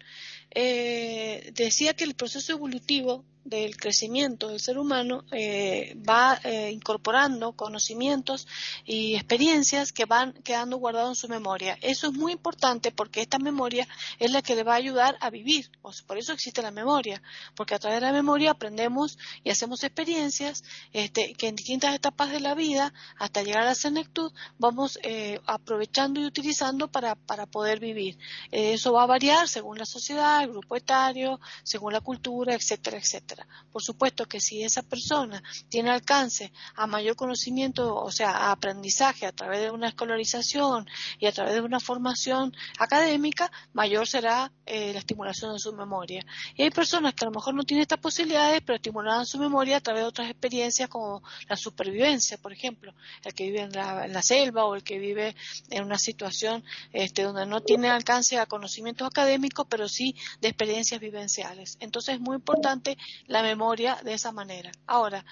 eh, 0.52 1.52
decía 1.54 1.94
que 1.96 2.04
el 2.04 2.16
proceso 2.16 2.54
evolutivo 2.54 3.26
del 3.48 3.78
crecimiento 3.78 4.50
del 4.50 4.60
ser 4.60 4.78
humano 4.78 5.24
eh, 5.32 5.96
va 6.08 6.38
eh, 6.44 6.70
incorporando 6.72 7.54
conocimientos 7.54 8.46
y 8.86 9.16
experiencias 9.16 9.94
que 9.94 10.04
van 10.04 10.34
quedando 10.44 10.78
guardados 10.78 11.12
en 11.12 11.16
su 11.16 11.30
memoria. 11.30 11.78
Eso 11.82 12.08
es 12.08 12.14
muy 12.14 12.34
importante 12.34 12.92
porque 12.92 13.22
esta 13.22 13.40
memoria 13.40 13.88
es 14.20 14.32
la 14.32 14.42
que 14.42 14.56
le 14.56 14.64
va 14.64 14.74
a 14.74 14.78
ayudar 14.78 15.18
a 15.22 15.30
vivir. 15.30 15.72
por 16.06 16.18
eso 16.18 16.34
existe 16.34 16.62
la 16.62 16.72
memoria, 16.72 17.22
porque 17.56 17.74
a 17.76 17.80
través 17.80 18.02
de 18.02 18.08
la 18.08 18.12
memoria 18.12 18.52
aprendemos 18.52 19.18
y 19.46 19.50
hacemos 19.50 19.84
experiencias 19.84 20.64
este, 20.92 21.34
que 21.34 21.48
en 21.48 21.56
distintas 21.56 21.96
etapas 21.96 22.32
de 22.32 22.42
la 22.42 22.54
vida, 22.54 22.94
hasta 23.18 23.44
llegar 23.44 23.64
a 23.64 23.68
la 23.68 23.76
senectud, 23.76 24.34
vamos 24.58 25.00
eh, 25.04 25.40
aprovechando 25.46 26.20
y 26.20 26.26
utilizando 26.26 26.90
para, 26.90 27.16
para 27.16 27.46
poder 27.46 27.80
vivir. 27.80 28.18
eso 28.52 28.92
va 28.92 29.04
a 29.04 29.06
variar 29.06 29.48
según 29.48 29.78
la 29.78 29.86
sociedad, 29.86 30.44
el 30.44 30.50
grupo 30.50 30.76
etario, 30.76 31.40
según 31.64 31.94
la 31.94 32.02
cultura, 32.02 32.54
etcétera, 32.54 32.98
etcétera. 32.98 33.37
Por 33.72 33.84
supuesto 33.84 34.26
que 34.26 34.40
si 34.40 34.64
esa 34.64 34.84
persona 34.84 35.44
tiene 35.70 35.90
alcance 35.90 36.52
a 36.76 36.88
mayor 36.88 37.16
conocimiento, 37.16 37.96
o 37.96 38.12
sea, 38.12 38.32
a 38.32 38.52
aprendizaje 38.52 39.26
a 39.26 39.32
través 39.32 39.62
de 39.62 39.72
una 39.72 39.90
escolarización 39.90 40.88
y 41.20 41.26
a 41.26 41.32
través 41.32 41.56
de 41.56 41.62
una 41.62 41.80
formación 41.80 42.56
académica, 42.80 43.52
mayor 43.74 44.08
será 44.08 44.52
eh, 44.66 44.94
la 44.94 45.00
estimulación 45.00 45.54
de 45.54 45.60
su 45.60 45.74
memoria. 45.74 46.26
Y 46.56 46.64
hay 46.64 46.70
personas 46.70 47.14
que 47.14 47.26
a 47.26 47.30
lo 47.30 47.34
mejor 47.34 47.54
no 47.54 47.64
tienen 47.64 47.82
estas 47.82 48.00
posibilidades, 48.00 48.62
pero 48.66 48.76
estimularán 48.76 49.26
su 49.26 49.38
memoria 49.38 49.78
a 49.78 49.82
través 49.82 50.04
de 50.04 50.08
otras 50.08 50.30
experiencias 50.30 50.90
como 50.90 51.22
la 51.48 51.56
supervivencia, 51.56 52.38
por 52.38 52.54
ejemplo, 52.54 52.94
el 53.24 53.34
que 53.34 53.46
vive 53.46 53.62
en 53.62 53.72
la, 53.72 54.22
selva 54.22 54.66
o 54.66 54.76
el 54.76 54.84
que 54.84 54.98
vive 54.98 55.36
en 55.70 55.84
una 55.84 55.98
situación 55.98 56.64
este, 56.92 57.24
donde 57.24 57.46
no 57.46 57.62
tiene 57.62 57.90
alcance 57.90 58.38
a 58.38 58.46
conocimientos 58.46 59.08
académicos, 59.08 59.68
pero 59.70 59.88
sí 59.88 60.16
de 60.42 60.50
experiencias 60.50 61.00
vivenciales. 61.00 61.78
Entonces 61.80 62.16
es 62.16 62.22
muy 62.22 62.36
importante 62.36 62.98
la 63.28 63.44
memoria 63.44 64.00
de 64.04 64.14
esa 64.14 64.32
manera. 64.32 64.72
Ahora, 64.86 65.26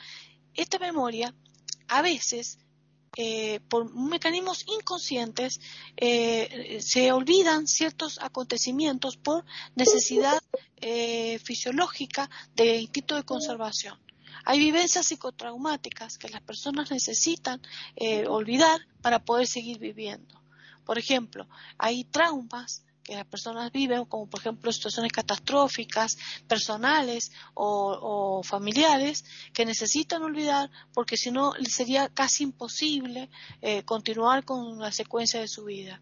esta 0.54 0.80
memoria 0.80 1.34
a 1.88 2.02
veces 2.02 2.60
eh, 3.18 3.62
por 3.70 3.94
mecanismos 3.94 4.66
inconscientes 4.68 5.62
eh, 5.96 6.80
se 6.82 7.14
olvidan 7.14 7.66
ciertos 7.66 8.20
acontecimientos 8.22 9.16
por 9.16 9.46
necesidad 9.76 10.42
eh, 10.78 11.40
fisiológica 11.40 12.30
de 12.56 12.78
instinto 12.78 13.16
de 13.16 13.24
conservación. 13.24 13.98
Hay 14.44 14.60
vivencias 14.60 15.08
psicotraumáticas 15.08 16.18
que 16.18 16.30
las 16.30 16.42
personas 16.42 16.92
necesitan 16.92 17.62
olvidar 18.28 18.80
para 19.02 19.24
poder 19.24 19.48
seguir 19.48 19.80
viviendo. 19.80 20.40
Por 20.86 21.00
ejemplo, 21.00 21.48
hay 21.80 22.04
traumas 22.04 22.84
que 23.06 23.15
las 23.15 23.26
personas 23.26 23.72
viven, 23.72 24.06
como 24.06 24.28
por 24.28 24.39
ejemplo 24.39 24.72
situaciones 24.72 25.12
catastróficas, 25.12 26.18
personales 26.48 27.32
o, 27.54 28.41
familiares, 28.44 29.24
que 29.54 29.65
necesitan 29.65 30.24
olvidar 30.24 30.70
porque 30.94 31.15
si 31.15 31.32
no 31.32 31.54
sería 31.70 32.10
casi 32.10 32.44
imposible 32.44 33.30
eh, 33.62 33.84
continuar 33.84 34.44
con 34.44 34.80
la 34.80 34.91
secuencia 34.91 35.39
de 35.39 35.48
su 35.48 35.65
vida. 35.65 36.02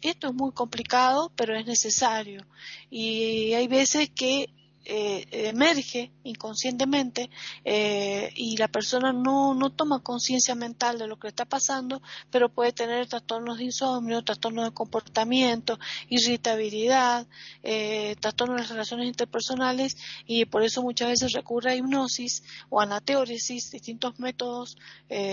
Esto 0.00 0.28
es 0.28 0.34
muy 0.34 0.52
complicado, 0.52 1.32
pero 1.34 1.56
es 1.56 1.66
necesario. 1.66 2.46
Y 2.88 3.54
hay 3.54 3.66
veces 3.66 4.10
que 4.10 4.48
eh, 4.86 5.26
emerge 5.48 6.12
inconscientemente 6.24 7.30
eh, 7.64 8.30
y 8.36 8.58
la 8.58 8.68
persona 8.68 9.14
no, 9.14 9.54
no 9.54 9.70
toma 9.70 10.02
conciencia 10.02 10.54
mental 10.54 10.98
de 10.98 11.06
lo 11.06 11.18
que 11.18 11.28
está 11.28 11.46
pasando, 11.46 12.02
pero 12.30 12.50
puede 12.50 12.72
tener 12.72 13.06
trastornos 13.06 13.56
de 13.56 13.64
insomnio, 13.64 14.22
trastornos 14.22 14.66
de 14.66 14.74
comportamiento, 14.74 15.78
irritabilidad, 16.10 17.26
eh, 17.62 18.16
trastornos 18.20 18.56
de 18.56 18.62
las 18.62 18.70
relaciones 18.70 19.06
interpersonales 19.06 19.96
y 20.26 20.44
por 20.44 20.62
eso 20.62 20.82
muchas 20.82 21.08
veces 21.08 21.32
recurre 21.32 21.70
a 21.70 21.76
hipnosis 21.76 22.42
o 22.68 22.78
anateóresis, 22.78 23.70
distintos 23.70 24.18
métodos 24.18 24.76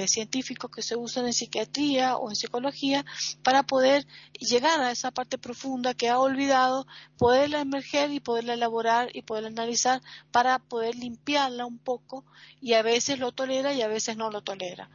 científicos 0.06 0.70
que 0.70 0.82
se 0.82 0.96
usan 0.96 1.26
en 1.26 1.34
psiquiatría 1.34 2.16
o 2.18 2.30
en 2.30 2.36
psicología 2.36 3.04
para 3.44 3.64
poder 3.64 4.06
llegar 4.40 4.80
a 4.82 4.92
esa 4.92 5.12
parte 5.12 5.38
profunda 5.38 5.94
que 5.94 6.10
ha 6.10 6.20
olvidado, 6.20 6.86
poderla 7.18 7.62
emerger 7.62 8.12
y 8.12 8.20
poderla 8.20 8.54
elaborar 8.54 9.10
y 9.14 9.24
poder 9.24 9.41
analizar 9.48 10.02
para 10.32 10.60
poder 10.60 10.96
limpiarla 10.96 11.66
un 11.66 11.78
poco 11.78 12.26
y 12.62 12.74
a 12.74 12.82
veces 12.82 13.20
lo 13.20 13.32
tolera 13.32 13.74
y 13.74 13.82
a 13.82 13.88
veces 13.88 14.18
no 14.18 14.30
lo 14.30 14.42
tolera. 14.42 14.90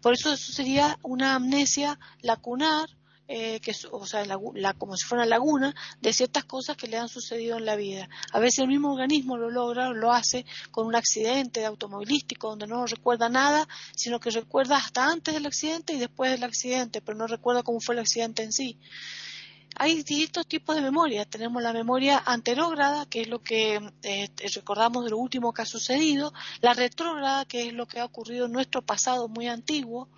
Por 0.00 0.14
eso 0.14 0.32
eso 0.32 0.52
sería 0.52 0.98
una 1.02 1.34
amnesia 1.34 1.98
lacunar, 2.20 2.88
eh, 3.28 3.60
que 3.60 3.74
o 3.90 4.04
sea, 4.04 4.24
la, 4.24 4.74
como 4.74 4.96
si 4.96 5.06
fuera 5.06 5.22
una 5.22 5.30
laguna 5.30 5.74
de 6.00 6.12
ciertas 6.12 6.44
cosas 6.44 6.76
que 6.76 6.88
le 6.88 6.98
han 6.98 7.08
sucedido 7.08 7.56
en 7.56 7.64
la 7.64 7.76
vida. 7.76 8.08
A 8.32 8.40
veces 8.40 8.58
el 8.58 8.68
mismo 8.68 8.92
organismo 8.92 9.36
lo 9.36 9.48
logra, 9.48 9.90
lo 9.90 10.12
hace 10.12 10.44
con 10.70 10.86
un 10.86 10.96
accidente 10.96 11.64
automovilístico 11.64 12.48
donde 12.48 12.66
no 12.66 12.84
recuerda 12.84 13.28
nada, 13.28 13.66
sino 13.94 14.20
que 14.20 14.30
recuerda 14.30 14.76
hasta 14.76 15.08
antes 15.08 15.32
del 15.32 15.46
accidente 15.46 15.94
y 15.94 15.98
después 15.98 16.30
del 16.30 16.44
accidente, 16.44 17.00
pero 17.00 17.16
no 17.16 17.26
recuerda 17.26 17.62
cómo 17.62 17.80
fue 17.80 17.94
el 17.94 18.00
accidente 18.00 18.42
en 18.42 18.52
sí 18.52 18.78
hay 19.76 19.96
distintos 19.96 20.46
tipos 20.46 20.76
de 20.76 20.82
memoria. 20.82 21.24
Tenemos 21.24 21.62
la 21.62 21.72
memoria 21.72 22.22
anterógrada, 22.24 23.06
que 23.06 23.22
es 23.22 23.28
lo 23.28 23.42
que 23.42 23.80
eh, 24.02 24.30
recordamos 24.54 25.04
de 25.04 25.10
lo 25.10 25.18
último 25.18 25.52
que 25.52 25.62
ha 25.62 25.66
sucedido, 25.66 26.32
la 26.60 26.74
retrógrada, 26.74 27.44
que 27.44 27.68
es 27.68 27.72
lo 27.72 27.86
que 27.86 28.00
ha 28.00 28.04
ocurrido 28.04 28.46
en 28.46 28.52
nuestro 28.52 28.82
pasado 28.82 29.28
muy 29.28 29.48
antiguo, 29.48 30.08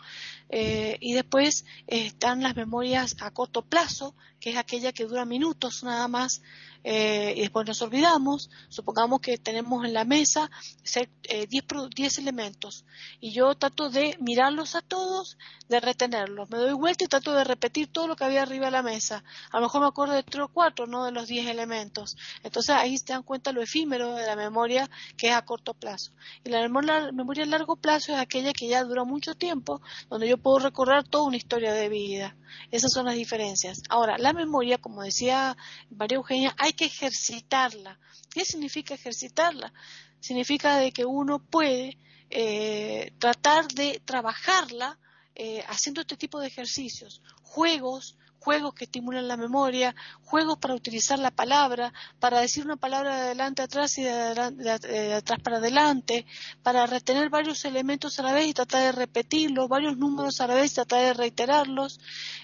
eh, 0.48 0.98
y 1.00 1.14
después 1.14 1.64
están 1.86 2.42
las 2.42 2.56
memorias 2.56 3.16
a 3.20 3.30
corto 3.30 3.62
plazo, 3.62 4.14
que 4.40 4.50
es 4.50 4.56
aquella 4.56 4.92
que 4.92 5.04
dura 5.04 5.24
minutos 5.24 5.82
nada 5.84 6.06
más, 6.08 6.42
eh, 6.84 7.32
y 7.36 7.40
después 7.40 7.66
nos 7.66 7.80
olvidamos, 7.82 8.50
supongamos 8.68 9.20
que 9.20 9.38
tenemos 9.38 9.84
en 9.84 9.94
la 9.94 10.04
mesa 10.04 10.50
10 10.82 11.08
eh, 11.24 12.08
elementos 12.18 12.84
y 13.20 13.32
yo 13.32 13.54
trato 13.54 13.88
de 13.88 14.16
mirarlos 14.20 14.74
a 14.74 14.82
todos, 14.82 15.38
de 15.68 15.80
retenerlos, 15.80 16.50
me 16.50 16.58
doy 16.58 16.74
vuelta 16.74 17.04
y 17.04 17.08
trato 17.08 17.32
de 17.32 17.42
repetir 17.42 17.90
todo 17.90 18.06
lo 18.06 18.16
que 18.16 18.24
había 18.24 18.42
arriba 18.42 18.66
de 18.66 18.72
la 18.72 18.82
mesa. 18.82 19.24
A 19.50 19.56
lo 19.56 19.62
mejor 19.62 19.80
me 19.80 19.86
acuerdo 19.86 20.12
de 20.12 20.22
tres 20.22 20.44
o 20.44 20.48
cuatro, 20.48 20.86
no 20.86 21.04
de 21.06 21.12
los 21.12 21.26
10 21.26 21.48
elementos. 21.48 22.16
Entonces 22.42 22.76
ahí 22.76 22.98
se 22.98 23.12
dan 23.12 23.22
cuenta 23.22 23.52
lo 23.52 23.62
efímero 23.62 24.14
de 24.14 24.26
la 24.26 24.36
memoria 24.36 24.90
que 25.16 25.28
es 25.28 25.34
a 25.34 25.42
corto 25.42 25.72
plazo. 25.72 26.12
Y 26.44 26.50
la 26.50 26.60
memoria, 26.60 27.10
la 27.10 27.42
a 27.42 27.46
largo 27.46 27.76
plazo 27.76 28.12
es 28.12 28.18
aquella 28.18 28.52
que 28.52 28.68
ya 28.68 28.84
dura 28.84 29.04
mucho 29.04 29.34
tiempo, 29.34 29.80
donde 30.10 30.28
yo 30.28 30.36
puedo 30.36 30.58
recordar 30.58 31.04
toda 31.04 31.24
una 31.24 31.36
historia 31.36 31.72
de 31.72 31.88
vida. 31.88 32.36
Esas 32.70 32.92
son 32.92 33.06
las 33.06 33.14
diferencias. 33.14 33.82
Ahora, 33.88 34.18
la 34.18 34.32
memoria, 34.32 34.78
como 34.78 35.02
decía 35.02 35.56
María 35.90 36.16
Eugenia, 36.16 36.54
hay 36.58 36.73
que 36.74 36.86
ejercitarla. 36.86 37.98
¿Qué 38.32 38.44
significa 38.44 38.94
ejercitarla? 38.94 39.72
Significa 40.20 40.76
de 40.76 40.92
que 40.92 41.04
uno 41.04 41.38
puede 41.38 41.98
eh, 42.30 43.12
tratar 43.18 43.68
de 43.68 44.00
trabajarla 44.04 44.98
eh, 45.34 45.64
haciendo 45.68 46.00
este 46.00 46.16
tipo 46.16 46.40
de 46.40 46.46
ejercicios, 46.46 47.22
juegos, 47.42 48.16
juegos 48.44 48.74
que 48.74 48.84
estimulan 48.84 49.26
la 49.26 49.38
memoria, 49.38 49.94
juegos 50.22 50.58
para 50.58 50.74
utilizar 50.74 51.18
la 51.18 51.30
palabra, 51.30 51.94
para 52.20 52.40
decir 52.40 52.62
una 52.64 52.76
palabra 52.76 53.16
de 53.16 53.22
adelante 53.22 53.62
a 53.62 53.64
atrás 53.64 53.96
y 53.96 54.02
de, 54.02 55.14
atrás 55.14 55.38
para 55.42 55.56
adelante, 55.56 56.26
para 56.62 56.86
retener 56.86 57.30
varios 57.30 57.64
elementos 57.64 58.18
a 58.18 58.22
la 58.22 58.34
vez 58.34 58.48
y 58.48 58.52
tratar 58.52 58.82
de 58.82 58.92
repetirlos, 58.92 59.66
varios 59.68 59.96
números 59.96 60.42
a 60.42 60.46
la 60.46 60.56
vez 60.56 60.72
y 60.72 60.74
tratar 60.74 61.00
de 61.00 61.14
reiterarlos, 61.14 62.00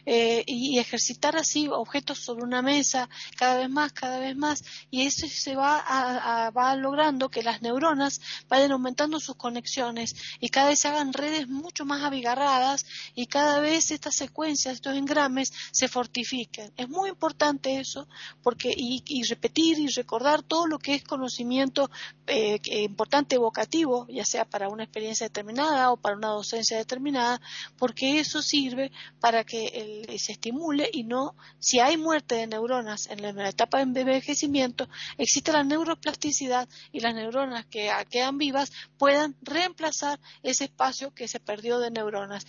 eh, 0.07 0.43
y, 0.47 0.79
ejercitar 0.79 1.37
así 1.37 1.69
objetos 1.69 2.19
sobre 2.19 2.45
una 2.45 2.63
mesa 2.63 3.11
cada 3.37 3.59
vez 3.59 3.69
más, 3.69 3.93
cada 3.93 4.19
vez 4.19 4.35
más, 4.35 4.65
y 4.91 5.07
eso 5.07 5.27
se 5.29 5.55
va, 5.55 6.51
va 6.57 6.77
logrando 6.77 7.29
que 7.29 7.43
las 7.43 7.61
neuronas 7.61 8.23
vayan 8.49 8.73
aumentando 8.73 9.21
sus 9.21 9.37
conexiones 9.37 10.15
y 10.41 10.49
cada 10.49 10.71
vez 10.71 10.81
se 10.81 10.89
hagan 10.89 11.13
redes 11.13 11.49
mucho 11.49 11.85
más 11.85 12.03
abigarradas 12.03 12.87
y 13.15 13.27
cada 13.27 13.61
vez 13.61 13.91
estas 13.91 14.17
secuencias, 14.17 14.77
estos 14.77 14.97
engrames 14.97 15.53
se 15.73 15.90
fortifiquen. 15.91 16.73
Es 16.77 16.89
muy 16.89 17.11
importante 17.11 17.79
eso 17.79 18.09
porque 18.43 18.73
y, 18.75 19.23
repetir 19.29 19.79
y 19.79 19.89
recordar 19.89 20.43
todo 20.43 20.67
lo 20.67 20.79
que 20.79 20.95
es 20.95 21.05
conocimiento 21.05 21.91
eh, 22.27 22.61
importante 22.83 23.37
evocativo, 23.37 24.07
ya 24.09 24.25
sea 24.25 24.45
para 24.45 24.69
una 24.69 24.85
experiencia 24.85 25.27
determinada 25.27 25.91
o 25.91 25.97
para 25.97 26.17
una 26.17 26.29
docencia 26.29 26.79
determinada, 26.79 27.41
porque 27.79 28.21
eso 28.21 28.41
sirve 28.41 28.93
para 29.21 29.45
que 29.45 30.17
se 30.19 30.33
estimule 30.33 30.89
y 30.93 31.05
no, 31.05 31.35
si 31.59 31.81
hay 31.81 31.97
muerte 31.97 32.37
de 32.37 32.47
neuronas 32.47 33.09
en 33.11 33.23
la, 33.23 33.49
etapa 33.49 33.85
de 33.85 34.01
envejecimiento, 34.01 34.89
existe 35.19 35.53
la 35.53 35.65
neuroplasticidad 35.65 36.69
y 36.93 37.01
las 37.01 37.15
neuronas 37.15 37.67
que 37.67 37.91
quedan 38.09 38.39
vivas 38.39 38.73
puedan 38.99 39.37
reemplazar 39.43 40.21
ese 40.43 40.65
espacio 40.65 41.13
que 41.13 41.29
se 41.29 41.41
perdió 41.41 41.79
de 41.79 41.91
neuronas, 41.91 42.47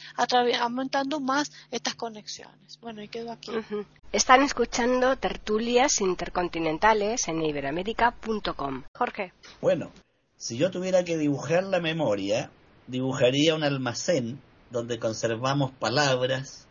aumentando 0.60 1.20
más 1.20 1.52
estas 1.72 1.96
conexiones. 1.96 2.80
Bueno, 2.82 3.02
y 3.02 3.08
quedó 3.08 3.31
están 4.12 4.42
escuchando 4.44 5.16
tertulias 5.18 6.02
intercontinentales 6.02 7.28
en 7.28 7.42
iberoamérica.com. 7.42 8.84
Jorge. 8.94 9.34
Bueno, 9.62 9.92
si 10.38 10.58
yo 10.58 10.72
tuviera 10.72 11.04
que 11.04 11.18
dibujar 11.18 11.64
la 11.64 11.80
memoria, 11.80 12.52
dibujaría 12.88 13.56
un 13.56 13.64
almacén 13.64 14.42
donde 14.70 15.00
conservamos 15.00 15.72
palabras, 15.72 16.68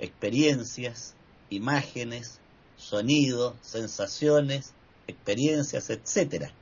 experiencias, 0.00 1.14
imágenes, 1.50 2.40
sonidos, 2.76 3.54
sensaciones, 3.62 4.74
experiencias, 5.06 5.90
etcétera. 5.90 6.52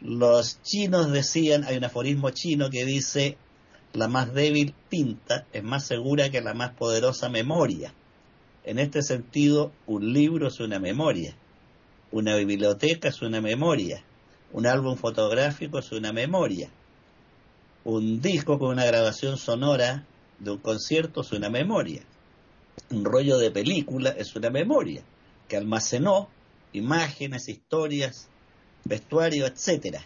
Los 0.00 0.60
chinos 0.62 1.10
decían, 1.12 1.64
hay 1.64 1.76
un 1.76 1.84
aforismo 1.84 2.30
chino 2.30 2.68
que 2.70 2.84
dice, 2.84 3.36
la 3.92 4.08
más 4.08 4.34
débil 4.34 4.74
pinta 4.88 5.46
es 5.52 5.62
más 5.62 5.86
segura 5.86 6.30
que 6.30 6.40
la 6.40 6.54
más 6.54 6.72
poderosa 6.72 7.28
memoria. 7.28 7.94
En 8.64 8.78
este 8.78 9.02
sentido, 9.02 9.72
un 9.86 10.14
libro 10.14 10.48
es 10.48 10.58
una 10.58 10.78
memoria, 10.78 11.36
una 12.10 12.34
biblioteca 12.36 13.08
es 13.08 13.20
una 13.20 13.42
memoria, 13.42 14.02
un 14.52 14.66
álbum 14.66 14.96
fotográfico 14.96 15.78
es 15.78 15.92
una 15.92 16.14
memoria, 16.14 16.70
un 17.84 18.22
disco 18.22 18.58
con 18.58 18.70
una 18.70 18.86
grabación 18.86 19.36
sonora 19.36 20.06
de 20.38 20.52
un 20.52 20.58
concierto 20.58 21.20
es 21.20 21.32
una 21.32 21.50
memoria, 21.50 22.02
un 22.90 23.04
rollo 23.04 23.36
de 23.36 23.50
película 23.50 24.10
es 24.16 24.34
una 24.34 24.48
memoria 24.48 25.02
que 25.46 25.58
almacenó 25.58 26.30
imágenes, 26.72 27.50
historias, 27.50 28.28
vestuario, 28.84 29.46
etcétera. 29.46 30.02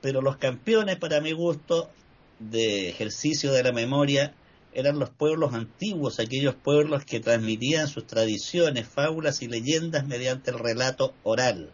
Pero 0.00 0.22
los 0.22 0.36
campeones, 0.36 0.96
para 0.96 1.20
mi 1.20 1.32
gusto, 1.32 1.90
de 2.38 2.88
ejercicio 2.88 3.52
de 3.52 3.64
la 3.64 3.72
memoria 3.72 4.34
eran 4.72 4.98
los 4.98 5.10
pueblos 5.10 5.52
antiguos, 5.54 6.20
aquellos 6.20 6.54
pueblos 6.54 7.04
que 7.04 7.20
transmitían 7.20 7.88
sus 7.88 8.06
tradiciones, 8.06 8.86
fábulas 8.86 9.42
y 9.42 9.48
leyendas 9.48 10.06
mediante 10.06 10.50
el 10.50 10.58
relato 10.58 11.14
oral. 11.22 11.72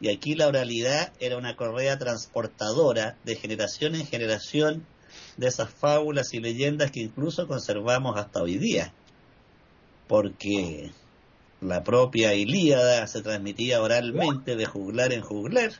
Y 0.00 0.08
aquí 0.08 0.34
la 0.34 0.46
oralidad 0.46 1.12
era 1.20 1.36
una 1.36 1.56
correa 1.56 1.98
transportadora 1.98 3.16
de 3.24 3.36
generación 3.36 3.94
en 3.94 4.06
generación 4.06 4.86
de 5.36 5.48
esas 5.48 5.70
fábulas 5.70 6.32
y 6.34 6.40
leyendas 6.40 6.90
que 6.90 7.00
incluso 7.00 7.46
conservamos 7.46 8.16
hasta 8.16 8.42
hoy 8.42 8.58
día. 8.58 8.92
Porque 10.06 10.92
la 11.60 11.82
propia 11.82 12.34
Ilíada 12.34 13.06
se 13.06 13.20
transmitía 13.22 13.82
oralmente 13.82 14.56
de 14.56 14.66
juglar 14.66 15.12
en 15.12 15.20
juglar. 15.20 15.72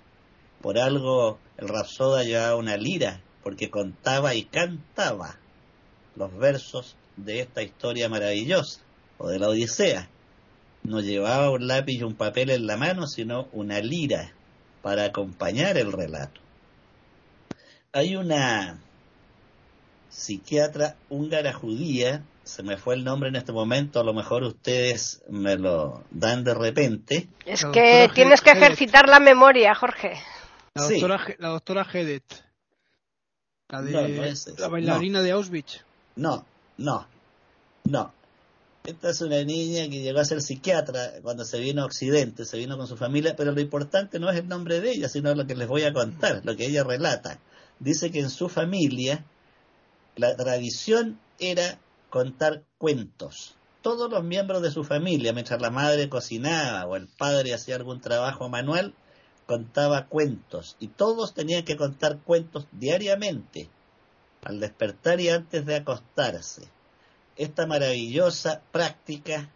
Por 0.60 0.78
algo 0.78 1.38
el 1.56 1.68
rapsoda 1.68 2.24
llevaba 2.24 2.56
una 2.56 2.76
lira, 2.76 3.22
porque 3.42 3.70
contaba 3.70 4.34
y 4.34 4.44
cantaba 4.44 5.38
los 6.18 6.36
versos 6.36 6.96
de 7.16 7.40
esta 7.40 7.62
historia 7.62 8.08
maravillosa, 8.08 8.80
o 9.18 9.28
de 9.28 9.38
la 9.38 9.48
Odisea. 9.48 10.08
No 10.82 11.00
llevaba 11.00 11.50
un 11.50 11.66
lápiz 11.66 11.94
y 11.94 12.02
un 12.02 12.14
papel 12.14 12.50
en 12.50 12.66
la 12.66 12.76
mano, 12.76 13.06
sino 13.06 13.48
una 13.52 13.80
lira 13.80 14.32
para 14.82 15.04
acompañar 15.04 15.76
el 15.76 15.92
relato. 15.92 16.40
Hay 17.92 18.16
una 18.16 18.80
psiquiatra 20.08 20.96
húngara 21.08 21.52
judía, 21.52 22.22
se 22.44 22.62
me 22.62 22.76
fue 22.76 22.94
el 22.94 23.04
nombre 23.04 23.28
en 23.28 23.36
este 23.36 23.52
momento, 23.52 24.00
a 24.00 24.04
lo 24.04 24.14
mejor 24.14 24.42
ustedes 24.42 25.22
me 25.28 25.56
lo 25.56 26.04
dan 26.10 26.44
de 26.44 26.54
repente. 26.54 27.28
Es 27.44 27.64
que 27.66 28.08
tienes 28.14 28.40
que 28.40 28.50
ejercitar 28.50 29.08
la 29.08 29.20
memoria, 29.20 29.74
Jorge. 29.74 30.14
La 30.74 30.88
doctora, 30.88 31.26
la 31.38 31.48
doctora 31.48 31.86
Hedet. 31.92 32.24
La, 33.68 33.82
de, 33.82 34.34
la 34.56 34.68
bailarina 34.68 35.20
de 35.20 35.32
Auschwitz. 35.32 35.84
No, 36.18 36.44
no, 36.78 37.06
no. 37.84 38.12
Esta 38.84 39.10
es 39.10 39.20
una 39.20 39.44
niña 39.44 39.88
que 39.88 40.00
llegó 40.00 40.18
a 40.18 40.24
ser 40.24 40.42
psiquiatra 40.42 41.20
cuando 41.22 41.44
se 41.44 41.60
vino 41.60 41.82
a 41.82 41.84
Occidente, 41.84 42.44
se 42.44 42.58
vino 42.58 42.76
con 42.76 42.88
su 42.88 42.96
familia, 42.96 43.36
pero 43.36 43.52
lo 43.52 43.60
importante 43.60 44.18
no 44.18 44.28
es 44.28 44.36
el 44.36 44.48
nombre 44.48 44.80
de 44.80 44.90
ella, 44.90 45.08
sino 45.08 45.32
lo 45.36 45.46
que 45.46 45.54
les 45.54 45.68
voy 45.68 45.84
a 45.84 45.92
contar, 45.92 46.40
lo 46.44 46.56
que 46.56 46.66
ella 46.66 46.82
relata. 46.82 47.38
Dice 47.78 48.10
que 48.10 48.18
en 48.18 48.30
su 48.30 48.48
familia 48.48 49.24
la 50.16 50.34
tradición 50.34 51.20
era 51.38 51.78
contar 52.10 52.64
cuentos. 52.78 53.54
Todos 53.80 54.10
los 54.10 54.24
miembros 54.24 54.60
de 54.60 54.72
su 54.72 54.82
familia, 54.82 55.32
mientras 55.32 55.62
la 55.62 55.70
madre 55.70 56.08
cocinaba 56.08 56.84
o 56.86 56.96
el 56.96 57.06
padre 57.06 57.54
hacía 57.54 57.76
algún 57.76 58.00
trabajo 58.00 58.48
manual, 58.48 58.92
contaba 59.46 60.06
cuentos 60.06 60.76
y 60.80 60.88
todos 60.88 61.32
tenían 61.32 61.64
que 61.64 61.76
contar 61.76 62.18
cuentos 62.18 62.66
diariamente 62.72 63.70
al 64.42 64.60
despertar 64.60 65.20
y 65.20 65.28
antes 65.28 65.66
de 65.66 65.76
acostarse. 65.76 66.68
Esta 67.36 67.66
maravillosa 67.66 68.62
práctica, 68.72 69.50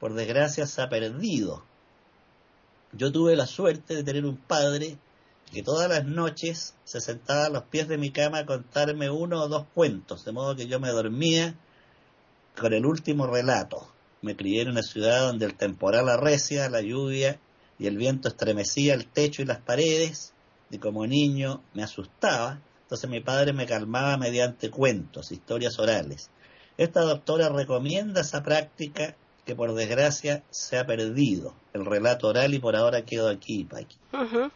por 0.00 0.14
desgracia, 0.14 0.66
se 0.66 0.82
ha 0.82 0.88
perdido. 0.88 1.64
Yo 2.92 3.12
tuve 3.12 3.36
la 3.36 3.46
suerte 3.46 3.94
de 3.94 4.04
tener 4.04 4.24
un 4.24 4.36
padre 4.36 4.98
que 5.52 5.62
todas 5.62 5.88
las 5.88 6.04
noches 6.04 6.74
se 6.84 7.00
sentaba 7.00 7.46
a 7.46 7.50
los 7.50 7.64
pies 7.64 7.86
de 7.86 7.98
mi 7.98 8.10
cama 8.10 8.38
a 8.38 8.46
contarme 8.46 9.10
uno 9.10 9.42
o 9.42 9.48
dos 9.48 9.66
cuentos, 9.74 10.24
de 10.24 10.32
modo 10.32 10.56
que 10.56 10.66
yo 10.66 10.80
me 10.80 10.88
dormía 10.88 11.54
con 12.58 12.72
el 12.72 12.86
último 12.86 13.26
relato. 13.26 13.86
Me 14.22 14.36
crié 14.36 14.62
en 14.62 14.70
una 14.70 14.82
ciudad 14.82 15.26
donde 15.26 15.46
el 15.46 15.54
temporal 15.54 16.08
arrecia, 16.08 16.70
la 16.70 16.80
lluvia 16.80 17.38
y 17.78 17.86
el 17.86 17.96
viento 17.96 18.28
estremecía 18.28 18.94
el 18.94 19.06
techo 19.06 19.42
y 19.42 19.46
las 19.46 19.60
paredes, 19.60 20.32
y 20.70 20.78
como 20.78 21.06
niño 21.06 21.62
me 21.74 21.82
asustaba, 21.82 22.60
entonces 22.92 23.08
mi 23.08 23.20
padre 23.20 23.54
me 23.54 23.64
calmaba 23.64 24.18
mediante 24.18 24.68
cuentos, 24.68 25.32
historias 25.32 25.78
orales. 25.78 26.28
Esta 26.76 27.00
doctora 27.00 27.48
recomienda 27.48 28.20
esa 28.20 28.42
práctica 28.42 29.16
que 29.46 29.54
por 29.54 29.72
desgracia 29.72 30.42
se 30.50 30.76
ha 30.76 30.84
perdido, 30.84 31.54
el 31.72 31.86
relato 31.86 32.28
oral 32.28 32.52
y 32.52 32.58
por 32.58 32.76
ahora 32.76 33.00
quedo 33.00 33.30
aquí, 33.30 33.64
Paqui. 33.64 33.96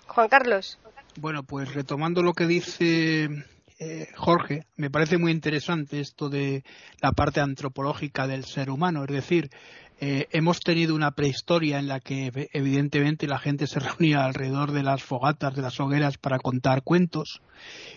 Juan 0.07 0.29
Carlos. 0.29 0.79
Bueno, 1.19 1.45
pues 1.45 1.73
retomando 1.73 2.23
lo 2.23 2.35
que 2.35 2.47
dice 2.47 3.31
eh, 3.79 4.09
Jorge, 4.17 4.65
me 4.77 4.91
parece 4.91 5.19
muy 5.19 5.33
interesante 5.33 6.01
esto 6.01 6.29
de 6.29 6.65
la 7.01 7.13
parte 7.13 7.41
antropológica 7.41 8.27
del 8.27 8.45
ser 8.45 8.71
humano, 8.71 9.05
es 9.05 9.13
decir, 9.13 9.51
eh, 9.99 10.29
hemos 10.33 10.61
tenido 10.61 10.95
una 10.95 11.13
prehistoria 11.13 11.79
en 11.79 11.89
la 11.89 12.01
que 12.01 12.31
evidentemente 12.53 13.27
la 13.27 13.39
gente 13.39 13.67
se 13.67 13.81
reunía 13.81 14.27
alrededor 14.27 14.73
de 14.73 14.83
las 14.83 15.03
fogatas, 15.03 15.55
de 15.55 15.63
las 15.63 15.81
hogueras 15.81 16.19
para 16.19 16.39
contar 16.39 16.83
cuentos 16.83 17.41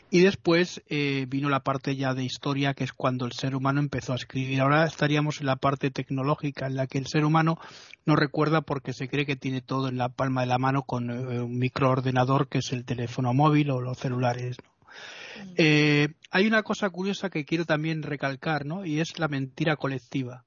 y 0.09 0.21
después 0.21 0.81
eh, 0.87 1.25
vino 1.27 1.49
la 1.49 1.59
parte 1.59 1.97
ya 1.97 2.13
de 2.13 2.23
historia 2.23 2.73
que 2.73 2.85
es 2.85 2.93
cuando 2.93 3.25
el 3.25 3.33
ser 3.33 3.53
humano 3.53 3.81
empezó 3.81 4.13
a 4.13 4.15
escribir. 4.15 4.61
Ahora 4.61 4.85
estaríamos 4.85 5.41
en 5.41 5.47
la 5.47 5.57
parte 5.57 5.91
tecnológica 5.91 6.67
en 6.67 6.77
la 6.77 6.87
que 6.87 6.99
el 6.99 7.07
ser 7.07 7.25
humano 7.25 7.57
no 8.05 8.15
recuerda 8.15 8.61
porque 8.61 8.93
se 8.93 9.09
cree 9.09 9.25
que 9.25 9.35
tiene 9.35 9.61
todo 9.61 9.89
en 9.89 9.97
la 9.97 10.07
palma 10.07 10.41
de 10.41 10.47
la 10.47 10.57
mano 10.57 10.83
con 10.83 11.09
eh, 11.09 11.41
un 11.41 11.57
microordenador 11.57 12.47
que 12.47 12.59
es 12.59 12.71
el 12.71 12.85
teléfono 12.85 13.33
móvil 13.33 13.71
o 13.71 13.81
los 13.81 13.97
celulares. 13.97 14.55
Mm. 15.45 16.13
hay 16.31 16.47
una 16.47 16.63
cosa 16.63 16.89
curiosa 16.89 17.29
que 17.29 17.45
quiero 17.45 17.65
también 17.65 18.03
recalcar, 18.03 18.65
¿no? 18.65 18.85
Y 18.85 18.99
es 18.99 19.19
la 19.19 19.27
mentira 19.27 19.75
colectiva. 19.75 20.45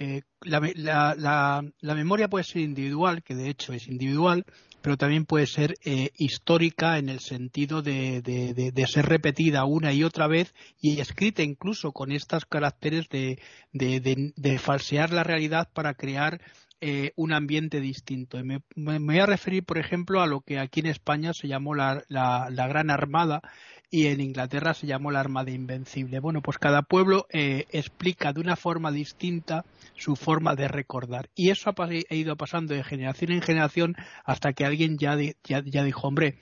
Eh, 0.00 0.22
la, 0.42 1.62
memoria 1.82 2.28
puede 2.28 2.44
ser 2.44 2.62
individual, 2.62 3.24
que 3.24 3.34
de 3.34 3.50
hecho 3.50 3.72
es 3.72 3.88
individual, 3.88 4.44
pero 4.80 4.96
también 4.96 5.24
puede 5.24 5.48
ser 5.48 5.74
eh, 5.84 6.10
histórica 6.16 6.98
en 6.98 7.08
el 7.08 7.18
sentido 7.18 7.82
de, 7.82 8.86
ser 8.86 9.06
repetida 9.06 9.64
una 9.64 9.92
y 9.92 10.04
otra 10.04 10.28
vez 10.28 10.54
y 10.80 11.00
escrita 11.00 11.42
incluso 11.42 11.90
con 11.90 12.12
estos 12.12 12.44
caracteres 12.44 13.08
de, 13.08 14.58
falsear 14.60 15.12
la 15.12 15.24
realidad 15.24 15.68
para 15.74 15.94
crear 15.94 16.40
eh, 16.80 17.12
un 17.16 17.32
ambiente 17.32 17.80
distinto. 17.80 18.38
Me, 18.44 18.60
voy 18.76 19.18
a 19.18 19.26
referir, 19.26 19.64
por 19.64 19.78
ejemplo, 19.78 20.20
a 20.20 20.26
lo 20.26 20.40
que 20.40 20.58
aquí 20.58 20.80
en 20.80 20.86
España 20.86 21.32
se 21.32 21.48
llamó 21.48 21.74
la, 21.74 22.02
la 22.08 22.68
Gran 22.68 22.90
Armada 22.90 23.42
y 23.90 24.06
en 24.06 24.20
Inglaterra 24.20 24.74
se 24.74 24.86
llamó 24.86 25.10
la 25.10 25.20
Armada 25.20 25.50
Invencible. 25.50 26.20
Bueno, 26.20 26.42
pues 26.42 26.58
cada 26.58 26.82
pueblo 26.82 27.26
eh, 27.30 27.66
explica 27.70 28.32
de 28.32 28.40
una 28.40 28.56
forma 28.56 28.92
distinta 28.92 29.64
su 29.96 30.14
forma 30.14 30.54
de 30.54 30.68
recordar. 30.68 31.30
Y 31.34 31.50
eso 31.50 31.70
ha, 31.70 32.14
ido 32.14 32.36
pasando 32.36 32.74
de 32.74 32.84
generación 32.84 33.32
en 33.32 33.42
generación 33.42 33.96
hasta 34.24 34.52
que 34.52 34.64
alguien 34.64 34.98
ya, 34.98 35.16
ya, 35.16 35.62
ya 35.64 35.84
dijo, 35.84 36.06
hombre, 36.06 36.38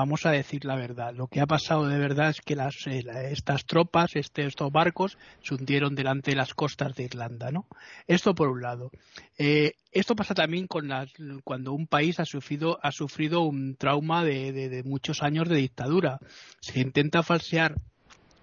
vamos 0.00 0.24
a 0.24 0.30
decir 0.30 0.64
la 0.64 0.76
verdad. 0.76 1.14
Lo 1.14 1.26
que 1.26 1.40
ha 1.40 1.46
pasado 1.46 1.86
de 1.86 1.98
verdad 1.98 2.30
es 2.30 2.40
que 2.40 2.56
las, 2.56 2.86
eh, 2.86 3.04
estas 3.30 3.66
tropas, 3.66 4.16
este, 4.16 4.46
estos 4.46 4.72
barcos, 4.72 5.18
se 5.42 5.54
hundieron 5.54 5.94
delante 5.94 6.30
de 6.30 6.36
las 6.36 6.54
costas 6.54 6.94
de 6.94 7.04
Irlanda, 7.04 7.50
¿no? 7.50 7.66
Esto 8.06 8.34
por 8.34 8.48
un 8.48 8.62
lado. 8.62 8.90
Eh, 9.36 9.74
esto 9.92 10.16
pasa 10.16 10.34
también 10.34 10.66
con 10.66 10.88
las, 10.88 11.10
cuando 11.44 11.72
un 11.72 11.86
país 11.86 12.18
ha 12.18 12.24
sufrido, 12.24 12.78
ha 12.82 12.92
sufrido 12.92 13.42
un 13.42 13.76
trauma 13.76 14.24
de, 14.24 14.52
de 14.52 14.82
muchos 14.84 15.22
años 15.22 15.48
de 15.48 15.56
dictadura. 15.56 16.18
Se 16.60 16.80
intenta 16.80 17.22
falsear 17.22 17.74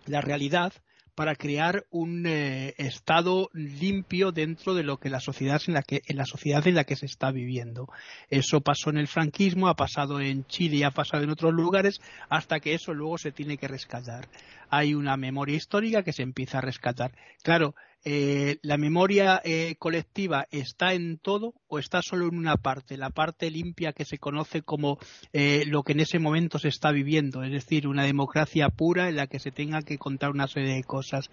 la 0.06 0.22
realidad 0.22 0.74
para 1.18 1.36
crear 1.36 1.88
un 1.90 2.28
eh, 2.28 2.76
estado 2.78 3.50
limpio 3.52 4.32
dentro 4.32 4.76
de 4.76 4.84
lo 4.84 4.98
que 4.98 5.10
la 5.10 5.20
sociedad 5.20 5.60
en 5.66 5.74
la 5.74 5.82
que 5.82 6.04
en 6.06 6.16
la 6.16 6.28
sociedad 6.28 6.68
en 6.68 6.76
la 6.76 6.84
que 6.84 6.96
se 6.96 7.08
está 7.08 7.32
viviendo. 7.32 7.90
Eso 8.30 8.62
pasó 8.62 8.92
en 8.92 8.98
el 8.98 9.08
franquismo, 9.08 9.68
ha 9.68 9.74
pasado 9.74 10.22
en 10.22 10.46
Chile 10.46 10.86
ha 10.86 10.92
pasado 10.92 11.24
en 11.24 11.32
otros 11.32 11.56
lugares 11.56 12.02
hasta 12.30 12.60
que 12.60 12.76
eso 12.76 12.94
luego 12.94 13.18
se 13.18 13.32
tiene 13.32 13.58
que 13.58 13.68
rescatar. 13.68 14.28
Hay 14.70 14.94
una 14.94 15.18
memoria 15.18 15.56
histórica 15.56 16.04
que 16.04 16.14
se 16.14 16.22
empieza 16.22 16.60
a 16.60 16.62
rescatar. 16.62 17.14
Claro, 17.42 17.74
eh, 18.04 18.58
la 18.62 18.78
memoria 18.78 19.42
eh, 19.44 19.76
colectiva 19.80 20.48
está 20.52 20.94
en 20.94 21.18
todo 21.18 21.54
o 21.68 21.80
está 21.80 22.02
solo 22.02 22.28
en 22.28 22.38
una 22.38 22.56
parte, 22.56 22.96
la 22.96 23.10
parte 23.10 23.52
limpia 23.52 23.92
que 23.92 24.06
se 24.06 24.18
conoce 24.18 24.62
como 24.62 24.98
eh, 25.34 25.64
lo 25.68 25.84
que 25.84 25.92
en 25.92 26.00
ese 26.00 26.20
momento 26.20 26.60
se 26.60 26.70
está 26.70 26.92
viviendo, 26.92 27.44
es 27.44 27.52
decir, 27.52 27.88
una 27.88 28.04
democracia 28.04 28.70
pura 28.70 29.10
en 29.10 29.18
la 29.18 29.28
que 29.28 29.40
se 29.40 29.52
tenga 29.52 29.82
que 29.82 29.98
contar 29.98 30.30
una 30.30 30.48
serie 30.48 30.76
de 30.76 30.84
cosas. 30.84 31.30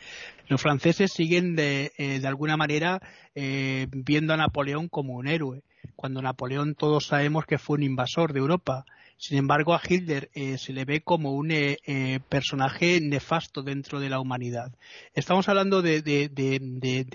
Los 0.49 0.61
franceses 0.61 1.12
siguen 1.12 1.55
de, 1.55 1.93
de 1.97 2.27
alguna 2.27 2.57
manera 2.57 3.01
viendo 3.35 4.35
a 4.35 4.37
Napoleón 4.37 4.89
como 4.89 5.15
un 5.15 5.29
héroe, 5.29 5.62
cuando 5.97 6.23
Napoleón 6.23 6.75
todos 6.75 7.07
sabemos 7.07 7.47
que 7.47 7.59
fue 7.59 7.77
un 7.77 7.83
invasor 7.83 8.33
de 8.33 8.41
Europa 8.41 8.85
sin 9.17 9.39
embargo, 9.39 9.75
a 9.75 9.81
Hitler 9.87 10.31
eh, 10.35 10.59
se 10.59 10.73
le 10.73 10.85
ve 10.85 11.03
como 11.03 11.33
un 11.33 11.51
eh, 11.51 11.79
eh, 11.87 12.21
personaje 12.29 13.01
nefasto 13.01 13.62
dentro 13.62 14.01
de 14.01 14.11
la 14.11 14.21
humanidad. 14.21 14.75
Estamos 15.15 15.49
hablando 15.49 15.83
de, 15.83 16.31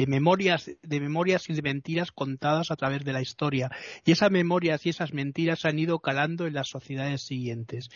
memorias, 0.07 0.71
de 0.81 0.99
memorias 0.99 1.49
y 1.49 1.53
de 1.53 1.61
mentiras 1.61 2.11
contadas 2.11 2.71
a 2.71 2.77
través 2.77 3.03
de 3.03 3.13
la 3.13 3.21
historia. 3.21 3.69
Y 4.05 4.13
esas 4.13 4.31
memorias 4.31 4.85
y 4.85 4.89
esas 4.89 5.13
mentiras 5.13 5.65
han 5.65 5.77
ido 5.77 5.99
calando 5.99 6.47
en 6.47 6.53
las 6.53 6.69
sociedades 6.69 7.21
siguientes. 7.21 7.89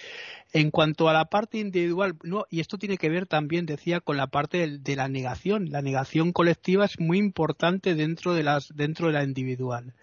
En 0.51 0.69
cuanto 0.69 1.07
a 1.07 1.13
la 1.13 1.25
parte 1.25 1.57
individual, 1.59 2.15
no, 2.23 2.45
y 2.49 2.59
esto 2.59 2.77
tiene 2.77 2.97
que 2.97 3.09
ver 3.09 3.25
también, 3.25 3.65
decía, 3.65 4.01
con 4.01 4.17
la 4.17 4.27
parte 4.27 4.79
de, 4.79 4.95
la 4.95 5.07
negación. 5.07 5.71
La 5.71 5.81
negación 5.81 6.33
colectiva 6.33 6.85
es 6.85 6.99
muy 6.99 7.17
importante 7.17 7.95
dentro 7.95 8.33
de, 8.33 8.43
las, 8.43 8.69
dentro 8.75 9.07
de 9.07 9.13
la 9.13 9.23
individual. 9.23 9.93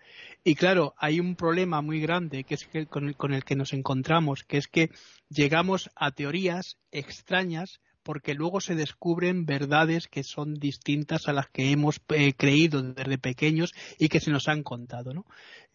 Y 0.43 0.55
claro, 0.55 0.95
hay 0.97 1.20
un 1.20 1.36
problema 1.36 1.82
muy 1.82 2.01
grande 2.01 2.45
que 2.45 2.55
es 2.55 2.66
que 2.66 2.86
con, 2.86 3.09
el, 3.09 3.45
que 3.45 3.57
nos 3.57 3.72
encontramos, 3.72 4.43
que 4.45 4.57
es 4.57 4.68
que 4.68 4.91
llegamos 5.28 5.91
a 5.95 6.12
teorías 6.12 6.78
extrañas 6.91 7.80
porque 8.03 8.34
luego 8.34 8.61
se 8.61 8.74
descubren 8.74 9.45
verdades 9.45 10.09
que 10.09 10.22
son 10.24 10.55
distintas 10.55 11.28
a 11.28 11.34
las 11.34 11.49
que 11.51 11.70
hemos 11.70 12.01
eh, 12.09 12.32
creído 12.32 12.82
desde 12.82 13.18
pequeños 13.18 13.74
y 13.99 14.09
que 14.09 14.20
se 14.20 14.30
nos 14.30 14.49
han 14.49 14.62
contado. 14.62 15.12
¿no? 15.12 15.26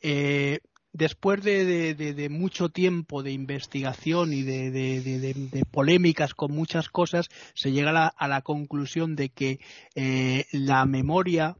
Eh, 0.01 0.59
después 0.91 1.43
de, 1.43 2.27
mucho 2.31 2.69
tiempo 2.69 3.21
de 3.21 3.31
investigación 3.31 4.33
y 4.33 4.41
de, 4.41 5.63
polémicas 5.69 6.33
con 6.33 6.51
muchas 6.51 6.89
cosas, 6.89 7.29
se 7.53 7.71
llega 7.71 8.07
a 8.07 8.27
la, 8.27 8.41
conclusión 8.41 9.15
de 9.15 9.29
que 9.29 9.59
eh, 9.93 10.45
la 10.51 10.85
memoria 10.85 11.57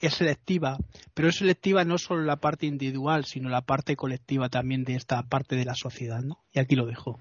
es 0.00 0.14
selectiva, 0.14 0.78
pero 1.14 1.28
es 1.28 1.36
selectiva 1.36 1.84
no 1.84 1.98
solo 1.98 2.22
la 2.22 2.36
parte 2.36 2.66
individual, 2.66 3.24
sino 3.24 3.48
la 3.48 3.62
parte 3.62 3.96
colectiva 3.96 4.48
también 4.48 4.84
de 4.84 4.94
esta 4.94 5.22
parte 5.22 5.56
de 5.56 5.64
la 5.64 5.74
sociedad, 5.74 6.20
¿no? 6.20 6.38
Y 6.52 6.58
aquí 6.58 6.76
lo 6.76 6.86
dejo. 6.86 7.18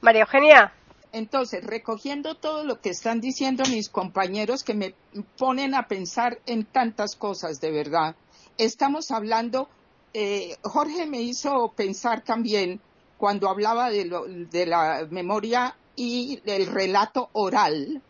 María 0.00 0.22
Eugenia. 0.22 0.72
Entonces, 1.12 1.64
recogiendo 1.64 2.34
todo 2.34 2.64
lo 2.64 2.80
que 2.80 2.90
están 2.90 3.20
diciendo 3.20 3.62
mis 3.70 3.88
compañeros 3.88 4.64
que 4.64 4.74
me 4.74 4.94
ponen 5.38 5.74
a 5.74 5.86
pensar 5.86 6.40
en 6.46 6.64
tantas 6.64 7.14
cosas, 7.14 7.60
de 7.60 7.70
verdad. 7.70 8.16
Estamos 8.58 9.12
hablando, 9.12 9.68
eh, 10.12 10.56
Jorge 10.62 11.06
me 11.06 11.22
hizo 11.22 11.72
pensar 11.76 12.22
también 12.22 12.80
cuando 13.16 13.48
hablaba 13.48 13.90
de, 13.90 14.10
de 14.50 14.66
la 14.66 15.06
memoria 15.08 15.76
y 15.94 16.40
del 16.44 16.66
relato 16.66 17.30
oral, 17.32 18.02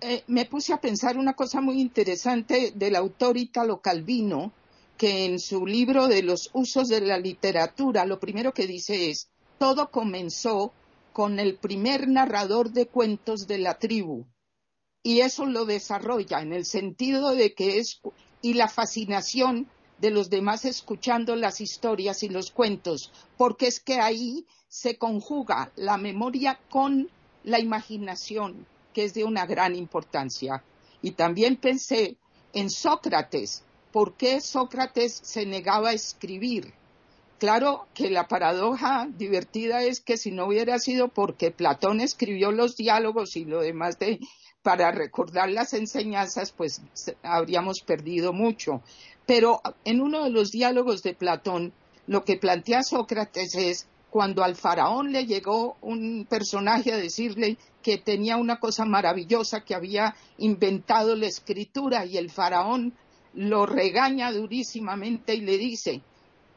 eh, 0.00 0.24
me 0.26 0.44
puse 0.44 0.72
a 0.72 0.80
pensar 0.80 1.16
una 1.16 1.34
cosa 1.34 1.60
muy 1.60 1.80
interesante 1.80 2.72
del 2.74 2.96
autor 2.96 3.36
Italo 3.36 3.80
Calvino, 3.80 4.52
que 4.96 5.24
en 5.24 5.38
su 5.38 5.66
libro 5.66 6.08
de 6.08 6.22
los 6.22 6.50
usos 6.52 6.88
de 6.88 7.00
la 7.00 7.18
literatura, 7.18 8.04
lo 8.06 8.20
primero 8.20 8.52
que 8.52 8.66
dice 8.66 9.10
es, 9.10 9.28
todo 9.58 9.90
comenzó 9.90 10.72
con 11.12 11.38
el 11.38 11.56
primer 11.56 12.08
narrador 12.08 12.72
de 12.72 12.86
cuentos 12.86 13.46
de 13.46 13.58
la 13.58 13.78
tribu. 13.78 14.26
Y 15.02 15.20
eso 15.20 15.46
lo 15.46 15.64
desarrolla 15.64 16.40
en 16.40 16.52
el 16.52 16.66
sentido 16.66 17.34
de 17.34 17.54
que 17.54 17.78
es, 17.78 18.00
y 18.42 18.54
la 18.54 18.68
fascinación 18.68 19.68
de 19.98 20.10
los 20.10 20.28
demás 20.28 20.64
escuchando 20.66 21.36
las 21.36 21.60
historias 21.60 22.22
y 22.22 22.28
los 22.28 22.50
cuentos, 22.50 23.12
porque 23.38 23.66
es 23.66 23.80
que 23.80 24.00
ahí 24.00 24.46
se 24.68 24.98
conjuga 24.98 25.72
la 25.76 25.96
memoria 25.96 26.60
con 26.68 27.08
la 27.44 27.60
imaginación, 27.60 28.66
que 28.96 29.04
es 29.04 29.12
de 29.12 29.24
una 29.24 29.44
gran 29.44 29.76
importancia. 29.76 30.64
Y 31.02 31.10
también 31.10 31.56
pensé 31.56 32.16
en 32.54 32.70
Sócrates. 32.70 33.62
¿Por 33.92 34.14
qué 34.14 34.40
Sócrates 34.40 35.20
se 35.22 35.44
negaba 35.44 35.90
a 35.90 35.92
escribir? 35.92 36.72
Claro 37.38 37.88
que 37.92 38.08
la 38.08 38.26
paradoja 38.26 39.06
divertida 39.18 39.82
es 39.82 40.00
que 40.00 40.16
si 40.16 40.30
no 40.30 40.46
hubiera 40.46 40.78
sido 40.78 41.08
porque 41.08 41.50
Platón 41.50 42.00
escribió 42.00 42.52
los 42.52 42.74
diálogos 42.74 43.36
y 43.36 43.44
lo 43.44 43.60
demás 43.60 43.98
de 43.98 44.18
para 44.62 44.92
recordar 44.92 45.50
las 45.50 45.74
enseñanzas, 45.74 46.52
pues 46.52 46.80
habríamos 47.22 47.82
perdido 47.82 48.32
mucho. 48.32 48.80
Pero 49.26 49.60
en 49.84 50.00
uno 50.00 50.24
de 50.24 50.30
los 50.30 50.52
diálogos 50.52 51.02
de 51.02 51.12
Platón, 51.12 51.74
lo 52.06 52.24
que 52.24 52.38
plantea 52.38 52.82
Sócrates 52.82 53.56
es 53.56 53.88
cuando 54.10 54.42
al 54.44 54.56
faraón 54.56 55.12
le 55.12 55.26
llegó 55.26 55.76
un 55.82 56.26
personaje 56.28 56.92
a 56.92 56.96
decirle 56.96 57.58
que 57.82 57.98
tenía 57.98 58.36
una 58.36 58.58
cosa 58.58 58.84
maravillosa 58.84 59.64
que 59.64 59.74
había 59.74 60.14
inventado 60.38 61.14
la 61.14 61.26
escritura 61.26 62.04
y 62.06 62.16
el 62.16 62.30
faraón 62.30 62.94
lo 63.34 63.66
regaña 63.66 64.32
durísimamente 64.32 65.34
y 65.34 65.42
le 65.42 65.58
dice, 65.58 66.02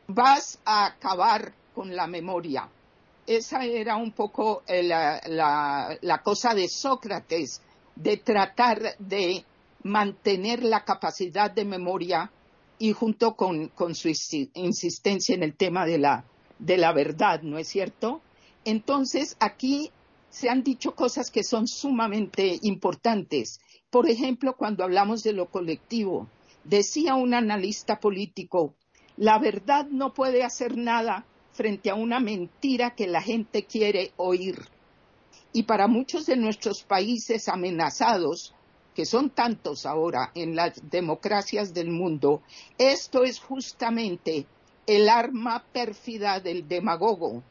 vas 0.07 0.59
a 0.65 0.85
acabar 0.85 1.53
con 1.75 1.95
la 1.95 2.07
memoria. 2.07 2.69
Esa 3.27 3.63
era 3.63 3.95
un 3.95 4.11
poco 4.11 4.63
eh, 4.65 4.81
la, 4.83 6.21
cosa 6.23 6.55
de 6.55 6.67
Sócrates, 6.67 7.61
de 7.95 8.17
tratar 8.17 8.97
de 8.97 9.43
mantener 9.83 10.63
la 10.63 10.83
capacidad 10.83 11.51
de 11.51 11.65
memoria 11.65 12.31
y 12.79 12.93
junto 12.93 13.35
con, 13.35 13.67
con 13.67 13.93
su 13.93 14.07
insistencia 14.07 15.35
en 15.35 15.43
el 15.43 15.55
tema 15.55 15.85
de 15.85 15.99
la, 15.99 16.23
de 16.59 16.77
la 16.77 16.91
verdad, 16.91 17.41
¿no 17.41 17.57
es 17.57 17.67
cierto? 17.67 18.21
Entonces, 18.65 19.35
aquí 19.39 19.91
se 20.29 20.49
han 20.49 20.63
dicho 20.63 20.93
cosas 20.93 21.31
que 21.31 21.43
son 21.43 21.67
sumamente 21.67 22.59
importantes. 22.61 23.59
Por 23.89 24.09
ejemplo, 24.09 24.55
cuando 24.55 24.83
hablamos 24.83 25.23
de 25.23 25.33
lo 25.33 25.47
colectivo, 25.47 26.27
decía 26.63 27.15
un 27.15 27.33
analista 27.33 27.99
político, 27.99 28.75
la 29.17 29.39
verdad 29.39 29.87
no 29.89 30.13
puede 30.13 30.43
hacer 30.43 30.77
nada 30.77 31.25
frente 31.53 31.89
a 31.89 31.95
una 31.95 32.19
mentira 32.19 32.91
que 32.91 33.07
la 33.07 33.21
gente 33.21 33.65
quiere 33.65 34.11
oír. 34.17 34.59
Y 35.51 35.63
para 35.63 35.87
muchos 35.87 36.25
de 36.25 36.37
nuestros 36.37 36.83
países 36.83 37.49
amenazados, 37.49 38.53
que 38.93 39.05
son 39.05 39.29
tantos 39.29 39.85
ahora 39.85 40.31
en 40.35 40.55
las 40.55 40.89
democracias 40.89 41.73
del 41.73 41.89
mundo, 41.89 42.41
esto 42.77 43.23
es 43.23 43.39
justamente 43.39 44.45
el 44.89 45.07
arma 45.07 45.63
pérfida 45.71 46.39
del 46.39 46.67
demagogo, 46.67 47.43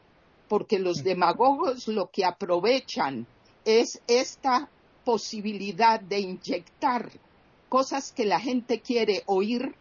porque 0.49 0.77
los 0.77 1.05
demagogos 1.05 1.87
lo 1.87 2.11
que 2.11 2.25
aprovechan 2.25 3.25
es 3.63 4.01
esta 4.07 4.67
posibilidad 5.05 6.01
de 6.01 6.19
inyectar 6.19 7.09
cosas 7.69 8.11
que 8.11 8.25
la 8.25 8.41
gente 8.41 8.81
quiere 8.81 9.23
oír, 9.25 9.73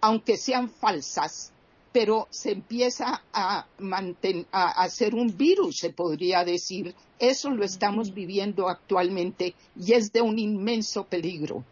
aunque 0.00 0.36
sean 0.36 0.68
falsas, 0.68 1.52
pero 1.92 2.26
se 2.30 2.50
empieza 2.50 3.22
a, 3.32 3.66
a 4.50 4.82
hacer 4.82 5.14
un 5.14 5.36
virus, 5.36 5.76
se 5.76 5.90
podría 5.90 6.42
decir. 6.42 6.96
Eso 7.20 7.50
lo 7.50 7.64
estamos 7.64 8.12
viviendo 8.12 8.68
actualmente 8.68 9.54
y 9.76 9.92
es 9.92 10.12
de 10.12 10.20
un 10.20 10.40
inmenso 10.40 11.04
peligro. 11.04 11.62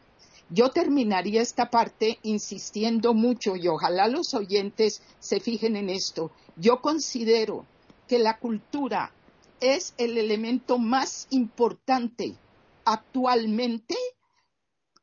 Yo 0.48 0.70
terminaría 0.70 1.42
esta 1.42 1.70
parte 1.70 2.18
insistiendo 2.22 3.14
mucho 3.14 3.56
y 3.56 3.66
ojalá 3.66 4.06
los 4.06 4.32
oyentes 4.34 5.02
se 5.18 5.40
fijen 5.40 5.76
en 5.76 5.90
esto. 5.90 6.30
Yo 6.56 6.80
considero 6.80 7.66
que 8.06 8.18
la 8.18 8.38
cultura 8.38 9.12
es 9.60 9.94
el 9.98 10.18
elemento 10.18 10.78
más 10.78 11.26
importante 11.30 12.36
actualmente 12.84 13.96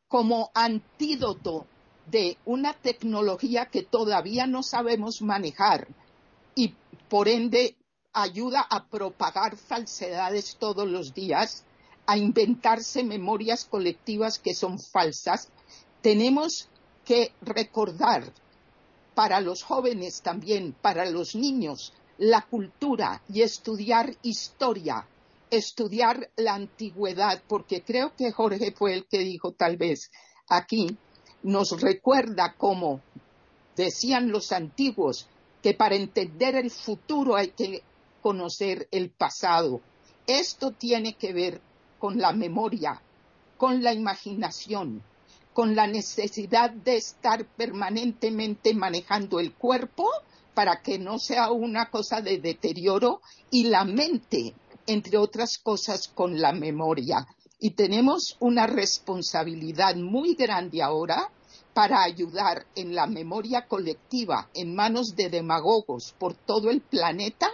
como 0.08 0.52
antídoto 0.54 1.66
de 2.06 2.38
una 2.46 2.74
tecnología 2.74 3.66
que 3.66 3.84
todavía 3.84 4.48
no 4.48 4.64
sabemos 4.64 5.22
manejar 5.22 5.88
y 6.56 6.74
por 7.10 7.28
ende 7.28 7.76
ayuda 8.14 8.62
a 8.70 8.86
propagar 8.86 9.58
falsedades 9.58 10.58
todos 10.60 10.88
los 10.88 11.14
días, 11.14 11.66
a 12.06 12.18
inventarse 12.18 13.04
memorias 13.04 13.66
colectivas 13.66 14.40
que 14.40 14.54
son 14.54 14.80
falsas, 14.80 15.50
tenemos 16.02 16.70
que 17.06 17.32
recordar 17.42 18.32
para 19.16 19.40
los 19.42 19.64
jóvenes 19.64 20.22
también, 20.22 20.76
para 20.82 21.06
los 21.10 21.36
niños, 21.36 21.94
la 22.18 22.42
cultura 22.42 23.22
y 23.30 23.42
estudiar 23.42 24.16
historia, 24.22 25.08
estudiar 25.50 26.30
la 26.36 26.56
antigüedad, 26.56 27.42
porque 27.48 27.84
creo 27.84 28.16
que 28.16 28.32
Jorge 28.32 28.72
fue 28.72 28.94
el 28.94 29.06
que 29.06 29.20
dijo 29.20 29.52
tal 29.52 29.78
vez 29.78 30.12
aquí, 30.50 30.98
nos 31.44 31.80
recuerda 31.82 32.56
como 32.58 33.02
decían 33.76 34.32
los 34.32 34.52
antiguos, 34.52 35.28
que 35.62 35.74
para 35.74 35.96
entender 35.96 36.56
el 36.56 36.70
futuro 36.70 37.36
hay 37.36 37.50
que 37.50 37.84
conocer 38.22 38.88
el 38.92 39.10
pasado. 39.10 39.82
Esto 40.28 40.72
tiene 40.72 41.14
que 41.14 41.34
ver 41.34 41.62
con 42.04 42.20
la 42.20 42.34
memoria, 42.34 43.02
con 43.56 43.82
la 43.82 43.94
imaginación, 43.94 45.02
con 45.54 45.74
la 45.74 45.88
necesidad 45.88 46.70
de 46.70 46.98
estar 46.98 47.46
permanentemente 47.56 48.74
manejando 48.74 49.40
el 49.40 49.54
cuerpo 49.54 50.10
para 50.54 50.82
que 50.82 51.00
no 51.00 51.18
sea 51.18 51.54
una 51.54 51.90
cosa 51.90 52.20
de 52.20 52.40
deterioro 52.40 53.22
y 53.52 53.70
la 53.70 53.86
mente, 53.86 54.54
entre 54.86 55.18
otras 55.18 55.58
cosas, 55.60 56.10
con 56.10 56.42
la 56.42 56.52
memoria. 56.52 57.26
Y 57.58 57.70
tenemos 57.70 58.36
una 58.42 58.68
responsabilidad 58.68 59.96
muy 59.96 60.36
grande 60.36 60.82
ahora 60.82 61.32
para 61.74 62.04
ayudar 62.04 62.66
en 62.76 62.94
la 62.94 63.08
memoria 63.08 63.66
colectiva 63.66 64.50
en 64.54 64.76
manos 64.76 65.16
de 65.16 65.30
demagogos 65.30 66.14
por 66.20 66.34
todo 66.34 66.70
el 66.70 66.82
planeta, 66.82 67.50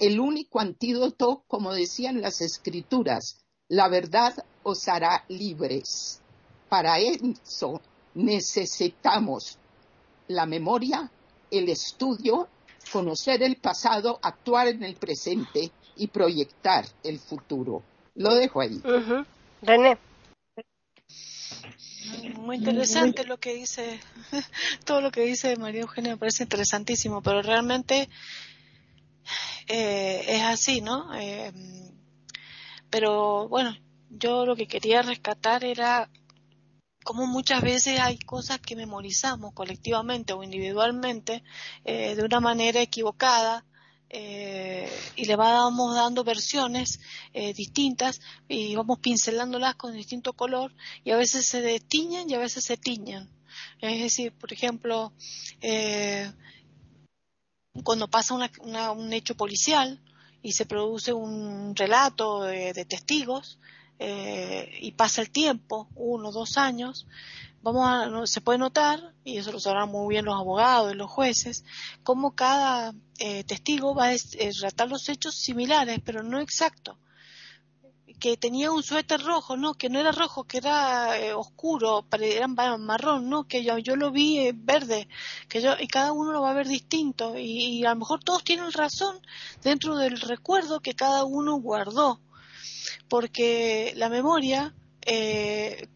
el 0.00 0.18
único 0.18 0.58
antídoto, 0.58 1.44
como 1.46 1.72
decían 1.72 2.20
las 2.20 2.40
escrituras, 2.40 3.41
la 3.68 3.88
verdad 3.88 4.34
os 4.62 4.88
hará 4.88 5.24
libres. 5.28 6.20
Para 6.68 6.98
eso 6.98 7.80
necesitamos 8.14 9.58
la 10.28 10.46
memoria, 10.46 11.10
el 11.50 11.68
estudio, 11.68 12.48
conocer 12.90 13.42
el 13.42 13.56
pasado, 13.56 14.18
actuar 14.22 14.68
en 14.68 14.82
el 14.82 14.96
presente 14.96 15.70
y 15.96 16.08
proyectar 16.08 16.86
el 17.02 17.18
futuro. 17.18 17.82
Lo 18.14 18.34
dejo 18.34 18.60
ahí. 18.60 18.82
René. 19.62 19.98
Muy 22.36 22.56
interesante 22.56 23.24
lo 23.24 23.38
que 23.38 23.54
dice, 23.54 24.00
todo 24.84 25.00
lo 25.00 25.10
que 25.10 25.22
dice 25.22 25.56
María 25.56 25.82
Eugenia 25.82 26.12
me 26.12 26.18
parece 26.18 26.42
interesantísimo, 26.42 27.22
pero 27.22 27.40
realmente 27.42 28.08
eh, 29.68 30.24
es 30.26 30.42
así, 30.42 30.80
¿no? 30.80 31.14
Eh, 31.14 31.52
pero 32.92 33.48
bueno, 33.48 33.74
yo 34.10 34.44
lo 34.44 34.54
que 34.54 34.68
quería 34.68 35.00
rescatar 35.00 35.64
era 35.64 36.10
como 37.02 37.26
muchas 37.26 37.62
veces 37.62 37.98
hay 37.98 38.18
cosas 38.18 38.60
que 38.60 38.76
memorizamos 38.76 39.54
colectivamente 39.54 40.34
o 40.34 40.42
individualmente 40.42 41.42
eh, 41.86 42.14
de 42.14 42.22
una 42.22 42.38
manera 42.38 42.82
equivocada 42.82 43.64
eh, 44.10 44.92
y 45.16 45.24
le 45.24 45.36
vamos 45.36 45.94
dando 45.96 46.22
versiones 46.22 47.00
eh, 47.32 47.54
distintas 47.54 48.20
y 48.46 48.76
vamos 48.76 48.98
pincelándolas 48.98 49.74
con 49.76 49.94
distinto 49.94 50.34
color 50.34 50.74
y 51.02 51.12
a 51.12 51.16
veces 51.16 51.46
se 51.46 51.62
destiñan 51.62 52.28
y 52.28 52.34
a 52.34 52.38
veces 52.38 52.62
se 52.62 52.76
tiñan. 52.76 53.30
Es 53.80 54.02
decir, 54.02 54.32
por 54.32 54.52
ejemplo, 54.52 55.14
cuando 57.82 58.08
pasa 58.08 58.34
un 58.34 59.12
hecho 59.14 59.34
policial 59.34 59.98
y 60.42 60.52
se 60.52 60.66
produce 60.66 61.12
un 61.12 61.74
relato 61.76 62.42
de 62.42 62.84
testigos, 62.84 63.58
eh, 64.04 64.78
y 64.80 64.90
pasa 64.92 65.20
el 65.20 65.30
tiempo, 65.30 65.86
uno, 65.94 66.32
dos 66.32 66.58
años, 66.58 67.06
vamos 67.62 67.86
a, 67.86 68.26
se 68.26 68.40
puede 68.40 68.58
notar, 68.58 69.14
y 69.22 69.38
eso 69.38 69.52
lo 69.52 69.60
sabrán 69.60 69.90
muy 69.90 70.12
bien 70.12 70.24
los 70.24 70.34
abogados 70.34 70.92
y 70.92 70.96
los 70.96 71.08
jueces, 71.08 71.64
cómo 72.02 72.34
cada 72.34 72.94
eh, 73.20 73.44
testigo 73.44 73.94
va 73.94 74.08
a 74.08 74.16
relatar 74.40 74.88
los 74.88 75.08
hechos 75.08 75.36
similares, 75.36 76.00
pero 76.04 76.24
no 76.24 76.40
exactos 76.40 76.96
que 78.22 78.36
tenía 78.36 78.70
un 78.70 78.84
suéter 78.84 79.20
rojo, 79.20 79.56
no, 79.56 79.74
que 79.74 79.88
no 79.90 79.98
era 79.98 80.12
rojo, 80.12 80.44
que 80.44 80.58
era 80.58 81.18
eh, 81.18 81.34
oscuro, 81.34 82.06
era 82.20 82.46
marrón, 82.46 83.28
no, 83.28 83.48
que 83.48 83.64
yo, 83.64 83.78
yo 83.78 83.96
lo 83.96 84.12
vi 84.12 84.52
verde, 84.54 85.08
que 85.48 85.60
yo, 85.60 85.74
y 85.76 85.88
cada 85.88 86.12
uno 86.12 86.30
lo 86.30 86.40
va 86.40 86.52
a 86.52 86.54
ver 86.54 86.68
distinto, 86.68 87.36
y, 87.36 87.80
y, 87.80 87.84
a 87.84 87.90
lo 87.90 87.96
mejor 87.96 88.22
todos 88.22 88.44
tienen 88.44 88.70
razón 88.70 89.16
dentro 89.64 89.96
del 89.96 90.20
recuerdo 90.20 90.78
que 90.78 90.94
cada 90.94 91.24
uno 91.24 91.56
guardó 91.56 92.20
porque 93.08 93.92
la 93.96 94.08
memoria, 94.08 94.72
eh, 95.06 95.88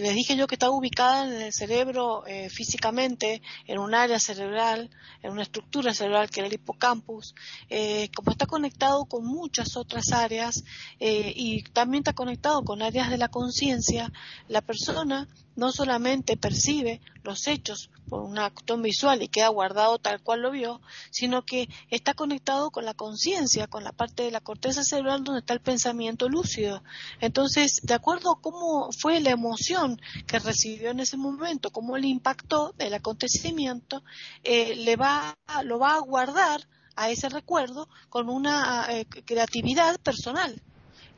les 0.00 0.14
dije 0.14 0.36
yo 0.36 0.46
que 0.46 0.54
está 0.54 0.70
ubicada 0.70 1.26
en 1.26 1.42
el 1.42 1.52
cerebro 1.52 2.26
eh, 2.26 2.48
físicamente, 2.50 3.42
en 3.66 3.78
un 3.78 3.94
área 3.94 4.18
cerebral, 4.18 4.90
en 5.22 5.32
una 5.32 5.42
estructura 5.42 5.94
cerebral 5.94 6.30
que 6.30 6.40
es 6.40 6.46
el 6.46 6.54
hipocampus, 6.54 7.34
eh, 7.68 8.10
como 8.14 8.32
está 8.32 8.46
conectado 8.46 9.04
con 9.04 9.24
muchas 9.24 9.76
otras 9.76 10.12
áreas 10.12 10.64
eh, 10.98 11.32
y 11.34 11.62
también 11.62 12.02
está 12.02 12.12
conectado 12.12 12.64
con 12.64 12.82
áreas 12.82 13.10
de 13.10 13.18
la 13.18 13.28
conciencia, 13.28 14.12
la 14.48 14.60
persona 14.60 15.28
no 15.56 15.72
solamente 15.72 16.36
percibe 16.36 17.00
los 17.22 17.46
hechos 17.46 17.90
por 18.08 18.22
una 18.22 18.46
acción 18.46 18.82
visual 18.82 19.22
y 19.22 19.28
queda 19.28 19.48
guardado 19.48 19.98
tal 19.98 20.22
cual 20.22 20.40
lo 20.40 20.50
vio, 20.50 20.80
sino 21.10 21.44
que 21.44 21.68
está 21.90 22.14
conectado 22.14 22.70
con 22.70 22.84
la 22.84 22.94
conciencia, 22.94 23.66
con 23.66 23.84
la 23.84 23.92
parte 23.92 24.22
de 24.22 24.30
la 24.30 24.40
corteza 24.40 24.82
cerebral 24.82 25.22
donde 25.22 25.40
está 25.40 25.52
el 25.52 25.60
pensamiento 25.60 26.28
lúcido. 26.28 26.82
Entonces, 27.20 27.80
de 27.82 27.94
acuerdo 27.94 28.39
cómo 28.40 28.90
fue 28.92 29.20
la 29.20 29.30
emoción 29.30 30.00
que 30.26 30.38
recibió 30.38 30.90
en 30.90 31.00
ese 31.00 31.16
momento, 31.16 31.70
cómo 31.70 31.96
le 31.96 32.08
impactó 32.08 32.74
el 32.78 32.94
acontecimiento, 32.94 34.02
eh, 34.42 34.74
le 34.76 34.96
va, 34.96 35.36
lo 35.64 35.78
va 35.78 35.94
a 35.94 36.00
guardar 36.00 36.68
a 36.96 37.10
ese 37.10 37.28
recuerdo 37.28 37.88
con 38.08 38.28
una 38.28 38.86
eh, 38.90 39.06
creatividad 39.06 39.98
personal 40.00 40.60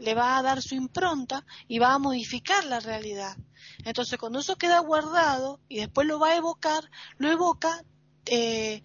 le 0.02 0.14
va 0.14 0.36
a 0.36 0.42
dar 0.42 0.60
su 0.60 0.74
impronta 0.74 1.44
y 1.68 1.78
va 1.78 1.94
a 1.94 1.98
modificar 1.98 2.64
la 2.64 2.80
realidad. 2.80 3.36
Entonces, 3.84 4.18
cuando 4.18 4.40
eso 4.40 4.56
queda 4.56 4.80
guardado 4.80 5.60
y 5.68 5.78
después 5.78 6.06
lo 6.08 6.18
va 6.18 6.30
a 6.30 6.36
evocar, 6.36 6.90
lo 7.18 7.30
evoca 7.30 7.84
eh, 8.26 8.82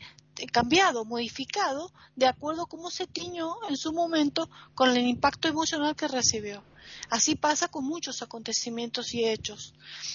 cambiado, 0.51 1.05
modificado, 1.05 1.91
de 2.15 2.27
acuerdo 2.27 2.63
a 2.63 2.67
cómo 2.67 2.91
se 2.91 3.07
tiñó 3.07 3.55
en 3.67 3.77
su 3.77 3.93
momento 3.93 4.49
con 4.75 4.89
el 4.89 5.05
impacto 5.07 5.47
emocional 5.47 5.95
que 5.95 6.07
recibió. 6.07 6.63
Así 7.09 7.35
pasa 7.35 7.67
con 7.67 7.85
muchos 7.85 8.21
acontecimientos 8.21 9.13
y 9.13 9.25
hechos. 9.25 9.73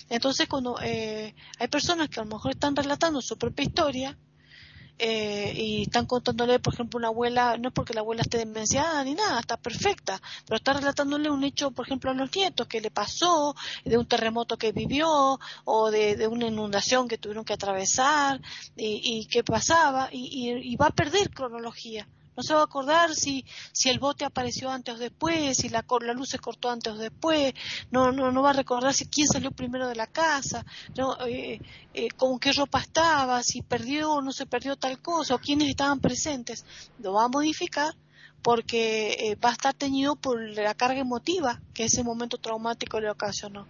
Entonces, 0.08 0.48
cuando 0.48 0.78
eh, 0.82 1.34
hay 1.58 1.68
personas 1.68 2.08
que 2.08 2.20
a 2.20 2.24
lo 2.24 2.30
mejor 2.30 2.52
están 2.52 2.76
relatando 2.76 3.20
su 3.20 3.36
propia 3.36 3.64
historia, 3.64 4.18
eh, 4.98 5.52
y 5.56 5.82
están 5.82 6.06
contándole, 6.06 6.60
por 6.60 6.74
ejemplo, 6.74 6.98
una 6.98 7.08
abuela, 7.08 7.56
no 7.58 7.68
es 7.68 7.74
porque 7.74 7.94
la 7.94 8.00
abuela 8.02 8.22
esté 8.22 8.38
demenciada 8.38 9.02
ni 9.02 9.14
nada, 9.14 9.40
está 9.40 9.56
perfecta, 9.56 10.20
pero 10.46 10.56
está 10.56 10.74
relatándole 10.74 11.30
un 11.30 11.42
hecho, 11.42 11.72
por 11.72 11.86
ejemplo, 11.86 12.10
a 12.10 12.14
los 12.14 12.34
nietos 12.36 12.68
que 12.68 12.80
le 12.80 12.90
pasó, 12.90 13.56
de 13.84 13.98
un 13.98 14.06
terremoto 14.06 14.56
que 14.56 14.70
vivió 14.70 15.40
o 15.64 15.90
de, 15.90 16.28
una 16.28 16.46
inundación 16.46 17.08
que 17.08 17.18
tuvieron 17.18 17.44
que 17.44 17.54
atravesar 17.54 18.40
y, 18.76 19.00
y 19.02 19.26
qué 19.26 19.42
pasaba 19.42 20.08
y 20.12 20.76
va 20.76 20.86
a 20.86 20.90
perder 20.90 21.30
cronología 21.30 22.06
no 22.36 22.42
se 22.42 22.54
va 22.54 22.60
a 22.60 22.64
acordar 22.64 23.14
si, 23.14 23.44
si 23.72 23.88
el 23.88 23.98
bote 23.98 24.24
apareció 24.24 24.70
antes 24.70 24.94
o 24.94 24.98
después, 24.98 25.56
si 25.56 25.68
la, 25.68 25.84
la 26.00 26.12
luz 26.12 26.30
se 26.30 26.38
cortó 26.38 26.70
antes 26.70 26.92
o 26.92 26.96
después, 26.96 27.52
no, 27.90 28.12
no, 28.12 28.32
no 28.32 28.42
va 28.42 28.50
a 28.50 28.54
recordar 28.54 28.94
si 28.94 29.06
quién 29.06 29.28
salió 29.28 29.50
primero 29.50 29.88
de 29.88 29.96
la 29.96 30.06
casa, 30.06 30.64
no, 30.96 31.16
eh, 31.26 31.60
eh, 31.94 32.08
con 32.10 32.38
qué 32.38 32.52
ropa 32.52 32.80
estaba, 32.80 33.42
si 33.42 33.62
perdió 33.62 34.12
o 34.12 34.22
no 34.22 34.32
se 34.32 34.46
perdió 34.46 34.76
tal 34.76 35.00
cosa, 35.00 35.34
o 35.34 35.38
quiénes 35.38 35.68
estaban 35.68 36.00
presentes. 36.00 36.64
Lo 36.98 37.14
va 37.14 37.24
a 37.24 37.28
modificar 37.28 37.94
porque 38.42 39.16
eh, 39.18 39.36
va 39.36 39.50
a 39.50 39.52
estar 39.52 39.74
teñido 39.74 40.16
por 40.16 40.40
la 40.40 40.74
carga 40.74 41.00
emotiva 41.00 41.60
que 41.74 41.84
ese 41.84 42.02
momento 42.02 42.38
traumático 42.38 43.00
le 43.00 43.10
ocasionó. 43.10 43.66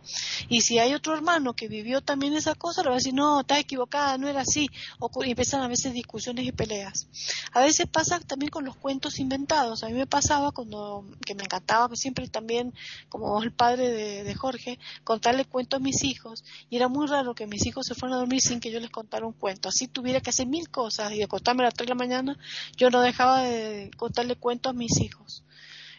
Y 0.49 0.63
si 0.63 0.79
hay 0.79 0.95
otro 0.95 1.15
hermano 1.15 1.55
que 1.55 1.69
vivió 1.69 2.01
también 2.01 2.35
esa 2.35 2.55
cosa, 2.55 2.83
le 2.83 2.89
va 2.89 2.95
a 2.95 2.99
decir, 2.99 3.15
no, 3.15 3.41
está 3.41 3.59
equivocada, 3.59 4.19
no 4.19 4.29
era 4.29 4.41
así, 4.41 4.69
o 4.99 5.11
y 5.25 5.31
empiezan 5.31 5.61
a 5.61 5.69
veces 5.69 5.93
discusiones 5.93 6.47
y 6.47 6.53
peleas. 6.53 7.07
A 7.53 7.61
veces 7.61 7.87
pasa 7.87 8.19
también 8.21 8.51
con 8.51 8.65
los 8.65 8.77
cuentos 8.77 9.21
inventados. 9.21 9.85
A 9.85 9.87
mí 9.87 9.93
me 9.93 10.07
pasaba 10.07 10.53
cuando, 10.53 11.05
que 11.25 11.35
me 11.35 11.45
encantaba 11.45 11.89
que 11.89 11.97
siempre 11.97 12.27
también, 12.29 12.75
como 13.09 13.43
el 13.43 13.53
padre 13.53 13.91
de, 13.91 14.25
de 14.25 14.35
Jorge, 14.35 14.79
contarle 15.05 15.45
cuentos 15.45 15.79
a 15.79 15.83
mis 15.83 16.03
hijos, 16.03 16.45
y 16.71 16.77
era 16.77 16.89
muy 16.89 17.07
raro 17.07 17.35
que 17.35 17.47
mis 17.47 17.67
hijos 17.67 17.87
se 17.87 17.95
fueran 17.95 18.17
a 18.17 18.21
dormir 18.21 18.41
sin 18.41 18.59
que 18.59 18.71
yo 18.71 18.81
les 18.81 18.91
contara 18.91 19.27
un 19.27 19.33
cuento. 19.33 19.69
Así 19.69 19.87
tuviera 19.87 20.21
que 20.21 20.31
hacer 20.31 20.47
mil 20.47 20.71
cosas 20.71 21.13
y 21.13 21.23
acostarme 21.23 21.63
a 21.63 21.67
las 21.67 21.75
tres 21.75 21.87
de 21.87 21.95
la 21.95 21.99
mañana, 21.99 22.39
yo 22.77 22.91
no 22.91 23.01
dejaba 23.01 23.43
de 23.43 23.91
contarle 23.97 24.37
cuentos 24.37 24.62
a 24.71 24.73
mis 24.73 25.01
hijos. 25.01 25.45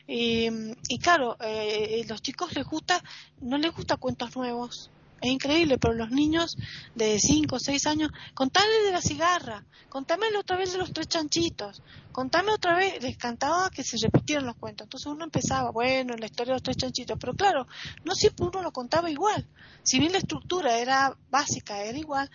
Y, 0.07 0.49
y 0.89 0.99
claro, 0.99 1.37
eh, 1.39 2.03
los 2.07 2.21
chicos 2.21 2.53
les 2.55 2.65
gusta, 2.65 3.01
no 3.41 3.57
les 3.57 3.73
gusta 3.73 3.97
cuentos 3.97 4.35
nuevos. 4.35 4.89
Es 5.23 5.31
increíble, 5.31 5.77
pero 5.77 5.93
los 5.93 6.11
niños 6.11 6.57
de 6.95 7.17
5 7.17 7.55
o 7.55 7.59
6 7.59 7.87
años, 7.87 8.11
contame 8.33 8.73
de 8.85 8.91
la 8.91 8.99
cigarra, 8.99 9.65
contame 9.87 10.25
otra 10.37 10.57
vez 10.57 10.73
de 10.73 10.77
los 10.77 10.91
tres 10.91 11.07
chanchitos, 11.07 11.81
contame 12.11 12.51
otra 12.51 12.75
vez, 12.75 13.01
les 13.01 13.15
cantaba 13.15 13.69
que 13.69 13.85
se 13.85 13.95
repitieran 13.97 14.45
los 14.45 14.57
cuentos. 14.57 14.85
Entonces 14.85 15.07
uno 15.07 15.23
empezaba, 15.23 15.71
bueno, 15.71 16.13
la 16.17 16.25
historia 16.25 16.51
de 16.51 16.55
los 16.55 16.63
tres 16.63 16.75
chanchitos, 16.75 17.17
pero 17.17 17.33
claro, 17.35 17.65
no 18.03 18.15
siempre 18.15 18.47
uno 18.47 18.61
lo 18.61 18.73
contaba 18.73 19.09
igual. 19.09 19.47
Si 19.81 19.97
bien 19.97 20.11
la 20.11 20.17
estructura 20.17 20.77
era 20.77 21.17
básica, 21.29 21.81
era 21.81 21.97
igual, 21.97 22.29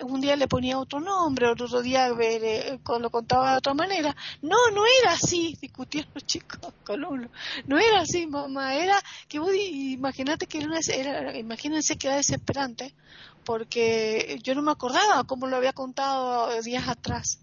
un 0.00 0.20
día 0.20 0.36
le 0.36 0.48
ponía 0.48 0.78
otro 0.78 1.00
nombre, 1.00 1.48
otro 1.48 1.82
día 1.82 2.08
lo 2.08 3.10
contaba 3.10 3.52
de 3.52 3.58
otra 3.58 3.74
manera. 3.74 4.16
No, 4.40 4.70
no 4.72 4.84
era 4.86 5.12
así, 5.12 5.56
discutían 5.60 6.06
los 6.14 6.24
chicos 6.24 6.58
con 6.84 7.04
uno. 7.04 7.28
No 7.66 7.78
era 7.78 8.00
así, 8.00 8.26
mamá, 8.26 8.74
era 8.74 8.98
que 9.28 9.38
vos 9.38 9.52
imagínate 9.54 10.46
que 10.46 10.58
era, 10.58 11.36
imagínense 11.36 11.96
que 11.96 12.08
era 12.08 12.16
desesperante, 12.16 12.94
porque 13.44 14.38
yo 14.42 14.54
no 14.54 14.62
me 14.62 14.72
acordaba 14.72 15.24
cómo 15.24 15.46
lo 15.46 15.56
había 15.56 15.72
contado 15.72 16.62
días 16.62 16.88
atrás 16.88 17.38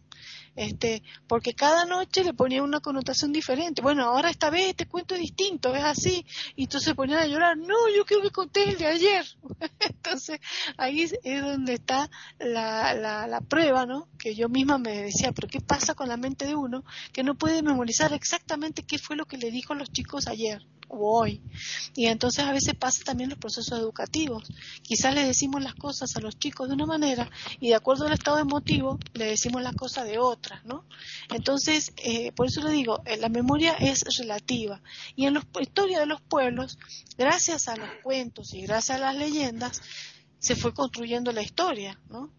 este, 0.55 1.03
porque 1.27 1.53
cada 1.53 1.85
noche 1.85 2.23
le 2.23 2.33
ponía 2.33 2.63
una 2.63 2.79
connotación 2.79 3.31
diferente. 3.31 3.81
Bueno, 3.81 4.03
ahora 4.03 4.29
esta 4.29 4.49
vez 4.49 4.69
este 4.69 4.87
cuento 4.87 5.15
es 5.15 5.21
distinto, 5.21 5.75
es 5.75 5.83
así, 5.83 6.25
y 6.55 6.63
entonces 6.63 6.93
ponían 6.93 7.19
a 7.19 7.27
llorar, 7.27 7.57
no, 7.57 7.75
yo 7.95 8.05
quiero 8.05 8.23
que 8.23 8.31
conté 8.31 8.69
el 8.69 8.77
de 8.77 8.85
ayer. 8.87 9.25
entonces 9.79 10.39
ahí 10.77 11.01
es 11.01 11.41
donde 11.41 11.73
está 11.73 12.09
la, 12.39 12.93
la, 12.93 13.27
la 13.27 13.41
prueba, 13.41 13.85
¿no? 13.85 14.07
Que 14.17 14.35
yo 14.35 14.49
misma 14.49 14.77
me 14.77 15.03
decía, 15.03 15.31
pero 15.31 15.47
¿qué 15.47 15.61
pasa 15.61 15.95
con 15.95 16.09
la 16.09 16.17
mente 16.17 16.45
de 16.45 16.55
uno 16.55 16.83
que 17.13 17.23
no 17.23 17.35
puede 17.35 17.63
memorizar 17.63 18.13
exactamente 18.13 18.83
qué 18.83 18.97
fue 18.97 19.15
lo 19.15 19.25
que 19.25 19.37
le 19.37 19.51
dijo 19.51 19.73
a 19.73 19.75
los 19.75 19.91
chicos 19.91 20.27
ayer? 20.27 20.65
Hoy. 20.89 21.41
Y 21.95 22.07
entonces 22.07 22.45
a 22.45 22.51
veces 22.51 22.75
pasa 22.75 23.03
también 23.03 23.29
los 23.29 23.39
procesos 23.39 23.79
educativos. 23.79 24.43
Quizás 24.81 25.13
le 25.13 25.23
decimos 25.23 25.63
las 25.63 25.75
cosas 25.75 26.15
a 26.15 26.19
los 26.19 26.37
chicos 26.37 26.67
de 26.67 26.75
una 26.75 26.85
manera 26.85 27.29
y 27.59 27.69
de 27.69 27.75
acuerdo 27.75 28.05
al 28.05 28.13
estado 28.13 28.39
emotivo 28.39 28.99
le 29.13 29.25
decimos 29.25 29.61
las 29.61 29.75
cosas 29.75 30.05
de 30.05 30.17
otra, 30.17 30.61
¿no? 30.65 30.85
Entonces, 31.29 31.93
eh, 31.97 32.31
por 32.33 32.47
eso 32.47 32.61
le 32.61 32.71
digo, 32.71 33.01
eh, 33.05 33.17
la 33.17 33.29
memoria 33.29 33.73
es 33.73 34.03
relativa. 34.17 34.81
Y 35.15 35.25
en 35.25 35.35
la 35.35 35.43
historia 35.59 35.99
de 35.99 36.05
los 36.05 36.21
pueblos, 36.21 36.77
gracias 37.17 37.67
a 37.67 37.75
los 37.75 37.89
cuentos 38.03 38.53
y 38.53 38.61
gracias 38.61 38.97
a 38.97 39.01
las 39.01 39.15
leyendas, 39.15 39.81
se 40.39 40.55
fue 40.55 40.73
construyendo 40.73 41.31
la 41.31 41.41
historia, 41.41 41.99
¿no? 42.09 42.31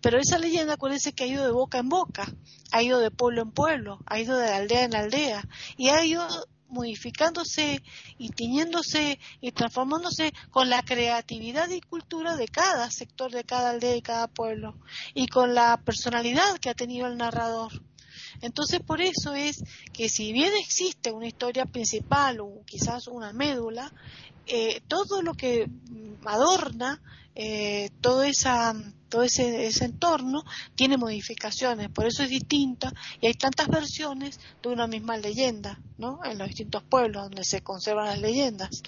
Pero 0.00 0.18
esa 0.18 0.38
leyenda, 0.38 0.74
acuérdense 0.74 1.12
que 1.12 1.24
ha 1.24 1.26
ido 1.26 1.44
de 1.44 1.50
boca 1.50 1.78
en 1.78 1.88
boca, 1.88 2.32
ha 2.72 2.82
ido 2.82 3.00
de 3.00 3.10
pueblo 3.10 3.42
en 3.42 3.50
pueblo, 3.50 3.98
ha 4.06 4.18
ido 4.18 4.36
de 4.38 4.48
aldea 4.48 4.84
en 4.84 4.94
aldea 4.94 5.46
y 5.76 5.88
ha 5.88 6.04
ido 6.04 6.26
modificándose 6.70 7.82
y 8.18 8.30
tiñéndose 8.30 9.18
y 9.40 9.52
transformándose 9.52 10.32
con 10.50 10.70
la 10.70 10.82
creatividad 10.82 11.68
y 11.70 11.80
cultura 11.80 12.36
de 12.36 12.48
cada 12.48 12.90
sector, 12.90 13.30
de 13.30 13.44
cada 13.44 13.70
aldea 13.70 13.96
y 13.96 14.02
cada 14.02 14.28
pueblo, 14.28 14.76
y 15.14 15.26
con 15.28 15.54
la 15.54 15.80
personalidad 15.84 16.58
que 16.58 16.70
ha 16.70 16.74
tenido 16.74 17.06
el 17.06 17.16
narrador. 17.16 17.72
Entonces, 18.40 18.80
por 18.80 19.00
eso 19.00 19.34
es 19.34 19.62
que 19.92 20.08
si 20.08 20.32
bien 20.32 20.52
existe 20.58 21.12
una 21.12 21.26
historia 21.26 21.66
principal 21.66 22.40
o 22.40 22.62
quizás 22.64 23.06
una 23.08 23.32
médula, 23.32 23.92
eh, 24.46 24.80
todo 24.88 25.22
lo 25.22 25.34
que 25.34 25.68
adorna 26.24 27.00
eh, 27.36 27.90
todo, 28.00 28.24
esa, 28.24 28.74
todo 29.08 29.22
ese, 29.22 29.66
ese, 29.66 29.84
entorno 29.84 30.42
tiene 30.74 30.96
modificaciones, 30.96 31.88
por 31.88 32.06
eso 32.06 32.24
es 32.24 32.28
distinta 32.28 32.92
y 33.20 33.28
hay 33.28 33.34
tantas 33.34 33.68
versiones 33.68 34.40
de 34.62 34.68
una 34.68 34.88
misma 34.88 35.16
leyenda, 35.16 35.78
¿no? 35.96 36.20
En 36.24 36.38
los 36.38 36.48
distintos 36.48 36.82
pueblos 36.82 37.22
donde 37.22 37.44
se 37.44 37.62
conservan 37.62 38.08
las 38.08 38.20
leyendas. 38.20 38.82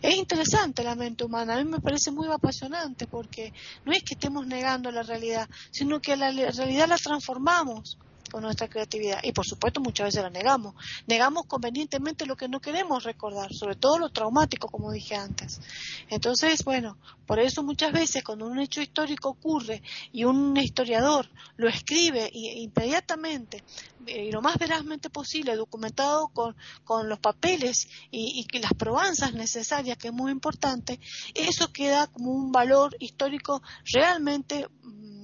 Es 0.00 0.16
interesante 0.16 0.84
la 0.84 0.94
mente 0.94 1.24
humana, 1.24 1.56
a 1.56 1.62
mí 1.62 1.68
me 1.68 1.80
parece 1.80 2.12
muy 2.12 2.28
apasionante 2.28 3.08
porque 3.08 3.52
no 3.84 3.92
es 3.92 4.04
que 4.04 4.14
estemos 4.14 4.46
negando 4.46 4.92
la 4.92 5.02
realidad, 5.02 5.48
sino 5.72 6.00
que 6.00 6.16
la 6.16 6.30
realidad 6.30 6.88
la 6.88 6.96
transformamos 6.98 7.98
con 8.28 8.42
nuestra 8.42 8.68
creatividad. 8.68 9.20
Y 9.22 9.32
por 9.32 9.46
supuesto 9.46 9.80
muchas 9.80 10.06
veces 10.06 10.22
la 10.22 10.30
negamos. 10.30 10.74
Negamos 11.06 11.46
convenientemente 11.46 12.26
lo 12.26 12.36
que 12.36 12.48
no 12.48 12.60
queremos 12.60 13.04
recordar, 13.04 13.52
sobre 13.52 13.76
todo 13.76 13.98
lo 13.98 14.10
traumático, 14.10 14.68
como 14.68 14.92
dije 14.92 15.16
antes. 15.16 15.60
Entonces, 16.08 16.64
bueno, 16.64 16.98
por 17.26 17.38
eso 17.38 17.62
muchas 17.62 17.92
veces 17.92 18.24
cuando 18.24 18.46
un 18.46 18.58
hecho 18.58 18.80
histórico 18.80 19.30
ocurre 19.30 19.82
y 20.12 20.24
un 20.24 20.56
historiador 20.56 21.28
lo 21.56 21.68
escribe 21.68 22.30
inmediatamente 22.32 23.64
eh, 24.06 24.26
y 24.26 24.32
lo 24.32 24.40
más 24.40 24.56
verazmente 24.58 25.10
posible, 25.10 25.54
documentado 25.56 26.28
con, 26.28 26.56
con 26.84 27.08
los 27.08 27.18
papeles 27.18 27.88
y, 28.10 28.46
y 28.50 28.58
las 28.58 28.74
probanzas 28.74 29.34
necesarias, 29.34 29.98
que 29.98 30.08
es 30.08 30.14
muy 30.14 30.32
importante, 30.32 31.00
eso 31.34 31.72
queda 31.72 32.06
como 32.06 32.32
un 32.32 32.50
valor 32.50 32.96
histórico 32.98 33.62
realmente 33.84 34.66
mm, 34.82 35.18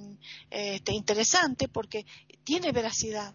este, 0.51 0.93
interesante 0.93 1.69
porque 1.69 2.07
tiene 2.45 2.73
veracidad. 2.73 3.35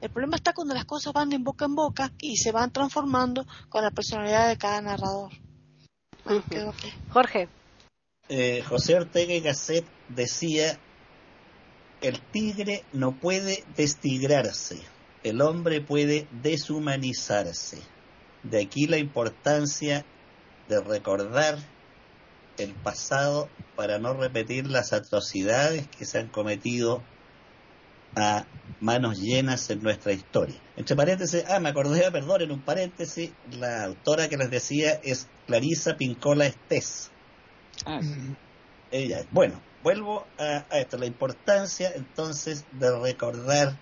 El 0.00 0.10
problema 0.10 0.36
está 0.36 0.52
cuando 0.52 0.74
las 0.74 0.84
cosas 0.84 1.12
van 1.12 1.30
de 1.30 1.38
boca 1.38 1.64
en 1.64 1.74
boca 1.74 2.12
y 2.20 2.36
se 2.36 2.52
van 2.52 2.72
transformando 2.72 3.46
con 3.68 3.82
la 3.82 3.90
personalidad 3.90 4.48
de 4.48 4.58
cada 4.58 4.80
narrador. 4.82 5.32
Jorge. 7.10 7.48
Eh, 8.28 8.62
José 8.68 8.96
Ortega 8.96 9.34
y 9.34 9.40
Gasset 9.40 9.84
decía, 10.08 10.78
el 12.00 12.20
tigre 12.20 12.84
no 12.92 13.12
puede 13.18 13.64
destigrarse, 13.76 14.82
el 15.22 15.40
hombre 15.40 15.80
puede 15.80 16.26
deshumanizarse. 16.42 17.80
De 18.42 18.60
aquí 18.62 18.86
la 18.86 18.98
importancia 18.98 20.04
de 20.68 20.80
recordar 20.80 21.58
el 22.58 22.74
pasado 22.74 23.48
para 23.76 23.98
no 23.98 24.14
repetir 24.14 24.66
las 24.66 24.92
atrocidades 24.92 25.86
que 25.88 26.04
se 26.04 26.18
han 26.18 26.28
cometido 26.28 27.02
a 28.16 28.46
manos 28.80 29.18
llenas 29.20 29.68
en 29.70 29.82
nuestra 29.82 30.12
historia. 30.12 30.56
Entre 30.76 30.96
paréntesis, 30.96 31.44
ah, 31.48 31.60
me 31.60 31.68
acordé, 31.68 32.10
perdón, 32.10 32.42
en 32.42 32.50
un 32.50 32.62
paréntesis, 32.62 33.30
la 33.52 33.84
autora 33.84 34.28
que 34.28 34.36
les 34.36 34.50
decía 34.50 35.00
es 35.04 35.28
Clarisa 35.46 35.96
Pincola 35.96 36.46
Estés. 36.46 37.10
Ah, 37.84 38.00
Ella, 38.90 39.24
bueno, 39.30 39.60
vuelvo 39.82 40.26
a, 40.38 40.64
esto, 40.78 40.96
la 40.96 41.06
importancia 41.06 41.92
entonces 41.94 42.64
de 42.72 42.98
recordar 42.98 43.76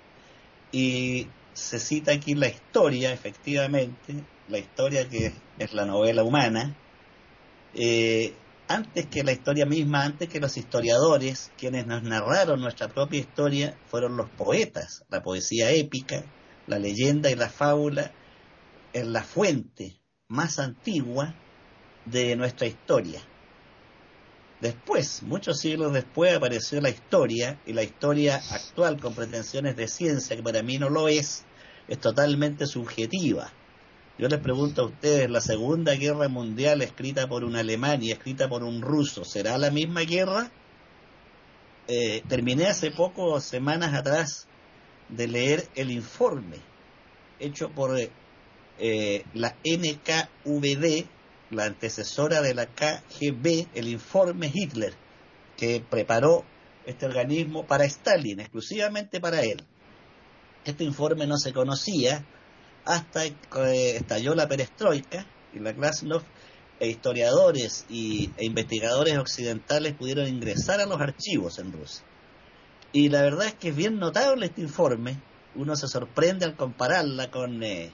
y 0.73 1.29
se 1.53 1.79
cita 1.79 2.13
aquí 2.13 2.35
la 2.35 2.49
historia, 2.49 3.13
efectivamente, 3.13 4.25
la 4.49 4.59
historia 4.59 5.09
que 5.09 5.33
es 5.59 5.73
la 5.73 5.85
novela 5.85 6.25
humana, 6.25 6.75
eh, 7.75 8.35
antes 8.75 9.07
que 9.07 9.23
la 9.23 9.33
historia 9.33 9.67
misma, 9.67 10.05
antes 10.05 10.29
que 10.29 10.41
los 10.41 10.57
historiadores, 10.57 11.53
quienes 11.57 11.87
nos 11.87 12.03
narraron 12.03 12.61
nuestra 12.61 12.89
propia 12.89 13.21
historia, 13.21 13.79
fueron 13.87 14.17
los 14.17 14.29
poetas. 14.31 15.05
La 15.09 15.23
poesía 15.23 15.71
épica, 15.71 16.25
la 16.67 16.79
leyenda 16.79 17.31
y 17.31 17.37
la 17.37 17.49
fábula 17.49 18.13
es 18.93 19.07
la 19.07 19.23
fuente 19.23 20.01
más 20.29 20.59
antigua 20.59 21.35
de 22.05 22.37
nuestra 22.37 22.67
historia. 22.67 23.21
Después, 24.61 25.23
muchos 25.23 25.61
siglos 25.61 25.93
después, 25.93 26.35
apareció 26.35 26.81
la 26.81 26.91
historia, 26.91 27.61
y 27.67 27.73
la 27.73 27.83
historia 27.83 28.41
actual 28.51 29.01
con 29.01 29.15
pretensiones 29.15 29.77
de 29.77 29.89
ciencia, 29.89 30.37
que 30.37 30.43
para 30.43 30.63
mí 30.63 30.79
no 30.79 30.89
lo 30.91 31.09
es, 31.09 31.45
es 31.87 31.99
totalmente 31.99 32.67
subjetiva. 32.67 33.53
Yo 34.17 34.29
les 34.29 34.39
pregunto 34.39 34.83
a 34.83 34.87
ustedes, 34.87 35.29
la 35.29 35.41
Segunda 35.41 35.97
Guerra 35.97 36.29
Mundial 36.29 36.83
escrita 36.83 37.27
por 37.27 37.43
un 37.43 37.57
alemán 37.57 38.01
y 38.01 38.13
escrita 38.13 38.49
por 38.49 38.63
un 38.63 38.81
ruso, 38.81 39.25
¿será 39.25 39.59
la 39.59 39.73
misma 39.73 40.03
guerra? 40.03 40.53
Eh, 41.89 42.23
terminé 42.29 42.67
hace 42.67 42.93
poco, 42.93 43.41
semanas 43.41 43.93
atrás, 43.93 44.47
de 45.09 45.27
leer 45.27 45.69
el 45.75 45.91
informe 45.91 46.59
hecho 47.41 47.71
por 47.71 47.99
eh, 48.79 49.25
la 49.35 49.57
NKVD, 49.65 51.07
la 51.51 51.65
antecesora 51.65 52.41
de 52.41 52.55
la 52.55 52.67
KGB, 52.67 53.67
el 53.75 53.89
informe 53.89 54.49
Hitler, 54.55 54.95
que 55.57 55.81
preparó 55.81 56.45
este 56.87 57.07
organismo 57.07 57.67
para 57.67 57.85
Stalin, 57.85 58.39
exclusivamente 58.39 59.21
para 59.21 59.41
él. 59.43 59.65
Este 60.65 60.85
informe 60.85 61.27
no 61.27 61.37
se 61.37 61.53
conocía 61.53 62.25
hasta 62.85 63.29
que 63.29 63.97
estalló 63.97 64.35
la 64.35 64.49
perestroika 64.49 65.27
y 65.53 65.59
la 65.59 65.73
glasnost 65.73 66.27
e 66.81 66.89
historiadores 66.89 67.87
y, 67.89 68.31
e 68.37 68.45
investigadores 68.45 69.17
occidentales 69.19 69.95
pudieron 69.95 70.29
ingresar 70.29 70.81
a 70.81 70.87
los 70.87 71.01
archivos 71.01 71.59
en 71.59 71.73
Rusia. 71.73 72.05
Y 72.93 73.09
la 73.09 73.23
verdad 73.23 73.47
es 73.47 73.55
que 73.55 73.69
es 73.69 73.77
bien 73.77 73.99
notable 73.99 74.47
este 74.47 74.61
informe. 74.61 75.21
Uno 75.55 75.77
se 75.77 75.89
sorprende 75.89 76.45
al 76.45 76.57
compararla 76.57 77.31
con 77.31 77.63
eh, 77.63 77.91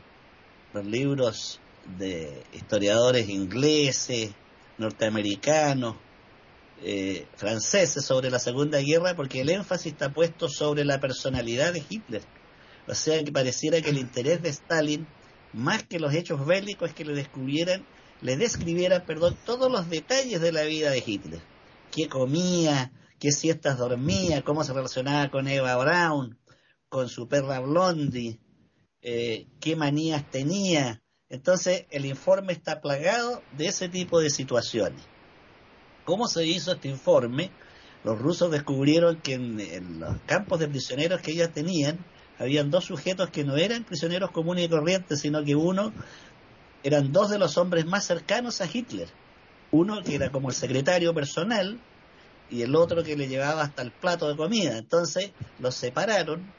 los 0.73 0.85
libros 0.85 1.61
de 1.99 2.43
historiadores 2.53 3.29
ingleses, 3.29 4.31
norteamericanos, 4.79 5.97
eh, 6.83 7.27
franceses 7.37 8.05
sobre 8.05 8.31
la 8.31 8.39
Segunda 8.39 8.79
Guerra, 8.81 9.15
porque 9.15 9.43
el 9.43 9.51
énfasis 9.51 9.93
está 9.93 10.13
puesto 10.13 10.49
sobre 10.49 10.85
la 10.85 10.99
personalidad 10.99 11.73
de 11.73 11.85
Hitler. 11.89 12.23
O 12.91 12.95
sea 12.95 13.23
que 13.23 13.33
pareciera 13.33 13.81
que 13.81 13.91
el 13.91 13.99
interés 13.99 14.43
de 14.43 14.49
Stalin, 14.51 15.07
más 15.53 15.85
que 15.85 16.01
los 16.01 16.13
hechos 16.13 16.45
bélicos, 16.45 16.91
es 16.91 16.95
que 16.95 17.05
le 17.05 17.15
descubrieran 17.15 17.87
le 18.23 18.37
describiera, 18.37 19.07
perdón, 19.07 19.37
todos 19.47 19.71
los 19.71 19.89
detalles 19.89 20.41
de 20.41 20.53
la 20.53 20.63
vida 20.63 20.91
de 20.91 21.03
Hitler. 21.05 21.41
Qué 21.91 22.09
comía, 22.09 22.93
qué 23.19 23.33
siestas 23.33 23.79
dormía, 23.79 24.43
cómo 24.43 24.63
se 24.63 24.73
relacionaba 24.73 25.31
con 25.31 25.49
Eva 25.49 25.77
Braun, 25.77 26.39
con 26.89 27.09
su 27.09 27.29
perra 27.29 27.61
Blondie, 27.61 28.39
eh, 29.03 29.47
qué 29.61 29.75
manías 29.75 30.31
tenía. 30.31 31.03
Entonces, 31.29 31.87
el 31.91 32.07
informe 32.07 32.53
está 32.53 32.81
plagado 32.81 33.43
de 33.57 33.69
ese 33.69 33.89
tipo 33.89 34.21
de 34.21 34.31
situaciones. 34.31 35.03
¿Cómo 36.05 36.27
se 36.29 36.45
hizo 36.45 36.73
este 36.73 36.89
informe? 36.89 37.51
Los 38.05 38.19
rusos 38.19 38.51
descubrieron 38.51 39.21
que 39.21 39.35
en, 39.35 39.61
en 39.61 40.01
los 40.01 40.21
campos 40.27 40.59
de 40.59 40.69
prisioneros 40.69 41.21
que 41.21 41.33
ellos 41.33 41.53
tenían, 41.53 42.05
habían 42.41 42.71
dos 42.71 42.87
sujetos 42.87 43.29
que 43.29 43.45
no 43.45 43.57
eran 43.57 43.85
prisioneros 43.85 44.31
comunes 44.31 44.65
y 44.65 44.69
corrientes, 44.71 45.21
sino 45.21 45.45
que 45.45 45.55
uno 45.55 45.93
eran 46.83 47.13
dos 47.13 47.29
de 47.29 47.39
los 47.39 47.59
hombres 47.59 47.85
más 47.85 48.07
cercanos 48.07 48.63
a 48.63 48.67
Hitler. 48.67 49.09
Uno 49.71 50.03
que 50.03 50.15
era 50.15 50.33
como 50.33 50.49
el 50.49 50.55
secretario 50.55 51.13
personal 51.13 51.79
y 52.49 52.63
el 52.63 52.75
otro 52.75 53.05
que 53.05 53.15
le 53.15 53.29
llevaba 53.29 53.63
hasta 53.63 53.83
el 53.83 53.93
plato 53.93 54.27
de 54.27 54.37
comida. 54.37 54.79
Entonces 54.79 55.33
los 55.59 55.75
separaron, 55.75 56.51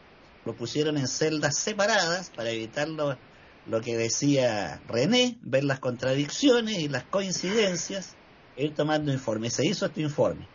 lo 0.45 0.55
pusieron 0.55 0.99
en 0.99 1.07
celdas 1.07 1.57
separadas 1.57 2.29
para 2.29 2.51
evitar 2.51 2.88
lo, 2.88 3.17
lo 3.65 3.82
que 3.82 3.97
decía 3.97 4.79
René, 4.88 5.39
ver 5.41 5.63
las 5.63 5.79
contradicciones 5.79 6.77
y 6.77 6.89
las 6.89 7.05
coincidencias, 7.05 8.15
e 8.55 8.65
ir 8.65 8.75
tomando 8.75 9.11
informes. 9.11 9.53
Se 9.53 9.65
hizo 9.65 9.88
este 9.88 10.01
informe. 10.01 10.47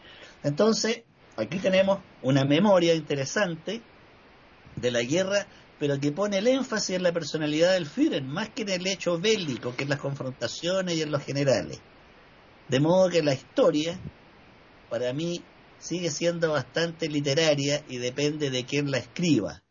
Entonces, 0.44 1.02
aquí 1.36 1.58
tenemos 1.58 1.98
una 2.22 2.44
memoria 2.44 2.94
interesante 2.94 3.82
de 4.76 4.90
la 4.90 5.02
guerra 5.02 5.46
pero 5.78 6.00
que 6.00 6.12
pone 6.12 6.38
el 6.38 6.46
énfasis 6.46 6.96
en 6.96 7.02
la 7.02 7.12
personalidad 7.12 7.74
del 7.74 7.86
Führer, 7.86 8.22
más 8.22 8.48
que 8.50 8.62
en 8.62 8.70
el 8.70 8.86
hecho 8.86 9.18
bélico, 9.18 9.76
que 9.76 9.82
en 9.82 9.90
las 9.90 10.00
confrontaciones 10.00 10.96
y 10.96 11.02
en 11.02 11.10
los 11.10 11.22
generales. 11.22 11.80
De 12.68 12.80
modo 12.80 13.10
que 13.10 13.22
la 13.22 13.34
historia, 13.34 13.98
para 14.88 15.12
mí, 15.12 15.42
sigue 15.78 16.10
siendo 16.10 16.52
bastante 16.52 17.08
literaria 17.08 17.84
y 17.88 17.98
depende 17.98 18.50
de 18.50 18.64
quién 18.64 18.90
la 18.90 18.98
escriba. 18.98 19.62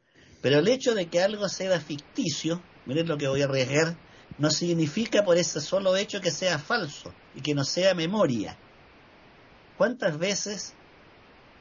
Pero 0.42 0.60
el 0.60 0.68
hecho 0.68 0.94
de 0.94 1.08
que 1.08 1.22
algo 1.22 1.50
sea 1.50 1.80
ficticio, 1.80 2.62
miren 2.86 3.08
lo 3.08 3.18
que 3.18 3.28
voy 3.28 3.42
a 3.42 3.46
arriesgar, 3.46 3.98
no 4.38 4.52
significa 4.52 5.24
por 5.24 5.38
ese 5.38 5.60
solo 5.60 5.96
hecho 5.96 6.22
que 6.22 6.30
sea 6.30 6.60
falso 6.60 7.12
y 7.34 7.42
que 7.42 7.56
no 7.56 7.64
sea 7.64 7.96
memoria. 7.96 8.56
¿Cuántas 9.78 10.20
veces, 10.20 10.74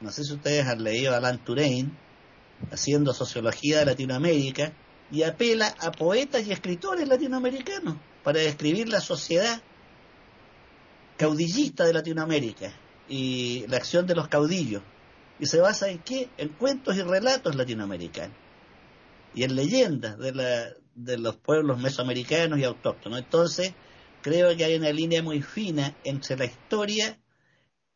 no 0.01 0.11
sé 0.11 0.23
si 0.23 0.33
ustedes 0.33 0.67
han 0.67 0.83
leído 0.83 1.15
a 1.15 1.19
haciendo 2.71 3.13
sociología 3.13 3.79
de 3.79 3.85
Latinoamérica 3.85 4.73
y 5.11 5.23
apela 5.23 5.73
a 5.79 5.91
poetas 5.91 6.45
y 6.47 6.51
escritores 6.51 7.07
latinoamericanos 7.07 7.97
para 8.23 8.39
describir 8.39 8.89
la 8.89 9.01
sociedad 9.01 9.61
caudillista 11.17 11.85
de 11.85 11.93
Latinoamérica 11.93 12.73
y 13.07 13.65
la 13.67 13.77
acción 13.77 14.07
de 14.07 14.15
los 14.15 14.27
caudillos. 14.27 14.81
¿Y 15.39 15.45
se 15.45 15.59
basa 15.59 15.89
en 15.89 15.99
qué? 15.99 16.29
En 16.37 16.49
cuentos 16.49 16.95
y 16.95 17.01
relatos 17.01 17.55
latinoamericanos 17.55 18.35
y 19.33 19.43
en 19.43 19.55
leyendas 19.55 20.17
de, 20.17 20.33
la, 20.33 20.69
de 20.95 21.17
los 21.17 21.35
pueblos 21.35 21.79
mesoamericanos 21.79 22.57
y 22.57 22.63
autóctonos. 22.63 23.19
Entonces, 23.19 23.73
creo 24.21 24.55
que 24.55 24.63
hay 24.63 24.75
una 24.75 24.91
línea 24.91 25.21
muy 25.21 25.41
fina 25.41 25.95
entre 26.03 26.37
la 26.37 26.45
historia 26.45 27.19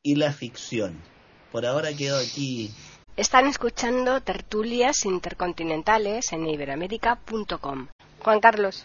y 0.03 0.15
la 0.15 0.33
ficción. 0.33 1.01
Por 1.51 1.65
ahora 1.65 1.93
quedo 1.93 2.17
aquí 2.17 2.71
están 3.19 3.47
escuchando 3.47 4.21
tertulias 4.21 5.03
intercontinentales 5.03 6.31
en 6.31 6.47
iberamérica.com. 6.47 7.87
Juan 8.19 8.39
Carlos. 8.39 8.83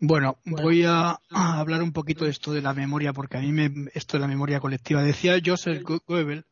Bueno, 0.00 0.38
voy 0.44 0.84
a, 0.84 1.20
hablar 1.30 1.82
un 1.82 1.92
poquito 1.92 2.24
de 2.24 2.30
esto 2.30 2.52
de 2.52 2.62
la 2.62 2.74
memoria, 2.74 3.12
porque 3.12 3.36
a 3.36 3.40
mí 3.40 3.52
me, 3.52 3.88
esto 3.94 4.16
de 4.16 4.22
la 4.22 4.26
memoria 4.26 4.58
colectiva. 4.58 5.02
Decía 5.02 5.40
Joseph 5.44 5.82
Goebbels 5.82 6.44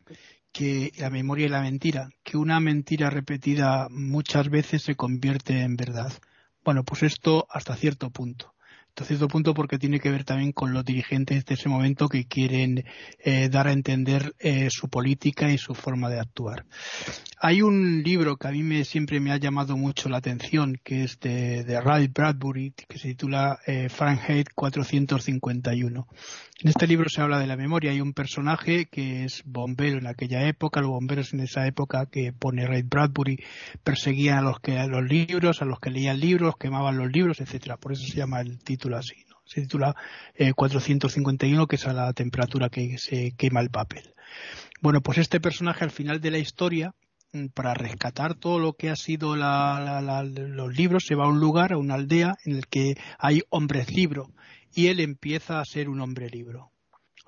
que 0.52 0.92
la 0.98 1.10
memoria 1.10 1.46
y 1.46 1.50
la 1.50 1.60
mentira, 1.60 2.08
que 2.22 2.36
una 2.36 2.60
mentira 2.60 3.10
repetida 3.10 3.88
muchas 3.90 4.48
veces 4.48 4.82
se 4.82 4.94
convierte 4.94 5.62
en 5.62 5.76
verdad. 5.76 6.12
Bueno, 6.64 6.84
pues 6.84 7.02
esto 7.02 7.46
hasta 7.50 7.76
cierto 7.76 8.10
punto 8.10 8.54
hasta 8.98 9.06
cierto 9.06 9.28
punto 9.28 9.54
porque 9.54 9.78
tiene 9.78 10.00
que 10.00 10.10
ver 10.10 10.24
también 10.24 10.50
con 10.50 10.72
los 10.72 10.84
dirigentes 10.84 11.44
de 11.44 11.54
ese 11.54 11.68
momento 11.68 12.08
que 12.08 12.26
quieren 12.26 12.84
eh, 13.20 13.48
dar 13.48 13.68
a 13.68 13.72
entender 13.72 14.34
eh, 14.40 14.70
su 14.70 14.88
política 14.88 15.52
y 15.52 15.56
su 15.56 15.72
forma 15.72 16.10
de 16.10 16.18
actuar. 16.18 16.66
Hay 17.40 17.62
un 17.62 18.02
libro 18.02 18.36
que 18.36 18.48
a 18.48 18.50
mí 18.50 18.64
me, 18.64 18.84
siempre 18.84 19.20
me 19.20 19.30
ha 19.30 19.36
llamado 19.36 19.76
mucho 19.76 20.08
la 20.08 20.16
atención, 20.16 20.80
que 20.82 21.04
es 21.04 21.20
de, 21.20 21.62
de 21.62 21.80
Ray 21.80 22.08
Bradbury, 22.08 22.74
que 22.88 22.98
se 22.98 23.10
titula 23.10 23.60
eh, 23.68 23.88
Fahrenheit 23.88 24.48
451. 24.52 26.08
En 26.60 26.70
este 26.70 26.88
libro 26.88 27.08
se 27.08 27.20
habla 27.20 27.38
de 27.38 27.46
la 27.46 27.56
memoria. 27.56 27.92
Hay 27.92 28.00
un 28.00 28.12
personaje 28.12 28.86
que 28.86 29.22
es 29.22 29.44
bombero 29.44 29.98
en 29.98 30.08
aquella 30.08 30.48
época. 30.48 30.80
Los 30.80 30.90
bomberos 30.90 31.32
en 31.32 31.38
esa 31.38 31.64
época 31.68 32.06
que 32.06 32.32
pone 32.32 32.66
Ray 32.66 32.82
Bradbury 32.82 33.44
perseguían 33.84 34.38
a 34.38 34.42
los 34.42 34.58
que 34.58 34.76
a 34.76 34.88
los 34.88 35.04
libros, 35.04 35.62
a 35.62 35.64
los 35.64 35.78
que 35.78 35.90
leían 35.90 36.18
libros, 36.18 36.56
quemaban 36.58 36.98
los 36.98 37.12
libros, 37.12 37.40
etcétera. 37.40 37.76
Por 37.76 37.92
eso 37.92 38.02
se 38.02 38.16
llama 38.16 38.40
el 38.40 38.58
título 38.58 38.96
así. 38.96 39.24
¿no? 39.30 39.36
Se 39.44 39.60
titula 39.60 39.94
451, 40.56 41.68
que 41.68 41.76
es 41.76 41.86
a 41.86 41.92
la 41.92 42.12
temperatura 42.12 42.70
que 42.70 42.98
se 42.98 43.34
quema 43.36 43.60
el 43.60 43.70
papel. 43.70 44.12
Bueno, 44.80 45.00
pues 45.00 45.18
este 45.18 45.38
personaje 45.38 45.84
al 45.84 45.92
final 45.92 46.20
de 46.20 46.32
la 46.32 46.38
historia 46.38 46.92
mm, 47.34 47.46
para 47.54 47.72
rescatar 47.74 48.34
todo 48.34 48.58
lo 48.58 48.72
que 48.72 48.90
ha 48.90 48.96
sido 48.96 49.36
los 49.36 50.76
libros, 50.76 51.04
se 51.06 51.14
va 51.14 51.26
a 51.26 51.28
un 51.28 51.38
lugar, 51.38 51.72
a 51.72 51.78
una 51.78 51.94
aldea 51.94 52.34
en 52.44 52.56
el 52.56 52.66
que 52.66 52.96
hay 53.20 53.42
hombres 53.48 53.94
libro 53.94 54.32
y 54.74 54.88
él 54.88 55.00
empieza 55.00 55.60
a 55.60 55.64
ser 55.64 55.88
un 55.88 56.00
hombre 56.00 56.28
libro. 56.28 56.72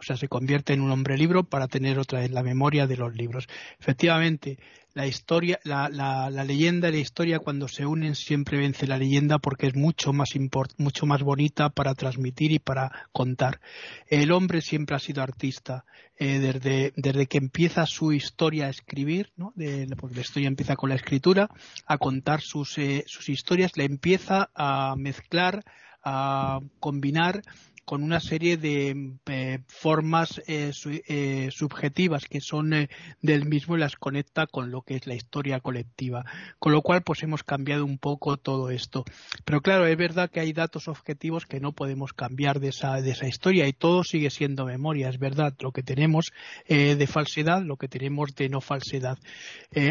O 0.00 0.02
sea, 0.02 0.16
se 0.16 0.28
convierte 0.28 0.72
en 0.72 0.80
un 0.80 0.90
hombre 0.90 1.18
libro 1.18 1.44
para 1.44 1.68
tener 1.68 1.98
otra 1.98 2.20
vez 2.20 2.30
la 2.30 2.42
memoria 2.42 2.86
de 2.86 2.96
los 2.96 3.14
libros. 3.14 3.46
Efectivamente, 3.78 4.58
la 4.94 5.06
historia, 5.06 5.60
la, 5.62 5.90
la, 5.90 6.30
la, 6.30 6.42
leyenda 6.42 6.88
y 6.88 6.92
la 6.92 6.98
historia 6.98 7.38
cuando 7.38 7.68
se 7.68 7.84
unen 7.84 8.14
siempre 8.14 8.56
vence 8.56 8.86
la 8.86 8.96
leyenda 8.96 9.38
porque 9.38 9.66
es 9.66 9.76
mucho 9.76 10.14
más 10.14 10.30
mucho 10.78 11.06
más 11.06 11.22
bonita 11.22 11.68
para 11.68 11.94
transmitir 11.94 12.50
y 12.50 12.58
para 12.58 13.08
contar. 13.12 13.60
El 14.06 14.32
hombre 14.32 14.62
siempre 14.62 14.96
ha 14.96 14.98
sido 14.98 15.22
artista 15.22 15.84
eh, 16.18 16.38
desde, 16.38 16.92
desde 16.96 17.26
que 17.26 17.38
empieza 17.38 17.84
su 17.86 18.12
historia 18.12 18.66
a 18.66 18.70
escribir, 18.70 19.32
¿no? 19.36 19.52
De, 19.54 19.86
porque 19.98 20.16
la 20.16 20.22
historia 20.22 20.48
empieza 20.48 20.76
con 20.76 20.88
la 20.88 20.96
escritura, 20.96 21.50
a 21.86 21.98
contar 21.98 22.40
sus, 22.40 22.78
eh, 22.78 23.04
sus 23.06 23.28
historias, 23.28 23.76
le 23.76 23.84
empieza 23.84 24.50
a 24.54 24.94
mezclar 24.96 25.62
a 26.04 26.60
combinar 26.80 27.42
con 27.84 28.02
una 28.02 28.20
serie 28.20 28.56
de 28.56 29.14
eh, 29.26 29.58
formas 29.66 30.40
eh, 30.46 30.72
eh, 31.08 31.48
subjetivas 31.50 32.26
que 32.26 32.40
son 32.40 32.88
del 33.20 33.44
mismo 33.46 33.76
y 33.76 33.80
las 33.80 33.96
conecta 33.96 34.46
con 34.46 34.70
lo 34.70 34.82
que 34.82 34.96
es 34.96 35.06
la 35.06 35.14
historia 35.14 35.60
colectiva. 35.60 36.24
Con 36.58 36.72
lo 36.72 36.82
cual, 36.82 37.02
pues 37.02 37.22
hemos 37.22 37.42
cambiado 37.42 37.84
un 37.84 37.98
poco 37.98 38.36
todo 38.36 38.70
esto. 38.70 39.04
Pero 39.44 39.60
claro, 39.60 39.86
es 39.86 39.96
verdad 39.96 40.30
que 40.30 40.40
hay 40.40 40.52
datos 40.52 40.88
objetivos 40.88 41.46
que 41.46 41.60
no 41.60 41.72
podemos 41.72 42.12
cambiar 42.12 42.60
de 42.60 42.68
esa, 42.68 43.00
de 43.00 43.10
esa 43.10 43.26
historia 43.26 43.66
y 43.66 43.72
todo 43.72 44.04
sigue 44.04 44.30
siendo 44.30 44.66
memoria. 44.66 45.08
Es 45.08 45.18
verdad, 45.18 45.54
lo 45.60 45.72
que 45.72 45.82
tenemos 45.82 46.32
de 46.68 47.06
falsedad, 47.06 47.62
lo 47.62 47.76
que 47.76 47.88
tenemos 47.88 48.34
de 48.34 48.48
no 48.48 48.60
falsedad. 48.60 49.18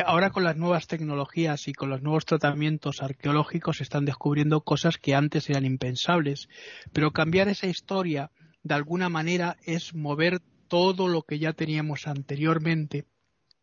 ahora 0.05 0.29
con 0.29 0.43
las 0.43 0.55
nuevas 0.55 0.87
tecnologías 0.87 1.67
y 1.67 1.73
con 1.73 1.89
los 1.89 2.01
nuevos 2.01 2.25
tratamientos 2.25 3.01
arqueológicos 3.01 3.77
se 3.77 3.83
están 3.83 4.05
descubriendo 4.05 4.61
cosas 4.61 4.97
que 4.97 5.15
antes 5.15 5.49
eran 5.49 5.65
impensables. 5.65 6.47
Pero 6.93 7.11
cambiar 7.11 7.49
esa 7.49 7.67
de 7.89 8.73
alguna 8.75 9.09
manera 9.09 9.57
es 9.65 9.95
mover 9.95 10.41
todo 10.67 11.07
lo 11.07 11.23
que 11.23 11.39
ya 11.39 11.53
teníamos 11.53 12.07
anteriormente 12.07 13.05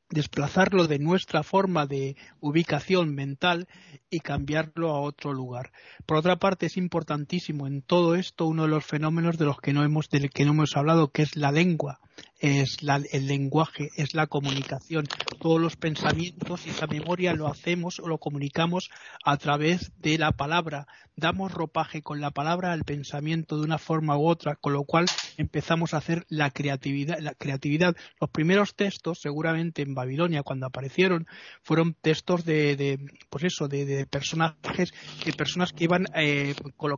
desplazarlo 0.09 0.87
de 0.87 0.99
nuestra 0.99 1.43
forma 1.43 1.87
de 1.87 2.17
ubicación 2.41 3.15
mental 3.15 3.69
y 4.11 4.21
cambiarlo 4.21 4.91
a 4.91 5.01
otro 5.01 5.33
lugar. 5.33 5.73
Por 6.07 6.17
otra 6.17 6.37
parte, 6.37 6.67
es 6.67 6.77
importantísimo 6.77 7.67
en 7.67 7.83
todo 7.83 8.15
esto 8.15 8.47
uno 8.47 8.63
de 8.63 8.69
los 8.69 8.85
fenómenos 8.85 9.39
de 9.39 9.47
los 9.47 9.59
que 9.59 9.73
no 9.73 9.85
hemos, 9.85 10.09
del 10.09 10.31
que 10.31 10.45
no 10.45 10.53
hemos 10.53 10.77
hablado, 10.77 11.11
que 11.11 11.23
es 11.23 11.37
la 11.37 11.53
lengua 11.53 12.01
es 12.39 12.79
el 13.13 13.27
lenguaje, 13.27 13.91
es 13.97 14.15
la 14.15 14.27
comunicación. 14.27 15.07
Todos 15.41 15.61
los 15.61 15.77
pensamientos 15.77 16.67
y 16.67 16.71
esa 16.71 16.87
memoria 16.87 17.33
lo 17.35 17.49
hacemos 17.49 17.99
o 17.99 18.09
lo 18.09 18.19
comunicamos 18.19 18.91
a 19.25 19.37
través 19.37 19.93
de 19.99 20.19
la 20.19 20.33
palabra. 20.33 20.87
Damos 21.17 21.53
ropaje 21.53 22.03
con 22.03 22.21
la 22.21 22.31
palabra 22.31 22.73
al 22.73 22.85
pensamiento 22.85 23.57
de 23.57 23.65
una 23.65 23.79
forma 23.79 24.19
u 24.19 24.27
otra, 24.27 24.57
con 24.57 24.75
lo 24.75 24.85
cual 24.85 25.07
empezamos 25.39 25.95
a 25.95 25.99
hacer 25.99 26.27
la 26.29 26.51
creatividad. 26.51 27.19
La 27.21 27.35
creatividad. 27.35 27.97
Los 28.21 28.31
primeros 28.31 28.75
textos, 28.75 29.21
seguramente 29.23 29.83
en 29.83 29.95
Babilonia, 29.95 30.43
cuando 30.43 30.67
aparecieron, 30.67 31.27
fueron 31.63 31.95
textos 31.95 32.45
de, 32.45 32.99
pues 33.31 33.45
eso, 33.45 33.69
de, 33.69 34.07
personajes, 34.07 34.93
de 35.25 35.33
personas 35.33 35.73
que 35.73 35.85
iban 35.85 36.07
eh, 36.15 36.55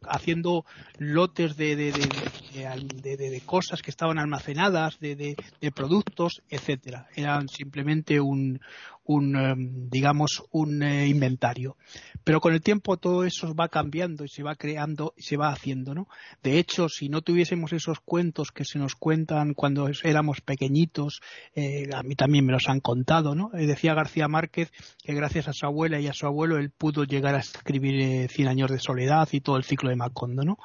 haciendo 0.08 0.64
lotes 0.98 1.56
de, 1.56 1.76
de, 1.76 3.42
cosas 3.46 3.82
que 3.82 3.90
estaban 3.90 4.18
almacenadas, 4.18 4.98
de, 4.98 5.27
de, 5.60 5.72
productos, 5.72 6.42
etcétera. 6.48 7.08
Eran 7.14 7.48
simplemente 7.48 8.20
un, 8.20 8.60
un 9.04 9.36
em, 9.36 9.88
digamos, 9.90 10.44
un 10.50 10.82
eh, 10.82 11.08
inventario. 11.08 11.76
Pero 12.24 12.40
con 12.40 12.52
el 12.52 12.60
tiempo 12.60 12.98
todo 12.98 13.24
eso 13.24 13.54
va 13.54 13.68
cambiando 13.68 14.24
y 14.24 14.28
se 14.28 14.42
va 14.42 14.54
creando 14.54 15.14
y 15.16 15.22
se 15.22 15.38
va 15.38 15.48
haciendo, 15.48 15.94
¿no? 15.94 16.08
De 16.42 16.58
hecho, 16.58 16.88
si 16.90 17.08
no 17.08 17.22
tuviésemos 17.22 17.72
esos 17.72 18.00
cuentos 18.00 18.52
que 18.52 18.66
se 18.66 18.78
nos 18.78 18.94
cuentan 18.94 19.54
cuando 19.54 19.88
éramos 20.04 20.42
pequeñitos, 20.42 21.22
eh, 21.54 21.88
a 21.94 22.02
mí 22.02 22.16
también 22.16 22.44
me 22.44 22.52
los 22.52 22.68
han 22.68 22.80
contado, 22.80 23.34
¿no? 23.34 23.50
Eh, 23.54 23.66
decía 23.66 23.94
García 23.94 24.28
Márquez 24.28 24.70
que 25.02 25.14
gracias 25.14 25.48
a 25.48 25.54
su 25.54 25.64
abuela 25.64 25.98
y 26.00 26.06
a 26.06 26.12
su 26.12 26.26
abuelo 26.26 26.58
él 26.58 26.70
pudo 26.70 27.04
llegar 27.04 27.34
a 27.34 27.38
escribir 27.40 28.28
Cien 28.28 28.48
años 28.48 28.70
de 28.70 28.78
soledad 28.78 29.28
y 29.32 29.40
todo 29.40 29.56
el 29.56 29.64
ciclo 29.64 29.88
de 29.88 29.96
Macondo, 29.96 30.44
¿no? 30.44 30.58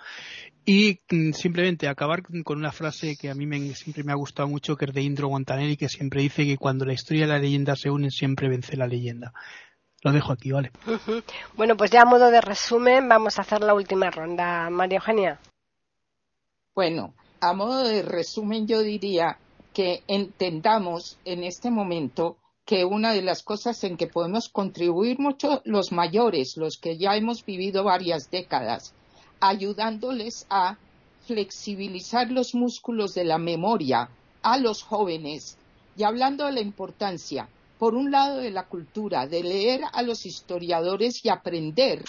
Y 0.66 1.00
mm, 1.10 1.32
simplemente 1.34 1.88
acabar 1.88 2.24
con 2.24 2.58
una 2.58 2.72
frase 2.72 3.18
que 3.18 3.30
a 3.30 3.36
mí 3.36 3.46
siempre 3.74 4.04
me 4.04 4.12
ha 4.14 4.16
gustado 4.16 4.48
mucho, 4.48 4.78
que 4.78 4.86
es 4.86 4.94
de 4.94 5.02
Indro 5.02 5.30
Montanelli, 5.30 5.76
que 5.76 5.90
siempre 5.90 6.22
dice 6.22 6.46
que 6.46 6.58
cuando 6.58 6.86
la 6.86 6.94
historia 6.94 7.26
y 7.26 7.28
la 7.28 7.40
leyenda 7.40 7.76
se 7.76 7.90
unen, 7.90 8.12
siempre 8.12 8.48
vence 8.48 8.78
la 8.78 8.88
leyenda. 8.88 9.34
Lo 10.04 10.12
dejo 10.12 10.34
aquí, 10.34 10.52
¿vale? 10.52 10.72
Bueno, 11.56 11.78
pues 11.78 11.92
ya 11.92 12.02
a 12.02 12.06
modo 12.06 12.30
de 12.30 12.42
resumen, 12.42 13.08
vamos 13.08 13.40
a 13.40 13.44
hacer 13.44 13.62
la 13.62 13.74
última 13.74 14.10
ronda. 14.10 14.70
María 14.70 14.98
Eugenia. 14.98 15.40
Bueno, 16.76 17.14
a 17.40 17.54
modo 17.54 17.84
de 17.84 18.02
resumen, 18.02 18.68
yo 18.68 18.82
diría 18.82 19.38
que 19.74 20.04
entendamos 20.08 21.18
en 21.26 21.44
este 21.44 21.72
momento 21.72 22.38
que 22.66 22.86
una 22.86 23.14
de 23.14 23.22
las 23.22 23.44
cosas 23.44 23.84
en 23.84 23.98
que 23.98 24.08
podemos 24.08 24.50
contribuir 24.50 25.20
mucho 25.20 25.62
los 25.66 25.92
mayores, 25.92 26.56
los 26.58 26.78
que 26.78 26.98
ya 26.98 27.16
hemos 27.16 27.46
vivido 27.46 27.84
varias 27.84 28.30
décadas, 28.30 28.94
ayudándoles 29.48 30.46
a 30.50 30.78
flexibilizar 31.26 32.32
los 32.32 32.56
músculos 32.56 33.14
de 33.14 33.26
la 33.26 33.38
memoria 33.38 34.10
a 34.42 34.58
los 34.58 34.84
jóvenes 34.84 35.58
y 35.98 36.04
hablando 36.04 36.46
de 36.46 36.54
la 36.54 36.62
importancia, 36.62 37.50
por 37.78 37.96
un 37.96 38.10
lado, 38.10 38.38
de 38.38 38.52
la 38.52 38.68
cultura, 38.68 39.28
de 39.28 39.44
leer 39.44 39.82
a 39.92 40.02
los 40.02 40.26
historiadores 40.26 41.26
y 41.26 41.30
aprender 41.30 42.04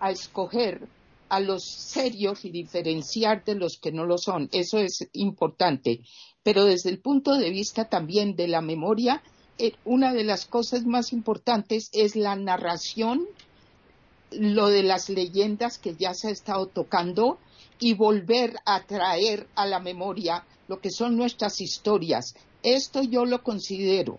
a 0.00 0.10
escoger 0.10 0.88
a 1.28 1.38
los 1.38 1.64
serios 1.64 2.44
y 2.44 2.50
diferenciar 2.50 3.44
de 3.44 3.54
los 3.54 3.78
que 3.78 3.92
no 3.92 4.04
lo 4.04 4.18
son. 4.18 4.48
Eso 4.50 4.78
es 4.78 5.08
importante. 5.12 6.00
Pero 6.42 6.64
desde 6.64 6.90
el 6.90 6.98
punto 6.98 7.34
de 7.34 7.50
vista 7.50 7.88
también 7.88 8.34
de 8.34 8.48
la 8.48 8.60
memoria, 8.60 9.22
eh, 9.58 9.74
una 9.84 10.12
de 10.12 10.24
las 10.24 10.44
cosas 10.46 10.84
más 10.84 11.12
importantes 11.12 11.88
es 11.92 12.16
la 12.16 12.34
narración 12.34 13.28
lo 14.32 14.68
de 14.68 14.82
las 14.82 15.08
leyendas 15.08 15.78
que 15.78 15.96
ya 15.96 16.14
se 16.14 16.28
ha 16.28 16.30
estado 16.30 16.66
tocando 16.66 17.38
y 17.78 17.94
volver 17.94 18.56
a 18.64 18.82
traer 18.84 19.48
a 19.54 19.66
la 19.66 19.80
memoria 19.80 20.44
lo 20.68 20.80
que 20.80 20.90
son 20.90 21.16
nuestras 21.16 21.60
historias. 21.60 22.34
Esto 22.62 23.02
yo 23.02 23.24
lo 23.24 23.42
considero 23.42 24.18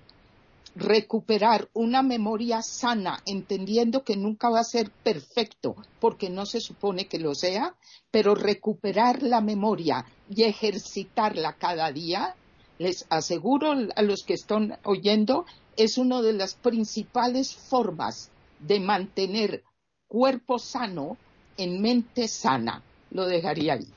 recuperar 0.76 1.70
una 1.74 2.02
memoria 2.02 2.62
sana, 2.62 3.22
entendiendo 3.26 4.04
que 4.04 4.16
nunca 4.16 4.50
va 4.50 4.62
a 4.62 4.66
ser 4.66 4.90
perfecto, 4.90 5.76
porque 6.00 6.30
no 6.30 6.46
se 6.46 6.62
supone 6.62 7.08
que 7.08 7.20
lo 7.20 7.36
sea, 7.36 7.76
pero 8.10 8.36
recuperar 8.36 9.22
la 9.22 9.42
memoria 9.42 10.06
y 10.30 10.44
ejercitarla 10.44 11.54
cada 11.54 11.92
día, 11.92 12.36
les 12.78 13.06
aseguro 13.10 13.74
a 13.96 14.02
los 14.02 14.24
que 14.24 14.34
están 14.34 14.80
oyendo, 14.84 15.46
es 15.78 15.98
una 15.98 16.22
de 16.22 16.34
las 16.34 16.56
principales 16.56 17.54
formas 17.54 18.32
de 18.60 18.80
mantener 18.80 19.64
cuerpo 20.12 20.60
sano 20.60 21.16
en 21.56 21.82
mente 21.82 22.28
sana. 22.28 22.84
Lo 23.12 23.26
dejaría 23.26 23.74
ahí. 23.76 23.88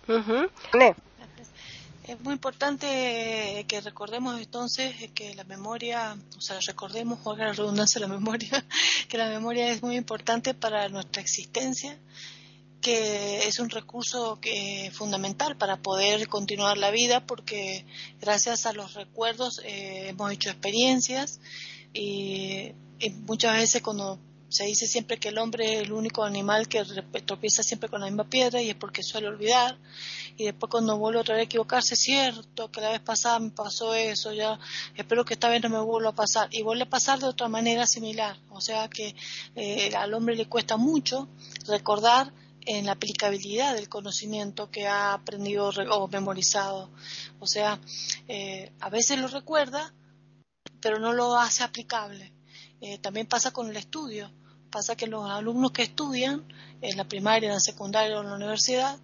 Es 2.06 2.20
muy 2.20 2.34
importante 2.34 3.64
que 3.66 3.80
recordemos 3.80 4.38
entonces 4.40 4.94
que 5.12 5.34
la 5.34 5.42
memoria, 5.42 6.16
o 6.36 6.40
sea, 6.40 6.60
recordemos, 6.60 7.26
haga 7.26 7.46
la 7.46 7.52
redundancia 7.52 8.00
la 8.00 8.06
memoria, 8.06 8.64
que 9.08 9.18
la 9.18 9.28
memoria 9.28 9.70
es 9.70 9.82
muy 9.82 9.96
importante 9.96 10.54
para 10.54 10.88
nuestra 10.88 11.20
existencia, 11.20 11.98
que 12.80 13.48
es 13.48 13.58
un 13.58 13.70
recurso 13.70 14.38
que, 14.40 14.92
fundamental 14.94 15.56
para 15.56 15.78
poder 15.78 16.28
continuar 16.28 16.78
la 16.78 16.92
vida, 16.92 17.26
porque 17.26 17.86
gracias 18.20 18.66
a 18.66 18.72
los 18.72 18.94
recuerdos 18.94 19.60
eh, 19.64 20.10
hemos 20.10 20.30
hecho 20.30 20.50
experiencias 20.50 21.40
y, 21.92 22.72
y 23.00 23.10
muchas 23.26 23.56
veces 23.56 23.82
cuando 23.82 24.20
se 24.48 24.64
dice 24.64 24.86
siempre 24.86 25.18
que 25.18 25.28
el 25.28 25.38
hombre 25.38 25.74
es 25.74 25.82
el 25.82 25.92
único 25.92 26.22
animal 26.22 26.68
que 26.68 26.84
tropieza 27.26 27.62
siempre 27.62 27.88
con 27.88 28.00
la 28.00 28.06
misma 28.06 28.28
piedra 28.28 28.62
y 28.62 28.70
es 28.70 28.76
porque 28.76 29.02
suele 29.02 29.28
olvidar. 29.28 29.78
Y 30.36 30.44
después 30.44 30.70
cuando 30.70 30.98
vuelve 30.98 31.20
otra 31.20 31.34
vez 31.34 31.42
a 31.42 31.44
equivocarse, 31.44 31.96
cierto 31.96 32.70
que 32.70 32.80
la 32.80 32.90
vez 32.90 33.00
pasada 33.00 33.38
me 33.38 33.50
pasó 33.50 33.94
eso, 33.94 34.32
ya 34.32 34.58
espero 34.96 35.24
que 35.24 35.34
esta 35.34 35.48
vez 35.48 35.62
no 35.62 35.68
me 35.68 35.80
vuelva 35.80 36.10
a 36.10 36.14
pasar. 36.14 36.48
Y 36.50 36.62
vuelve 36.62 36.84
a 36.84 36.90
pasar 36.90 37.18
de 37.18 37.26
otra 37.26 37.48
manera 37.48 37.86
similar. 37.86 38.36
O 38.50 38.60
sea 38.60 38.88
que 38.88 39.14
eh, 39.54 39.94
al 39.96 40.14
hombre 40.14 40.36
le 40.36 40.46
cuesta 40.46 40.76
mucho 40.76 41.28
recordar 41.66 42.32
en 42.66 42.86
la 42.86 42.92
aplicabilidad 42.92 43.74
del 43.74 43.88
conocimiento 43.88 44.70
que 44.70 44.86
ha 44.86 45.12
aprendido 45.12 45.68
o 45.68 46.08
memorizado. 46.08 46.90
O 47.40 47.46
sea, 47.46 47.80
eh, 48.28 48.72
a 48.80 48.90
veces 48.90 49.18
lo 49.18 49.28
recuerda, 49.28 49.92
pero 50.80 50.98
no 50.98 51.12
lo 51.12 51.36
hace 51.36 51.62
aplicable. 51.62 52.32
Eh, 52.86 52.98
también 52.98 53.26
pasa 53.26 53.50
con 53.50 53.70
el 53.70 53.78
estudio. 53.78 54.30
Pasa 54.70 54.94
que 54.94 55.06
los 55.06 55.30
alumnos 55.30 55.72
que 55.72 55.84
estudian 55.84 56.44
en 56.82 56.98
la 56.98 57.08
primaria, 57.08 57.48
en 57.48 57.54
la 57.54 57.60
secundaria 57.60 58.18
o 58.18 58.20
en 58.20 58.28
la 58.28 58.34
universidad 58.34 58.98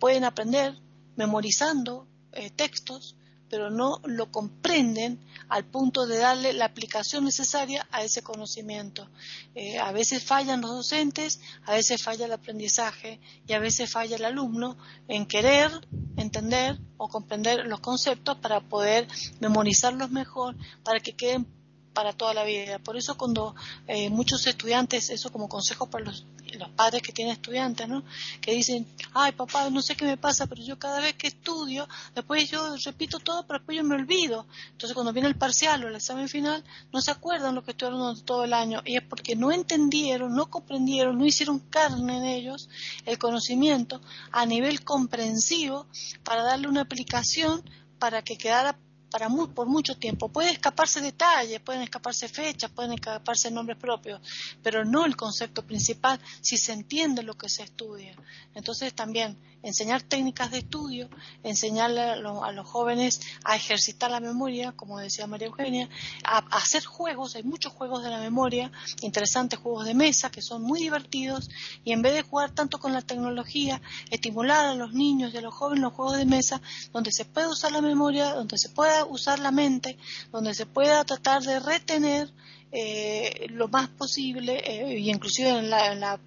pueden 0.00 0.24
aprender 0.24 0.76
memorizando 1.14 2.08
eh, 2.32 2.50
textos, 2.50 3.14
pero 3.48 3.70
no 3.70 4.00
lo 4.04 4.32
comprenden 4.32 5.24
al 5.48 5.64
punto 5.64 6.08
de 6.08 6.18
darle 6.18 6.52
la 6.54 6.64
aplicación 6.64 7.24
necesaria 7.24 7.86
a 7.92 8.02
ese 8.02 8.20
conocimiento. 8.20 9.08
Eh, 9.54 9.78
a 9.78 9.92
veces 9.92 10.24
fallan 10.24 10.60
los 10.60 10.72
docentes, 10.72 11.40
a 11.66 11.74
veces 11.74 12.02
falla 12.02 12.26
el 12.26 12.32
aprendizaje 12.32 13.20
y 13.46 13.52
a 13.52 13.60
veces 13.60 13.92
falla 13.92 14.16
el 14.16 14.24
alumno 14.24 14.76
en 15.06 15.24
querer 15.26 15.70
entender 16.16 16.80
o 16.96 17.08
comprender 17.08 17.64
los 17.66 17.78
conceptos 17.78 18.38
para 18.38 18.60
poder 18.60 19.06
memorizarlos 19.38 20.10
mejor, 20.10 20.56
para 20.82 20.98
que 20.98 21.12
queden 21.12 21.59
para 21.92 22.12
toda 22.12 22.34
la 22.34 22.44
vida. 22.44 22.78
Por 22.78 22.96
eso 22.96 23.16
cuando 23.16 23.54
eh, 23.86 24.10
muchos 24.10 24.46
estudiantes, 24.46 25.10
eso 25.10 25.30
como 25.32 25.48
consejo 25.48 25.90
para 25.90 26.04
los, 26.04 26.24
los 26.58 26.68
padres 26.70 27.02
que 27.02 27.12
tienen 27.12 27.32
estudiantes, 27.32 27.88
¿no? 27.88 28.04
Que 28.40 28.52
dicen, 28.52 28.86
ay 29.12 29.32
papá, 29.32 29.70
no 29.70 29.82
sé 29.82 29.96
qué 29.96 30.04
me 30.04 30.16
pasa, 30.16 30.46
pero 30.46 30.62
yo 30.62 30.78
cada 30.78 31.00
vez 31.00 31.14
que 31.14 31.28
estudio, 31.28 31.88
después 32.14 32.50
yo 32.50 32.76
repito 32.84 33.18
todo, 33.18 33.46
pero 33.46 33.58
después 33.58 33.76
yo 33.76 33.84
me 33.84 33.94
olvido. 33.94 34.46
Entonces 34.72 34.94
cuando 34.94 35.12
viene 35.12 35.28
el 35.28 35.36
parcial 35.36 35.84
o 35.84 35.88
el 35.88 35.96
examen 35.96 36.28
final, 36.28 36.64
no 36.92 37.00
se 37.00 37.10
acuerdan 37.10 37.54
lo 37.54 37.64
que 37.64 37.72
estudiaron 37.72 38.24
todo 38.24 38.44
el 38.44 38.52
año. 38.52 38.82
Y 38.84 38.96
es 38.96 39.02
porque 39.02 39.36
no 39.36 39.52
entendieron, 39.52 40.34
no 40.34 40.50
comprendieron, 40.50 41.18
no 41.18 41.26
hicieron 41.26 41.58
carne 41.58 42.18
en 42.18 42.24
ellos 42.24 42.68
el 43.04 43.18
conocimiento 43.18 44.00
a 44.32 44.46
nivel 44.46 44.84
comprensivo 44.84 45.86
para 46.24 46.42
darle 46.42 46.68
una 46.68 46.82
aplicación 46.82 47.62
para 47.98 48.22
que 48.22 48.38
quedara 48.38 48.78
para 49.10 49.28
por 49.54 49.66
mucho 49.66 49.96
tiempo. 49.96 50.28
Puede 50.28 50.50
escaparse 50.50 51.00
detalles, 51.00 51.60
pueden 51.60 51.82
escaparse 51.82 52.28
fechas, 52.28 52.70
pueden 52.70 52.92
escaparse 52.92 53.50
nombres 53.50 53.78
propios, 53.78 54.20
pero 54.62 54.84
no 54.84 55.04
el 55.04 55.16
concepto 55.16 55.62
principal 55.62 56.20
si 56.40 56.56
se 56.56 56.72
entiende 56.72 57.22
lo 57.22 57.34
que 57.34 57.48
se 57.48 57.64
estudia. 57.64 58.14
Entonces 58.54 58.94
también 58.94 59.36
enseñar 59.62 60.02
técnicas 60.02 60.50
de 60.50 60.58
estudio, 60.58 61.08
enseñarle 61.42 62.00
a, 62.00 62.16
los 62.16 62.66
jóvenes 62.66 63.20
a 63.44 63.56
ejercitar 63.56 64.10
la 64.10 64.20
memoria, 64.20 64.72
como 64.72 64.98
decía 64.98 65.26
María 65.26 65.48
Eugenia, 65.48 65.88
a, 66.24 66.38
hacer 66.56 66.84
juegos, 66.84 67.36
hay 67.36 67.42
muchos 67.42 67.72
juegos 67.72 68.02
de 68.02 68.10
la 68.10 68.18
memoria, 68.18 68.70
interesantes 69.02 69.58
juegos 69.58 69.86
de 69.86 69.94
mesa 69.94 70.30
que 70.30 70.42
son 70.42 70.62
muy 70.62 70.80
divertidos 70.80 71.50
y 71.84 71.92
en 71.92 72.02
vez 72.02 72.14
de 72.14 72.22
jugar 72.22 72.50
tanto 72.50 72.78
con 72.78 72.92
la 72.92 73.02
tecnología, 73.02 73.80
estimular 74.10 74.64
a 74.66 74.74
los 74.74 74.92
niños 74.92 75.34
y 75.34 75.38
a 75.38 75.40
los 75.40 75.54
jóvenes 75.54 75.82
los 75.82 75.92
juegos 75.92 76.16
de 76.16 76.26
mesa 76.26 76.60
donde 76.92 77.12
se 77.12 77.24
puede 77.24 77.48
usar 77.48 77.72
la 77.72 77.80
memoria, 77.80 78.34
donde 78.34 78.58
se 78.58 78.68
pueda 78.68 79.04
usar 79.04 79.38
la 79.38 79.50
mente, 79.50 79.98
donde 80.32 80.54
se 80.54 80.66
pueda 80.66 81.04
tratar 81.04 81.42
de 81.42 81.60
retener 81.60 82.32
eh, 82.72 83.46
lo 83.50 83.68
más 83.68 83.88
posible, 83.88 84.62
eh, 84.64 84.98
y 84.98 85.10
inclusive 85.10 85.50
en 85.50 85.70
la 85.70 86.20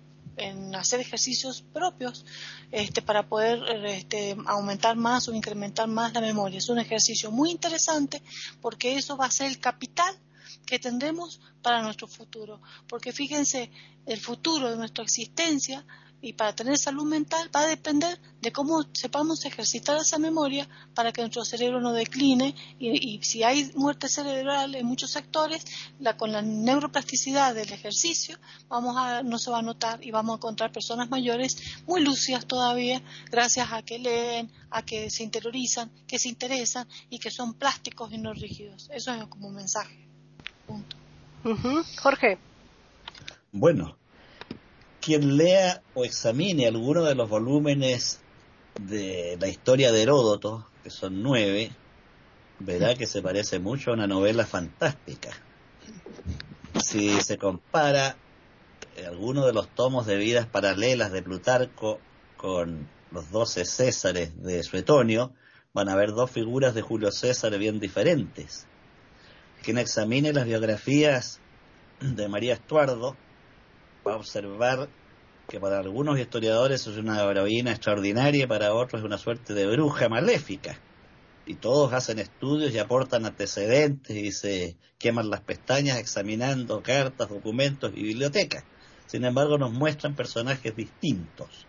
hacer 0.76 1.00
ejercicios 1.00 1.62
propios 1.62 2.26
este, 2.72 3.02
para 3.02 3.28
poder 3.28 3.62
este, 3.86 4.36
aumentar 4.46 4.96
más 4.96 5.28
o 5.28 5.34
incrementar 5.34 5.88
más 5.88 6.14
la 6.14 6.22
memoria. 6.22 6.58
Es 6.58 6.70
un 6.70 6.80
ejercicio 6.80 7.32
muy 7.32 7.52
interesante 7.52 8.22
porque 8.62 8.96
eso 8.98 9.18
va 9.18 9.26
a 9.26 9.32
ser 9.32 9.48
el 9.48 9.60
capital 9.60 10.18
que 10.66 10.80
tendremos 10.80 11.42
para 11.62 11.82
nuestro 11.82 12.08
futuro. 12.08 12.62
Porque 12.88 13.12
fíjense, 13.12 13.72
el 14.06 14.20
futuro 14.20 14.70
de 14.70 14.78
nuestra 14.78 15.04
existencia 15.04 15.86
y 16.24 16.34
para 16.34 16.56
tener 16.56 16.78
salud 16.78 17.04
mental 17.04 17.50
va 17.54 17.60
a 17.60 17.68
depender 17.68 18.18
de 18.42 18.54
cómo 18.54 18.86
sepamos 18.94 19.44
ejercitar 19.44 19.98
esa 19.98 20.18
memoria 20.18 20.70
para 20.96 21.12
que 21.12 21.22
nuestro 21.22 21.44
cerebro 21.44 21.82
no 21.82 21.92
decline 21.92 22.56
y, 22.80 23.20
si 23.22 23.44
hay 23.44 23.70
muerte 23.76 24.08
cerebral 24.08 24.74
en 24.74 24.86
muchos 24.86 25.12
sectores, 25.12 25.66
la, 26.00 26.16
con 26.16 26.32
la 26.32 26.42
neuroplasticidad 26.42 27.54
del 27.54 27.74
ejercicio 27.74 28.38
vamos 28.70 28.96
a, 28.98 29.22
no 29.22 29.38
se 29.38 29.52
va 29.52 29.60
a 29.60 29.62
notar 29.62 30.04
y 30.04 30.12
vamos 30.12 30.36
a 30.36 30.38
encontrar 30.38 30.72
personas 30.72 31.10
mayores 31.10 31.58
muy 31.86 32.02
lúcidas 32.02 32.46
todavía 32.46 33.04
gracias 33.30 33.74
a 33.74 33.82
que 33.82 34.00
leen, 34.00 34.50
a 34.72 34.82
que 34.82 35.10
se 35.10 35.24
interiorizan, 35.24 35.92
que 36.08 36.20
se 36.20 36.30
interesan 36.30 36.88
y 37.10 37.20
que 37.20 37.32
son 37.32 37.54
plásticos 37.54 38.14
y 38.14 38.18
no 38.18 38.34
rígidos. 38.34 38.90
Eso 38.94 39.14
es 39.14 39.26
como 39.26 39.50
un 39.50 39.56
mensaje. 39.56 40.08
Punto. 40.66 40.96
Jorge. 42.02 42.38
Bueno, 43.52 43.98
quien 45.04 45.36
lea 45.36 45.82
o 45.96 46.06
examine 46.06 46.66
alguno 46.66 47.04
de 47.04 47.14
los 47.14 47.28
volúmenes 47.28 48.22
de 48.80 49.38
la 49.40 49.50
historia 49.50 49.92
de 49.92 50.02
Heródoto, 50.02 50.66
que 50.82 50.90
son 50.90 51.22
nueve, 51.22 51.72
verá 52.60 52.96
que 52.96 53.06
se 53.06 53.22
parece 53.22 53.60
mucho 53.60 53.92
a 53.92 53.96
una 53.96 54.08
novela 54.08 54.46
fantástica. 54.46 55.32
Si 56.82 57.20
se 57.20 57.38
compara 57.38 58.16
alguno 59.06 59.46
de 59.46 59.52
los 59.52 59.68
tomos 59.76 60.06
de 60.06 60.16
vidas 60.16 60.48
paralelas 60.48 61.12
de 61.12 61.22
Plutarco 61.22 62.00
con 62.38 62.88
los 63.12 63.30
doce 63.30 63.66
Césares 63.66 64.42
de 64.42 64.64
Suetonio, 64.64 65.34
van 65.74 65.90
a 65.90 65.96
ver 65.96 66.12
dos 66.12 66.32
figuras 66.32 66.76
de 66.76 66.82
Julio 66.82 67.12
César 67.12 67.58
bien 67.58 67.82
diferentes. 67.82 68.68
Quien 69.64 69.78
examine 69.78 70.32
las 70.32 70.46
biografías 70.46 71.42
de 72.00 72.30
María 72.30 72.54
Estuardo 72.54 73.18
va 74.06 74.14
a 74.14 74.18
observar 74.18 74.88
que 75.48 75.60
para 75.60 75.80
algunos 75.80 76.20
historiadores 76.20 76.88
es 76.88 76.98
una 76.98 77.22
heroína 77.24 77.72
extraordinaria 77.72 78.48
para 78.48 78.74
otros 78.74 79.02
es 79.02 79.06
una 79.06 79.18
suerte 79.18 79.54
de 79.54 79.68
bruja 79.68 80.10
maléfica. 80.10 80.80
Y 81.46 81.56
todos 81.56 81.92
hacen 81.92 82.20
estudios 82.20 82.74
y 82.74 82.80
aportan 82.80 83.26
antecedentes 83.26 84.16
y 84.16 84.32
se 84.32 84.78
queman 84.98 85.30
las 85.30 85.42
pestañas 85.42 85.98
examinando 85.98 86.82
cartas, 86.82 87.30
documentos 87.30 87.92
y 87.96 88.04
bibliotecas. 88.04 88.64
Sin 89.06 89.26
embargo, 89.26 89.58
nos 89.58 89.72
muestran 89.72 90.16
personajes 90.16 90.76
distintos. 90.76 91.68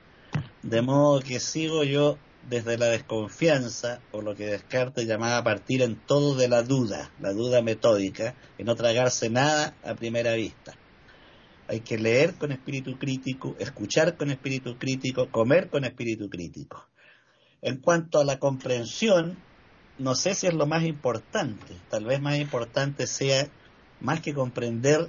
De 0.63 0.81
modo 0.81 1.21
que 1.21 1.41
sigo 1.41 1.83
yo 1.83 2.17
desde 2.49 2.79
la 2.79 2.87
desconfianza, 2.87 4.01
o 4.13 4.23
lo 4.23 4.35
que 4.35 4.47
Descartes 4.47 5.07
llamaba 5.07 5.43
partir 5.43 5.83
en 5.83 5.97
todo 5.97 6.37
de 6.37 6.49
la 6.49 6.63
duda, 6.63 7.11
la 7.21 7.33
duda 7.33 7.63
metódica, 7.63 8.35
y 8.59 8.65
no 8.65 8.77
tragarse 8.77 9.31
nada 9.31 9.75
a 9.85 9.95
primera 9.95 10.35
vista. 10.35 10.75
Hay 11.67 11.81
que 11.81 11.99
leer 11.99 12.35
con 12.35 12.53
espíritu 12.53 12.99
crítico, 12.99 13.57
escuchar 13.59 14.17
con 14.17 14.31
espíritu 14.31 14.79
crítico, 14.79 15.31
comer 15.31 15.71
con 15.71 15.85
espíritu 15.85 16.29
crítico. 16.29 16.89
En 17.63 17.79
cuanto 17.79 18.21
a 18.21 18.25
la 18.25 18.39
comprensión, 18.39 19.39
no 19.99 20.15
sé 20.15 20.35
si 20.35 20.47
es 20.47 20.55
lo 20.55 20.67
más 20.67 20.85
importante. 20.85 21.75
Tal 21.89 22.05
vez 22.05 22.21
más 22.21 22.39
importante 22.39 23.07
sea, 23.07 23.49
más 24.01 24.21
que 24.21 24.35
comprender, 24.35 25.09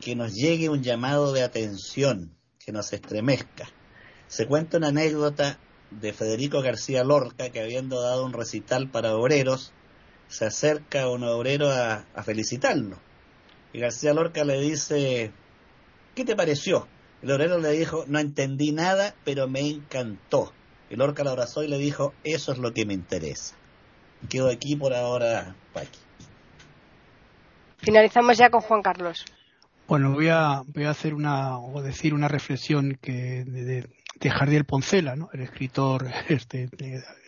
que 0.00 0.14
nos 0.14 0.34
llegue 0.34 0.68
un 0.68 0.82
llamado 0.82 1.32
de 1.32 1.42
atención, 1.42 2.36
que 2.58 2.72
nos 2.72 2.92
estremezca. 2.92 3.66
Se 4.26 4.46
cuenta 4.46 4.76
una 4.76 4.88
anécdota 4.88 5.58
de 5.90 6.12
Federico 6.12 6.60
García 6.60 7.04
Lorca, 7.04 7.48
que 7.50 7.60
habiendo 7.60 8.02
dado 8.02 8.26
un 8.26 8.34
recital 8.34 8.90
para 8.90 9.14
obreros, 9.14 9.72
se 10.28 10.44
acerca 10.44 11.08
un 11.08 11.24
obrero 11.24 11.70
a, 11.70 12.04
a 12.14 12.22
felicitarlo. 12.22 12.98
Y 13.72 13.78
García 13.78 14.12
Lorca 14.12 14.44
le 14.44 14.60
dice, 14.60 15.32
¿Qué 16.14 16.24
te 16.24 16.36
pareció? 16.36 16.86
El 17.22 17.32
obrero 17.32 17.58
le 17.58 17.70
dijo, 17.70 18.04
no 18.06 18.18
entendí 18.18 18.72
nada, 18.72 19.14
pero 19.24 19.48
me 19.48 19.60
encantó. 19.60 20.52
El 20.90 21.00
orca 21.00 21.24
lo 21.24 21.30
abrazó 21.30 21.62
y 21.62 21.68
le 21.68 21.78
dijo, 21.78 22.12
eso 22.22 22.52
es 22.52 22.58
lo 22.58 22.72
que 22.72 22.86
me 22.86 22.94
interesa. 22.94 23.56
Quedo 24.28 24.50
aquí 24.50 24.76
por 24.76 24.94
ahora, 24.94 25.56
Paqui. 25.72 25.98
Finalizamos 27.78 28.38
ya 28.38 28.50
con 28.50 28.60
Juan 28.60 28.82
Carlos. 28.82 29.24
Bueno, 29.88 30.12
voy 30.12 30.28
a, 30.28 30.62
voy 30.66 30.84
a 30.84 30.90
hacer 30.90 31.14
una, 31.14 31.58
o 31.58 31.82
decir 31.82 32.14
una 32.14 32.28
reflexión 32.28 32.98
que 33.02 33.44
de, 33.44 33.86
de 34.20 34.30
Jardiel 34.30 34.64
Poncela, 34.64 35.16
¿no? 35.16 35.28
el 35.32 35.40
escritor 35.40 36.06
este, 36.28 36.68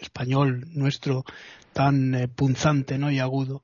español 0.00 0.64
nuestro 0.74 1.24
tan 1.72 2.14
eh, 2.14 2.28
punzante 2.28 2.98
¿no? 2.98 3.10
y 3.10 3.18
agudo. 3.18 3.62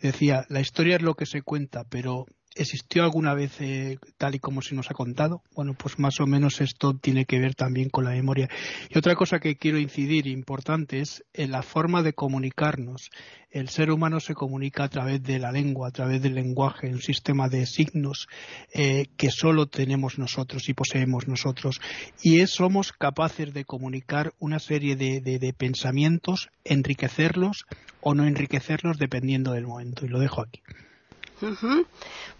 Decía, 0.00 0.46
la 0.48 0.60
historia 0.60 0.96
es 0.96 1.02
lo 1.02 1.14
que 1.14 1.26
se 1.26 1.42
cuenta, 1.42 1.84
pero 1.84 2.26
¿Existió 2.60 3.04
alguna 3.04 3.32
vez 3.32 3.58
eh, 3.62 3.96
tal 4.18 4.34
y 4.34 4.38
como 4.38 4.60
se 4.60 4.74
nos 4.74 4.90
ha 4.90 4.94
contado? 4.94 5.42
Bueno, 5.54 5.72
pues 5.72 5.98
más 5.98 6.20
o 6.20 6.26
menos 6.26 6.60
esto 6.60 6.92
tiene 6.92 7.24
que 7.24 7.38
ver 7.38 7.54
también 7.54 7.88
con 7.88 8.04
la 8.04 8.10
memoria. 8.10 8.50
Y 8.90 8.98
otra 8.98 9.14
cosa 9.14 9.40
que 9.40 9.56
quiero 9.56 9.78
incidir 9.78 10.26
importante 10.26 11.00
es 11.00 11.24
en 11.32 11.52
la 11.52 11.62
forma 11.62 12.02
de 12.02 12.12
comunicarnos. 12.12 13.08
El 13.50 13.70
ser 13.70 13.90
humano 13.90 14.20
se 14.20 14.34
comunica 14.34 14.84
a 14.84 14.90
través 14.90 15.22
de 15.22 15.38
la 15.38 15.52
lengua, 15.52 15.88
a 15.88 15.90
través 15.90 16.20
del 16.20 16.34
lenguaje, 16.34 16.90
un 16.90 17.00
sistema 17.00 17.48
de 17.48 17.64
signos 17.64 18.28
eh, 18.74 19.06
que 19.16 19.30
solo 19.30 19.64
tenemos 19.64 20.18
nosotros 20.18 20.68
y 20.68 20.74
poseemos 20.74 21.28
nosotros. 21.28 21.80
Y 22.22 22.46
somos 22.46 22.92
capaces 22.92 23.54
de 23.54 23.64
comunicar 23.64 24.34
una 24.38 24.58
serie 24.58 24.96
de 24.96 25.54
pensamientos, 25.56 26.50
enriquecerlos 26.64 27.64
o 28.02 28.14
no 28.14 28.26
enriquecerlos 28.26 28.98
dependiendo 28.98 29.52
del 29.52 29.66
momento. 29.66 30.04
Y 30.04 30.10
lo 30.10 30.18
dejo 30.18 30.42
aquí. 30.42 30.60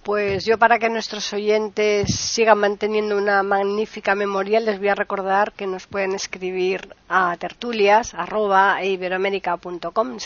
Pues 0.02 0.46
yo 0.46 0.56
para 0.56 0.78
que 0.78 0.88
nuestros 0.88 1.30
oyentes 1.34 2.14
sigan 2.14 2.58
manteniendo 2.58 3.18
una 3.18 3.42
magnífica 3.42 4.14
memoria 4.14 4.58
les 4.58 4.78
voy 4.78 4.88
a 4.88 4.94
recordar 4.94 5.52
que 5.52 5.66
nos 5.66 5.86
pueden 5.86 6.14
escribir 6.14 6.94
a 7.08 7.36
tertulias 7.36 8.14
es 8.14 8.24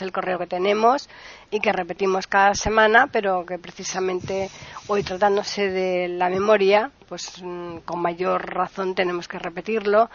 el 0.03 0.13
correo 0.13 0.39
que 0.39 0.47
tenemos 0.47 1.09
y 1.51 1.59
que 1.59 1.73
repetimos 1.73 2.29
cada 2.29 2.55
semana 2.55 3.09
pero 3.09 3.45
que 3.45 3.59
precisamente 3.59 4.49
hoy 4.87 5.03
tratándose 5.03 5.71
de 5.71 6.09
la 6.09 6.29
memoria 6.29 6.93
pues 7.09 7.43
mm, 7.43 7.79
con 7.79 8.01
mayor 8.01 8.55
razón 8.55 8.95
tenemos 8.95 9.29
que 9.29 9.39
repetirlo. 9.39 10.11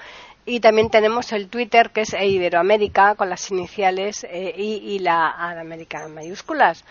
Y 0.45 0.62
también 0.62 0.89
tenemos 0.89 1.32
el 1.32 1.47
Twitter 1.47 1.91
que 1.91 2.01
es 2.01 2.14
Iberoamérica 2.14 3.14
con 3.16 3.30
las 3.30 3.51
iniciales 3.51 4.24
e, 4.24 4.53
y 4.57 4.97
la 4.99 5.30
América 5.60 6.05
en 6.05 6.16
mayúsculas 6.16 6.84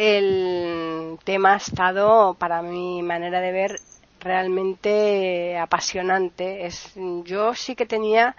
el 0.00 1.18
tema 1.24 1.52
ha 1.52 1.56
estado, 1.58 2.32
para 2.32 2.62
mi 2.62 3.02
manera 3.02 3.42
de 3.42 3.52
ver, 3.52 3.80
realmente 4.18 5.58
apasionante. 5.58 6.64
Es, 6.64 6.94
yo 7.24 7.54
sí 7.54 7.76
que 7.76 7.84
tenía 7.84 8.34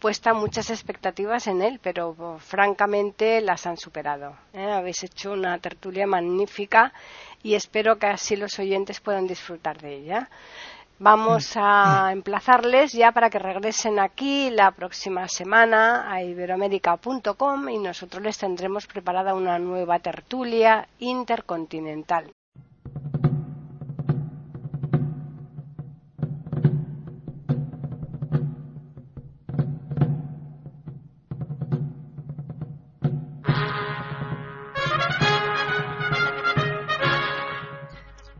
puesta 0.00 0.34
muchas 0.34 0.70
expectativas 0.70 1.46
en 1.46 1.62
él, 1.62 1.78
pero 1.80 2.36
francamente 2.40 3.40
las 3.40 3.64
han 3.64 3.76
superado. 3.76 4.36
¿eh? 4.52 4.72
Habéis 4.72 5.04
hecho 5.04 5.32
una 5.32 5.56
tertulia 5.58 6.04
magnífica 6.04 6.92
y 7.44 7.54
espero 7.54 7.96
que 7.96 8.08
así 8.08 8.34
los 8.34 8.58
oyentes 8.58 8.98
puedan 8.98 9.28
disfrutar 9.28 9.80
de 9.80 9.94
ella. 9.94 10.28
Vamos 11.04 11.52
a 11.56 12.12
emplazarles 12.12 12.94
ya 12.94 13.12
para 13.12 13.28
que 13.28 13.38
regresen 13.38 13.98
aquí 13.98 14.48
la 14.48 14.70
próxima 14.70 15.28
semana 15.28 16.10
a 16.10 16.22
iberoamérica.com 16.22 17.68
y 17.68 17.76
nosotros 17.76 18.22
les 18.22 18.38
tendremos 18.38 18.86
preparada 18.86 19.34
una 19.34 19.58
nueva 19.58 19.98
tertulia 19.98 20.88
intercontinental. 21.00 22.32